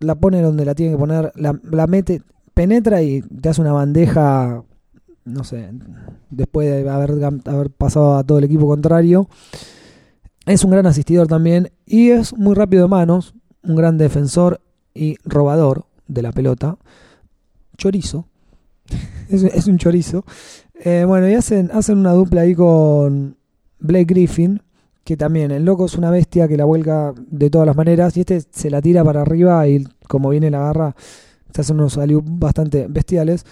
la 0.00 0.14
pone 0.14 0.40
donde 0.42 0.64
la 0.64 0.74
tiene 0.74 0.92
que 0.92 0.98
poner, 0.98 1.32
la, 1.34 1.58
la 1.68 1.86
mete, 1.86 2.22
penetra 2.52 3.02
y 3.02 3.22
te 3.22 3.48
hace 3.48 3.60
una 3.60 3.72
bandeja, 3.72 4.62
no 5.24 5.44
sé, 5.44 5.70
después 6.30 6.70
de 6.70 6.88
haber, 6.88 7.24
haber 7.24 7.70
pasado 7.70 8.16
a 8.16 8.24
todo 8.24 8.38
el 8.38 8.44
equipo 8.44 8.66
contrario. 8.66 9.28
Es 10.46 10.64
un 10.64 10.70
gran 10.70 10.86
asistidor 10.86 11.26
también 11.26 11.72
y 11.86 12.10
es 12.10 12.36
muy 12.36 12.54
rápido 12.54 12.82
de 12.82 12.88
manos, 12.88 13.34
un 13.62 13.76
gran 13.76 13.96
defensor 13.96 14.60
y 14.92 15.16
robador 15.24 15.86
de 16.06 16.22
la 16.22 16.32
pelota. 16.32 16.78
Chorizo. 17.76 18.28
Es, 19.30 19.42
es 19.42 19.66
un 19.68 19.78
chorizo. 19.78 20.22
Eh, 20.74 21.04
bueno, 21.08 21.26
y 21.26 21.32
hacen, 21.32 21.70
hacen 21.72 21.96
una 21.96 22.12
dupla 22.12 22.42
ahí 22.42 22.54
con 22.54 23.38
Blake 23.78 24.04
Griffin, 24.04 24.60
que 25.02 25.16
también 25.16 25.50
el 25.50 25.64
loco 25.64 25.86
es 25.86 25.96
una 25.96 26.10
bestia 26.10 26.46
que 26.46 26.58
la 26.58 26.66
vuelca 26.66 27.14
de 27.16 27.48
todas 27.48 27.66
las 27.66 27.74
maneras 27.74 28.14
y 28.18 28.20
este 28.20 28.42
se 28.50 28.68
la 28.68 28.82
tira 28.82 29.02
para 29.02 29.22
arriba 29.22 29.66
y 29.66 29.82
como 30.08 30.28
viene 30.28 30.50
la 30.50 30.58
garra 30.58 30.94
se 31.54 31.60
hacen 31.60 31.76
unos 31.76 31.98
bastante 32.24 32.86
bestiales. 32.88 33.44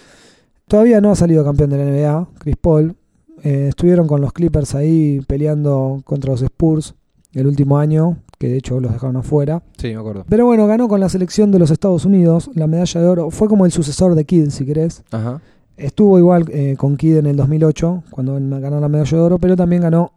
Todavía 0.73 1.03
no 1.03 1.11
ha 1.11 1.17
salido 1.17 1.45
campeón 1.45 1.69
de 1.69 1.77
la 1.77 1.85
NBA, 1.85 2.29
Chris 2.39 2.57
Paul. 2.57 2.97
Eh, 3.43 3.67
estuvieron 3.69 4.07
con 4.07 4.23
los 4.23 4.33
Clippers 4.33 4.75
ahí 4.75 5.21
peleando 5.27 6.01
contra 6.07 6.31
los 6.31 6.41
Spurs 6.41 6.95
el 7.35 7.47
último 7.47 7.77
año, 7.77 8.17
que 8.39 8.49
de 8.49 8.57
hecho 8.57 8.81
los 8.81 8.91
dejaron 8.91 9.19
afuera. 9.19 9.63
Sí, 9.77 9.89
me 9.89 9.97
acuerdo. 9.97 10.25
Pero 10.27 10.47
bueno, 10.47 10.67
ganó 10.67 10.89
con 10.89 10.99
la 10.99 11.11
selección 11.11 11.51
de 11.51 11.59
los 11.59 11.71
Estados 11.71 12.07
Unidos 12.07 12.51
la 12.55 12.67
medalla 12.69 13.03
de 13.03 13.07
oro. 13.07 13.31
Fue 13.31 13.49
como 13.49 13.67
el 13.67 13.73
sucesor 13.73 14.15
de 14.15 14.25
Kidd, 14.25 14.49
si 14.49 14.65
querés. 14.65 15.05
Ajá. 15.11 15.43
Estuvo 15.77 16.19
igual 16.19 16.47
eh, 16.51 16.75
con 16.79 16.97
Kidd 16.97 17.19
en 17.19 17.27
el 17.27 17.37
2008, 17.37 18.05
cuando 18.09 18.41
ganó 18.41 18.81
la 18.81 18.89
medalla 18.89 19.19
de 19.19 19.23
oro, 19.23 19.39
pero 19.39 19.57
también 19.57 19.83
ganó 19.83 20.13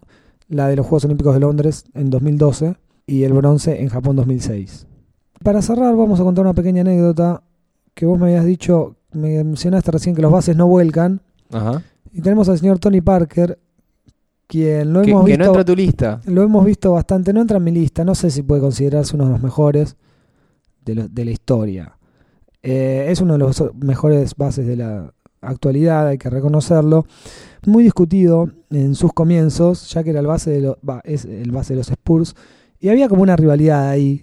la 0.47 0.69
de 0.69 0.77
los 0.77 0.85
Juegos 0.85 1.03
Olímpicos 1.03 1.33
de 1.33 1.41
Londres 1.41 1.83
en 1.93 2.09
2012 2.09 2.77
y 3.07 3.23
el 3.23 3.33
bronce 3.33 3.81
en 3.81 3.89
Japón 3.89 4.15
2006. 4.15 4.87
Para 5.43 5.61
cerrar, 5.61 5.93
vamos 5.97 6.21
a 6.21 6.23
contar 6.23 6.45
una 6.45 6.53
pequeña 6.53 6.79
anécdota 6.79 7.43
que 7.93 8.05
vos 8.05 8.17
me 8.17 8.27
habías 8.27 8.45
dicho, 8.45 8.95
me 9.15 9.43
mencionaste 9.43 9.91
recién 9.91 10.15
que 10.15 10.21
los 10.21 10.31
bases 10.31 10.55
no 10.55 10.67
vuelcan. 10.67 11.21
Ajá. 11.51 11.81
Y 12.11 12.21
tenemos 12.21 12.47
al 12.49 12.57
señor 12.59 12.79
Tony 12.79 13.01
Parker, 13.01 13.59
quien 14.47 14.93
lo 14.93 15.01
Que, 15.01 15.11
hemos 15.11 15.25
que 15.25 15.31
visto. 15.31 15.43
no 15.43 15.45
entra 15.49 15.61
a 15.61 15.65
tu 15.65 15.75
lista. 15.75 16.21
Lo 16.25 16.43
hemos 16.43 16.65
visto 16.65 16.91
bastante, 16.91 17.33
no 17.33 17.41
entra 17.41 17.57
en 17.57 17.63
mi 17.63 17.71
lista, 17.71 18.03
no 18.05 18.15
sé 18.15 18.29
si 18.29 18.43
puede 18.43 18.61
considerarse 18.61 19.15
uno 19.15 19.25
de 19.25 19.31
los 19.31 19.41
mejores 19.41 19.95
de, 20.85 20.95
lo- 20.95 21.07
de 21.07 21.25
la 21.25 21.31
historia. 21.31 21.97
Eh, 22.63 23.07
es 23.09 23.21
uno 23.21 23.33
de 23.33 23.39
los 23.39 23.63
mejores 23.75 24.35
bases 24.35 24.65
de 24.65 24.75
la 24.77 25.13
actualidad, 25.41 26.07
hay 26.07 26.17
que 26.17 26.29
reconocerlo. 26.29 27.05
Muy 27.65 27.83
discutido 27.83 28.49
en 28.69 28.95
sus 28.95 29.13
comienzos, 29.13 29.89
ya 29.91 30.03
que 30.03 30.11
era 30.11 30.19
el 30.19 30.27
base 30.27 30.51
de 30.51 30.61
los, 30.61 30.77
es 31.03 31.25
el 31.25 31.51
base 31.51 31.73
de 31.73 31.77
los 31.79 31.89
Spurs, 31.89 32.35
y 32.79 32.89
había 32.89 33.07
como 33.09 33.23
una 33.23 33.35
rivalidad 33.35 33.89
ahí. 33.89 34.21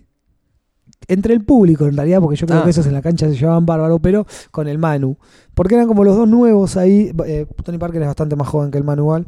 Entre 1.09 1.35
el 1.35 1.45
público, 1.45 1.85
en 1.87 1.97
realidad, 1.97 2.21
porque 2.21 2.37
yo 2.37 2.47
creo 2.47 2.61
Ah. 2.61 2.65
que 2.65 2.71
esos 2.71 2.87
en 2.87 2.93
la 2.95 3.03
cancha 3.03 3.29
se 3.29 3.35
llevaban 3.37 3.67
bárbaro, 3.67 3.99
pero 3.99 4.27
con 4.51 4.69
el 4.69 4.79
Manu. 4.79 5.17
Porque 5.55 5.75
eran 5.75 5.87
como 5.89 6.05
los 6.05 6.17
dos 6.17 6.29
nuevos 6.29 6.77
ahí. 6.77 7.13
eh, 7.27 7.47
Tony 7.65 7.79
Parker 7.79 8.01
es 8.03 8.09
bastante 8.09 8.37
más 8.37 8.49
joven 8.49 8.71
que 8.71 8.79
el 8.79 8.85
Manu 8.85 9.03
igual 9.03 9.27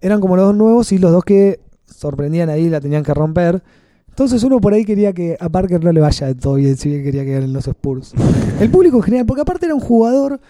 eran 0.00 0.20
como 0.20 0.34
los 0.36 0.46
dos 0.46 0.56
nuevos 0.56 0.90
y 0.92 0.98
los 0.98 1.12
dos 1.12 1.22
que 1.24 1.60
sorprendían 1.86 2.48
ahí 2.50 2.68
la 2.68 2.80
tenían 2.80 3.02
que 3.04 3.14
romper. 3.14 3.62
Entonces 4.08 4.42
uno 4.42 4.60
por 4.60 4.74
ahí 4.74 4.84
quería 4.84 5.12
que 5.12 5.36
a 5.40 5.48
Parker 5.48 5.82
no 5.84 5.92
le 5.92 6.00
vaya 6.00 6.26
de 6.26 6.34
todo 6.34 6.54
bien, 6.54 6.76
si 6.76 6.88
bien 6.90 7.02
quería 7.04 7.24
que 7.24 7.32
ganen 7.34 7.52
los 7.52 7.66
Spurs. 7.68 8.12
El 8.60 8.70
público 8.70 8.96
en 8.96 9.02
general, 9.04 9.26
porque 9.26 9.42
aparte 9.42 9.66
era 9.66 9.74
un 9.74 9.80
jugador, 9.80 10.40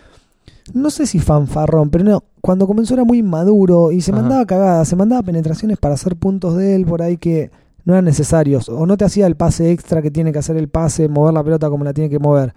no 0.74 0.90
sé 0.90 1.06
si 1.06 1.18
fanfarrón, 1.18 1.90
pero 1.90 2.02
no, 2.04 2.24
cuando 2.40 2.66
comenzó 2.66 2.94
era 2.94 3.04
muy 3.04 3.18
inmaduro 3.18 3.92
y 3.92 4.00
se 4.00 4.10
Ajá. 4.12 4.22
mandaba 4.22 4.46
cagadas, 4.46 4.88
se 4.88 4.96
mandaba 4.96 5.22
penetraciones 5.22 5.78
para 5.78 5.94
hacer 5.94 6.16
puntos 6.16 6.56
de 6.56 6.74
él 6.74 6.86
por 6.86 7.02
ahí 7.02 7.16
que 7.18 7.50
no 7.84 7.94
eran 7.94 8.04
necesarios, 8.04 8.68
o 8.68 8.86
no 8.86 8.96
te 8.96 9.04
hacía 9.04 9.26
el 9.26 9.36
pase 9.36 9.70
extra 9.70 10.02
que 10.02 10.10
tiene 10.10 10.32
que 10.32 10.38
hacer 10.38 10.56
el 10.56 10.68
pase, 10.68 11.08
mover 11.08 11.34
la 11.34 11.42
pelota 11.42 11.68
como 11.68 11.84
la 11.84 11.92
tiene 11.92 12.10
que 12.10 12.18
mover. 12.18 12.54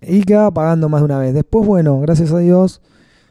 Y 0.00 0.22
quedaba 0.22 0.50
pagando 0.50 0.88
más 0.88 1.00
de 1.00 1.04
una 1.04 1.18
vez. 1.18 1.34
Después, 1.34 1.66
bueno, 1.66 2.00
gracias 2.00 2.32
a 2.32 2.38
Dios, 2.38 2.80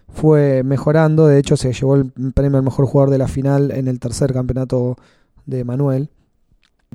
fue 0.07 0.63
mejorando. 0.63 1.27
De 1.27 1.37
hecho, 1.37 1.57
se 1.57 1.73
llevó 1.73 1.95
el 1.95 2.11
premio 2.33 2.57
al 2.57 2.63
mejor 2.63 2.85
jugador 2.85 3.09
de 3.09 3.17
la 3.17 3.27
final 3.27 3.71
en 3.71 3.87
el 3.87 3.99
tercer 3.99 4.33
campeonato 4.33 4.95
de 5.45 5.63
Manuel. 5.63 6.09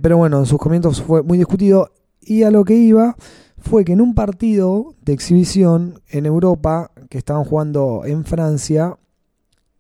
Pero 0.00 0.16
bueno, 0.18 0.38
en 0.38 0.46
sus 0.46 0.58
comienzos 0.58 1.02
fue 1.02 1.22
muy 1.22 1.38
discutido. 1.38 1.90
Y 2.20 2.42
a 2.42 2.50
lo 2.50 2.64
que 2.64 2.74
iba 2.74 3.16
fue 3.58 3.84
que 3.84 3.92
en 3.92 4.00
un 4.00 4.14
partido 4.14 4.94
de 5.02 5.12
exhibición 5.12 6.00
en 6.08 6.26
Europa, 6.26 6.90
que 7.08 7.18
estaban 7.18 7.44
jugando 7.44 8.02
en 8.04 8.24
Francia, 8.24 8.96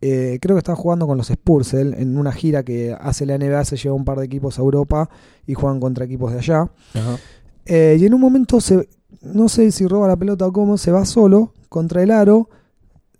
eh, 0.08 0.38
creo 0.40 0.54
que 0.54 0.58
estaban 0.58 0.80
jugando 0.80 1.06
con 1.06 1.18
los 1.18 1.30
Spurs, 1.30 1.74
él, 1.74 1.94
en 1.98 2.16
una 2.16 2.30
gira 2.30 2.62
que 2.62 2.96
hace 3.00 3.26
la 3.26 3.36
NBA, 3.36 3.64
se 3.64 3.76
lleva 3.76 3.94
un 3.94 4.04
par 4.04 4.18
de 4.18 4.26
equipos 4.26 4.58
a 4.58 4.62
Europa 4.62 5.10
y 5.46 5.54
juegan 5.54 5.80
contra 5.80 6.04
equipos 6.04 6.32
de 6.32 6.38
allá. 6.38 6.70
Ajá. 6.94 7.18
Eh, 7.64 7.96
y 7.98 8.06
en 8.06 8.14
un 8.14 8.20
momento, 8.20 8.60
se, 8.60 8.88
no 9.22 9.48
sé 9.48 9.72
si 9.72 9.86
roba 9.86 10.06
la 10.06 10.16
pelota 10.16 10.46
o 10.46 10.52
cómo, 10.52 10.78
se 10.78 10.92
va 10.92 11.04
solo 11.04 11.52
contra 11.68 12.02
el 12.04 12.12
aro, 12.12 12.48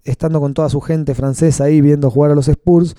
estando 0.04 0.40
con 0.40 0.54
toda 0.54 0.68
su 0.68 0.80
gente 0.80 1.14
francesa 1.14 1.64
ahí 1.64 1.80
viendo 1.80 2.08
jugar 2.08 2.30
a 2.30 2.34
los 2.36 2.46
Spurs. 2.46 2.94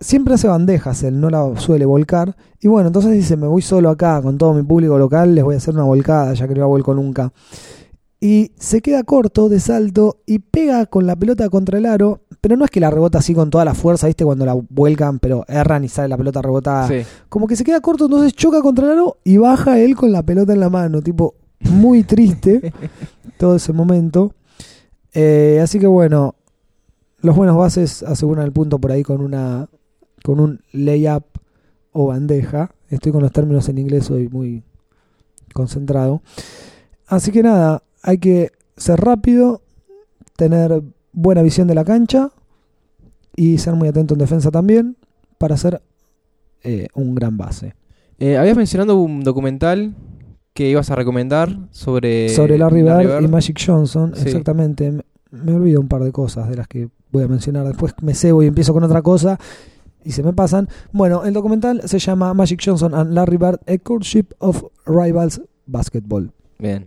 Siempre 0.00 0.34
hace 0.34 0.48
bandejas, 0.48 1.04
él 1.04 1.20
no 1.20 1.30
la 1.30 1.60
suele 1.60 1.84
volcar. 1.84 2.36
Y 2.60 2.66
bueno, 2.66 2.88
entonces 2.88 3.12
dice, 3.12 3.36
me 3.36 3.46
voy 3.46 3.62
solo 3.62 3.90
acá 3.90 4.20
con 4.20 4.36
todo 4.36 4.52
mi 4.52 4.62
público 4.62 4.98
local, 4.98 5.34
les 5.34 5.44
voy 5.44 5.54
a 5.54 5.58
hacer 5.58 5.74
una 5.74 5.84
volcada, 5.84 6.34
ya 6.34 6.48
que 6.48 6.54
no 6.54 6.60
la 6.60 6.66
vuelco 6.66 6.94
nunca. 6.94 7.32
Y 8.20 8.52
se 8.58 8.82
queda 8.82 9.02
corto 9.02 9.48
de 9.48 9.60
salto 9.60 10.18
y 10.26 10.40
pega 10.40 10.84
con 10.86 11.06
la 11.06 11.16
pelota 11.16 11.48
contra 11.48 11.78
el 11.78 11.86
aro, 11.86 12.20
pero 12.42 12.56
no 12.56 12.66
es 12.66 12.70
que 12.70 12.78
la 12.80 12.90
rebota 12.90 13.18
así 13.18 13.32
con 13.34 13.48
toda 13.48 13.64
la 13.64 13.74
fuerza, 13.74 14.08
¿viste? 14.08 14.24
Cuando 14.26 14.44
la 14.44 14.54
vuelcan, 14.68 15.18
pero 15.18 15.44
erran 15.48 15.84
y 15.84 15.88
sale 15.88 16.08
la 16.08 16.18
pelota 16.18 16.42
rebotada 16.42 16.86
Sí. 16.86 17.02
como 17.30 17.46
que 17.46 17.56
se 17.56 17.64
queda 17.64 17.80
corto, 17.80 18.04
entonces 18.04 18.34
choca 18.34 18.60
contra 18.60 18.84
el 18.86 18.92
aro 18.92 19.16
y 19.24 19.38
baja 19.38 19.78
él 19.78 19.96
con 19.96 20.12
la 20.12 20.22
pelota 20.22 20.52
en 20.52 20.60
la 20.60 20.68
mano, 20.68 21.00
tipo 21.00 21.34
muy 21.60 22.02
triste 22.04 22.72
todo 23.38 23.56
ese 23.56 23.72
momento. 23.72 24.34
Eh, 25.14 25.58
así 25.62 25.78
que 25.78 25.86
bueno, 25.86 26.34
los 27.22 27.34
buenos 27.34 27.56
bases 27.56 28.02
aseguran 28.02 28.44
el 28.44 28.52
punto 28.52 28.78
por 28.78 28.92
ahí 28.92 29.02
con 29.02 29.22
una 29.22 29.68
con 30.22 30.40
un 30.40 30.60
layup 30.72 31.24
o 31.92 32.08
bandeja. 32.08 32.70
Estoy 32.90 33.12
con 33.12 33.22
los 33.22 33.32
términos 33.32 33.66
en 33.70 33.78
inglés, 33.78 34.04
soy 34.04 34.28
muy 34.28 34.62
concentrado. 35.54 36.20
Así 37.06 37.32
que 37.32 37.42
nada, 37.42 37.82
hay 38.02 38.18
que 38.18 38.50
ser 38.76 39.00
rápido, 39.00 39.62
tener 40.36 40.82
buena 41.12 41.42
visión 41.42 41.68
de 41.68 41.74
la 41.74 41.84
cancha 41.84 42.30
y 43.36 43.58
ser 43.58 43.74
muy 43.74 43.88
atento 43.88 44.14
en 44.14 44.18
defensa 44.20 44.50
también 44.50 44.96
para 45.38 45.56
ser 45.56 45.82
eh, 46.62 46.88
un 46.94 47.14
gran 47.14 47.36
base. 47.36 47.74
Eh, 48.18 48.36
habías 48.36 48.56
mencionado 48.56 48.96
un 49.00 49.22
documental 49.22 49.94
que 50.52 50.68
ibas 50.68 50.90
a 50.90 50.94
recomendar 50.96 51.58
sobre... 51.70 52.28
Sobre 52.30 52.58
Larry 52.58 52.82
Bird 52.82 52.98
Bird. 53.06 53.22
y 53.22 53.28
Magic 53.28 53.58
Johnson, 53.64 54.12
Sí. 54.14 54.22
exactamente. 54.26 54.90
Me, 54.90 55.02
me 55.30 55.52
olvido 55.54 55.80
un 55.80 55.88
par 55.88 56.02
de 56.02 56.12
cosas 56.12 56.48
de 56.48 56.56
las 56.56 56.68
que 56.68 56.88
voy 57.12 57.22
a 57.24 57.28
mencionar. 57.28 57.66
Después 57.66 57.94
me 58.02 58.14
cebo 58.14 58.42
y 58.42 58.46
empiezo 58.46 58.72
con 58.74 58.82
otra 58.84 59.00
cosa 59.00 59.38
y 60.04 60.12
se 60.12 60.22
me 60.22 60.32
pasan. 60.32 60.68
Bueno, 60.92 61.24
el 61.24 61.32
documental 61.32 61.82
se 61.86 61.98
llama 61.98 62.34
Magic 62.34 62.60
Johnson 62.64 62.94
and 62.94 63.12
Larry 63.14 63.36
Bird, 63.38 63.60
A 63.66 63.78
Courtship 63.78 64.26
of 64.38 64.64
Rivals 64.86 65.40
Basketball. 65.66 66.32
Bien, 66.58 66.86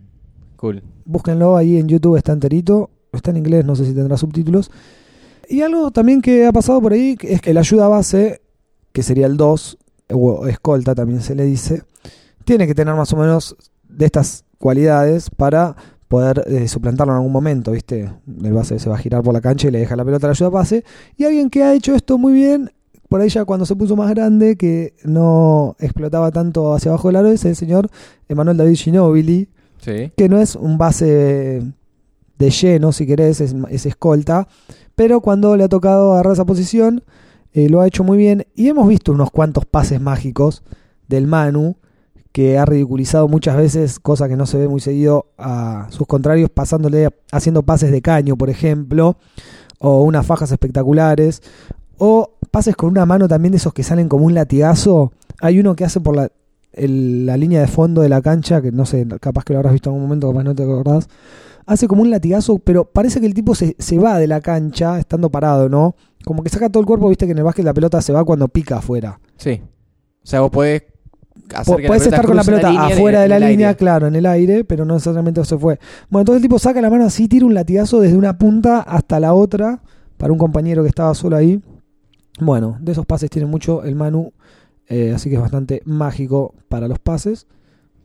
cool. 0.56 0.82
Búsquenlo 1.04 1.56
ahí 1.56 1.78
en 1.78 1.88
YouTube, 1.88 2.16
está 2.16 2.32
enterito. 2.32 2.90
Está 3.12 3.30
en 3.30 3.36
inglés, 3.38 3.64
no 3.64 3.76
sé 3.76 3.84
si 3.84 3.94
tendrá 3.94 4.16
subtítulos. 4.16 4.70
Y 5.48 5.62
algo 5.62 5.90
también 5.90 6.20
que 6.20 6.46
ha 6.46 6.52
pasado 6.52 6.80
por 6.80 6.92
ahí 6.92 7.16
es 7.22 7.40
que 7.40 7.50
el 7.50 7.58
ayuda 7.58 7.88
base, 7.88 8.40
que 8.92 9.02
sería 9.02 9.26
el 9.26 9.36
2, 9.36 9.78
o 10.12 10.46
escolta 10.46 10.94
también 10.94 11.20
se 11.20 11.34
le 11.34 11.44
dice, 11.44 11.82
tiene 12.44 12.66
que 12.66 12.74
tener 12.74 12.94
más 12.94 13.12
o 13.12 13.16
menos 13.16 13.56
de 13.88 14.06
estas 14.06 14.44
cualidades 14.58 15.30
para 15.30 15.76
poder 16.08 16.44
eh, 16.46 16.68
suplantarlo 16.68 17.12
en 17.12 17.18
algún 17.18 17.32
momento, 17.32 17.72
¿viste? 17.72 18.10
El 18.42 18.52
base 18.52 18.78
se 18.78 18.88
va 18.88 18.96
a 18.96 18.98
girar 18.98 19.22
por 19.22 19.34
la 19.34 19.40
cancha 19.40 19.68
y 19.68 19.70
le 19.70 19.80
deja 19.80 19.96
la 19.96 20.04
pelota 20.04 20.26
al 20.26 20.32
ayuda 20.32 20.50
base. 20.50 20.84
Y 21.16 21.24
alguien 21.24 21.50
que 21.50 21.62
ha 21.62 21.74
hecho 21.74 21.94
esto 21.94 22.18
muy 22.18 22.32
bien, 22.32 22.70
por 23.08 23.20
ahí 23.20 23.28
ya 23.28 23.44
cuando 23.44 23.66
se 23.66 23.76
puso 23.76 23.96
más 23.96 24.10
grande, 24.10 24.56
que 24.56 24.94
no 25.04 25.76
explotaba 25.78 26.30
tanto 26.30 26.72
hacia 26.72 26.90
abajo 26.90 27.08
del 27.08 27.16
aro, 27.16 27.28
es 27.30 27.44
el 27.44 27.56
señor 27.56 27.88
Emanuel 28.28 28.56
David 28.56 28.76
Ginobili, 28.76 29.48
Que 30.16 30.28
no 30.28 30.40
es 30.40 30.56
un 30.56 30.78
base 30.78 31.62
de 32.38 32.50
lleno, 32.50 32.92
si 32.92 33.06
querés, 33.06 33.40
es, 33.40 33.54
es 33.70 33.86
escolta, 33.86 34.48
pero 34.94 35.20
cuando 35.20 35.56
le 35.56 35.64
ha 35.64 35.68
tocado 35.68 36.12
agarrar 36.12 36.34
esa 36.34 36.44
posición, 36.44 37.04
eh, 37.52 37.68
lo 37.68 37.80
ha 37.80 37.86
hecho 37.86 38.04
muy 38.04 38.18
bien. 38.18 38.46
Y 38.54 38.68
hemos 38.68 38.88
visto 38.88 39.12
unos 39.12 39.30
cuantos 39.30 39.64
pases 39.64 40.00
mágicos 40.00 40.62
del 41.08 41.26
Manu, 41.26 41.76
que 42.32 42.58
ha 42.58 42.64
ridiculizado 42.64 43.28
muchas 43.28 43.56
veces, 43.56 44.00
cosa 44.00 44.28
que 44.28 44.36
no 44.36 44.46
se 44.46 44.58
ve 44.58 44.66
muy 44.66 44.80
seguido 44.80 45.26
a 45.38 45.86
sus 45.90 46.06
contrarios, 46.06 46.50
pasándole, 46.50 47.10
haciendo 47.30 47.62
pases 47.62 47.92
de 47.92 48.02
caño, 48.02 48.36
por 48.36 48.50
ejemplo, 48.50 49.16
o 49.78 50.02
unas 50.02 50.26
fajas 50.26 50.50
espectaculares, 50.50 51.42
o 51.96 52.32
pases 52.50 52.74
con 52.74 52.90
una 52.90 53.06
mano 53.06 53.28
también 53.28 53.52
de 53.52 53.58
esos 53.58 53.72
que 53.72 53.84
salen 53.84 54.08
como 54.08 54.26
un 54.26 54.34
latigazo. 54.34 55.12
Hay 55.40 55.60
uno 55.60 55.76
que 55.76 55.84
hace 55.84 56.00
por 56.00 56.16
la, 56.16 56.32
el- 56.76 57.26
la 57.26 57.36
línea 57.36 57.60
de 57.60 57.66
fondo 57.66 58.02
de 58.02 58.08
la 58.08 58.20
cancha, 58.22 58.60
que 58.62 58.72
no 58.72 58.84
sé, 58.86 59.06
capaz 59.20 59.44
que 59.44 59.52
lo 59.52 59.58
habrás 59.60 59.72
visto 59.72 59.90
en 59.90 59.94
algún 59.94 60.08
momento, 60.08 60.28
capaz 60.30 60.44
no 60.44 60.54
te 60.54 60.62
acordás. 60.62 61.08
Hace 61.66 61.88
como 61.88 62.02
un 62.02 62.10
latigazo, 62.10 62.58
pero 62.58 62.84
parece 62.84 63.20
que 63.20 63.26
el 63.26 63.32
tipo 63.34 63.54
se, 63.54 63.74
se 63.78 63.98
va 63.98 64.18
de 64.18 64.26
la 64.26 64.40
cancha 64.40 64.98
estando 64.98 65.30
parado, 65.30 65.68
¿no? 65.68 65.96
Como 66.24 66.42
que 66.42 66.50
saca 66.50 66.68
todo 66.68 66.80
el 66.80 66.86
cuerpo, 66.86 67.08
viste 67.08 67.24
que 67.26 67.32
en 67.32 67.38
el 67.38 67.44
básquet 67.44 67.64
la 67.64 67.72
pelota 67.74 68.02
se 68.02 68.12
va 68.12 68.24
cuando 68.24 68.48
pica 68.48 68.78
afuera. 68.78 69.18
Sí. 69.36 69.62
O 70.22 70.26
sea, 70.26 70.40
vos 70.40 70.50
podés 70.50 70.82
hacer 71.54 71.76
que 71.86 71.96
estar 71.96 72.26
con 72.26 72.36
la 72.36 72.44
pelota 72.44 72.86
afuera 72.86 73.20
de 73.22 73.28
la 73.28 73.38
línea, 73.38 73.68
aire. 73.68 73.78
claro, 73.78 74.06
en 74.06 74.14
el 74.16 74.26
aire, 74.26 74.64
pero 74.64 74.84
no 74.84 74.94
necesariamente 74.94 75.44
se 75.44 75.56
fue. 75.58 75.78
Bueno, 76.10 76.22
entonces 76.22 76.38
el 76.38 76.42
tipo 76.42 76.58
saca 76.58 76.80
la 76.80 76.90
mano 76.90 77.04
así, 77.04 77.28
tira 77.28 77.46
un 77.46 77.54
latigazo 77.54 78.00
desde 78.00 78.16
una 78.16 78.36
punta 78.38 78.80
hasta 78.80 79.20
la 79.20 79.34
otra 79.34 79.82
para 80.16 80.32
un 80.32 80.38
compañero 80.38 80.82
que 80.82 80.88
estaba 80.88 81.14
solo 81.14 81.36
ahí. 81.36 81.62
Bueno, 82.40 82.76
de 82.80 82.92
esos 82.92 83.06
pases 83.06 83.30
tiene 83.30 83.46
mucho 83.46 83.84
el 83.84 83.94
Manu, 83.94 84.32
eh, 84.88 85.12
así 85.14 85.28
que 85.30 85.36
es 85.36 85.40
bastante 85.42 85.82
mágico 85.84 86.54
para 86.68 86.88
los 86.88 86.98
pases. 86.98 87.46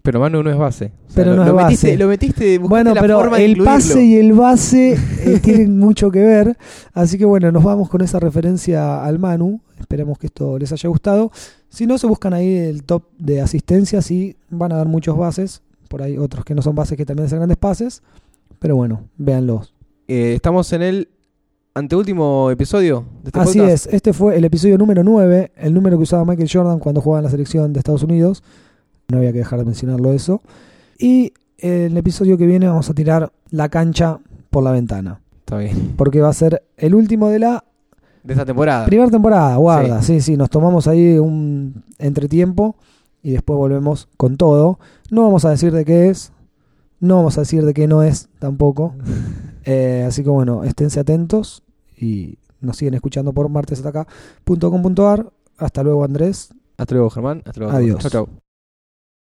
Pero 0.01 0.21
Manu 0.21 0.41
no 0.41 0.49
es 0.49 0.57
base. 0.57 0.93
O 1.07 1.11
sea, 1.11 1.15
Pero 1.23 1.31
lo, 1.31 1.35
no 1.37 1.41
es 1.43 1.47
lo 1.49 1.55
base. 1.55 1.67
Metiste, 1.67 1.97
lo 1.97 2.07
metiste, 2.07 2.57
Bueno, 2.57 2.93
la 2.93 3.01
pero 3.01 3.19
forma 3.19 3.37
de 3.37 3.45
el 3.45 3.51
incluirlo. 3.51 3.73
pase 3.73 4.03
y 4.05 4.15
el 4.15 4.33
base 4.33 4.93
eh, 4.93 5.39
tienen 5.43 5.77
mucho 5.77 6.09
que 6.09 6.19
ver. 6.23 6.57
Así 6.93 7.17
que 7.17 7.25
bueno, 7.25 7.51
nos 7.51 7.63
vamos 7.63 7.89
con 7.89 8.01
esa 8.01 8.19
referencia 8.19 9.03
al 9.03 9.19
Manu. 9.19 9.59
Esperemos 9.77 10.17
que 10.17 10.27
esto 10.27 10.57
les 10.57 10.71
haya 10.71 10.87
gustado. 10.89 11.31
Si 11.67 11.85
no, 11.85 11.97
se 11.97 12.07
buscan 12.07 12.33
ahí 12.33 12.55
el 12.57 12.83
top 12.83 13.03
de 13.17 13.41
asistencias 13.41 14.09
y 14.09 14.37
van 14.49 14.71
a 14.71 14.77
dar 14.77 14.87
muchos 14.87 15.17
bases. 15.17 15.61
Por 15.89 16.01
ahí 16.01 16.17
otros 16.17 16.45
que 16.45 16.55
no 16.55 16.61
son 16.61 16.75
bases 16.75 16.97
que 16.97 17.05
también 17.05 17.25
hacen 17.25 17.39
grandes 17.39 17.57
pases. 17.57 18.01
Pero 18.57 18.75
bueno, 18.77 19.03
véanlos. 19.17 19.73
Eh, 20.07 20.33
estamos 20.33 20.71
en 20.73 20.81
el 20.81 21.09
anteúltimo 21.73 22.49
episodio 22.51 23.05
de 23.23 23.29
este 23.29 23.39
Así 23.39 23.59
podcast. 23.59 23.85
es, 23.87 23.93
este 23.93 24.13
fue 24.13 24.37
el 24.37 24.45
episodio 24.45 24.77
número 24.77 25.03
9, 25.03 25.51
el 25.55 25.73
número 25.73 25.97
que 25.97 26.03
usaba 26.03 26.25
Michael 26.25 26.49
Jordan 26.51 26.79
cuando 26.79 27.01
jugaba 27.01 27.19
en 27.19 27.25
la 27.25 27.31
selección 27.31 27.73
de 27.73 27.79
Estados 27.79 28.03
Unidos. 28.03 28.43
No 29.09 29.17
había 29.17 29.31
que 29.31 29.39
dejar 29.39 29.59
de 29.59 29.65
mencionarlo 29.65 30.13
eso. 30.13 30.41
Y 30.97 31.33
el 31.57 31.95
episodio 31.97 32.37
que 32.37 32.45
viene 32.45 32.67
vamos 32.67 32.89
a 32.89 32.93
tirar 32.93 33.31
la 33.49 33.69
cancha 33.69 34.19
por 34.49 34.63
la 34.63 34.71
ventana. 34.71 35.21
Está 35.39 35.57
bien. 35.57 35.93
Porque 35.97 36.21
va 36.21 36.29
a 36.29 36.33
ser 36.33 36.63
el 36.77 36.93
último 36.95 37.29
de 37.29 37.39
la 37.39 37.63
De 38.23 38.33
esta 38.33 38.45
temporada. 38.45 38.85
primera 38.85 39.09
temporada. 39.09 39.55
Guarda, 39.55 40.01
sí. 40.01 40.21
sí, 40.21 40.37
nos 40.37 40.49
tomamos 40.49 40.87
ahí 40.87 41.17
un 41.17 41.83
entretiempo 41.97 42.75
y 43.23 43.31
después 43.31 43.57
volvemos 43.57 44.07
con 44.17 44.37
todo. 44.37 44.79
No 45.09 45.23
vamos 45.23 45.45
a 45.45 45.49
decir 45.49 45.71
de 45.71 45.85
qué 45.85 46.09
es, 46.09 46.31
no 46.99 47.15
vamos 47.15 47.37
a 47.37 47.41
decir 47.41 47.65
de 47.65 47.73
qué 47.73 47.87
no 47.87 48.03
es 48.03 48.29
tampoco. 48.39 48.93
Eh, 49.65 50.05
así 50.07 50.23
que 50.23 50.29
bueno, 50.29 50.63
esténse 50.63 50.99
atentos 50.99 51.63
y 51.97 52.37
nos 52.61 52.77
siguen 52.77 52.93
escuchando 52.93 53.33
por 53.33 53.49
martesataca.com.ar. 53.49 55.31
Hasta 55.57 55.83
luego, 55.83 56.03
Andrés. 56.03 56.53
Hasta 56.77 56.95
luego, 56.95 57.09
Germán. 57.09 57.41
Hasta 57.45 57.59
luego. 57.59 57.75
Adiós. 57.75 57.99
Chau, 57.99 58.11
chau. 58.11 58.48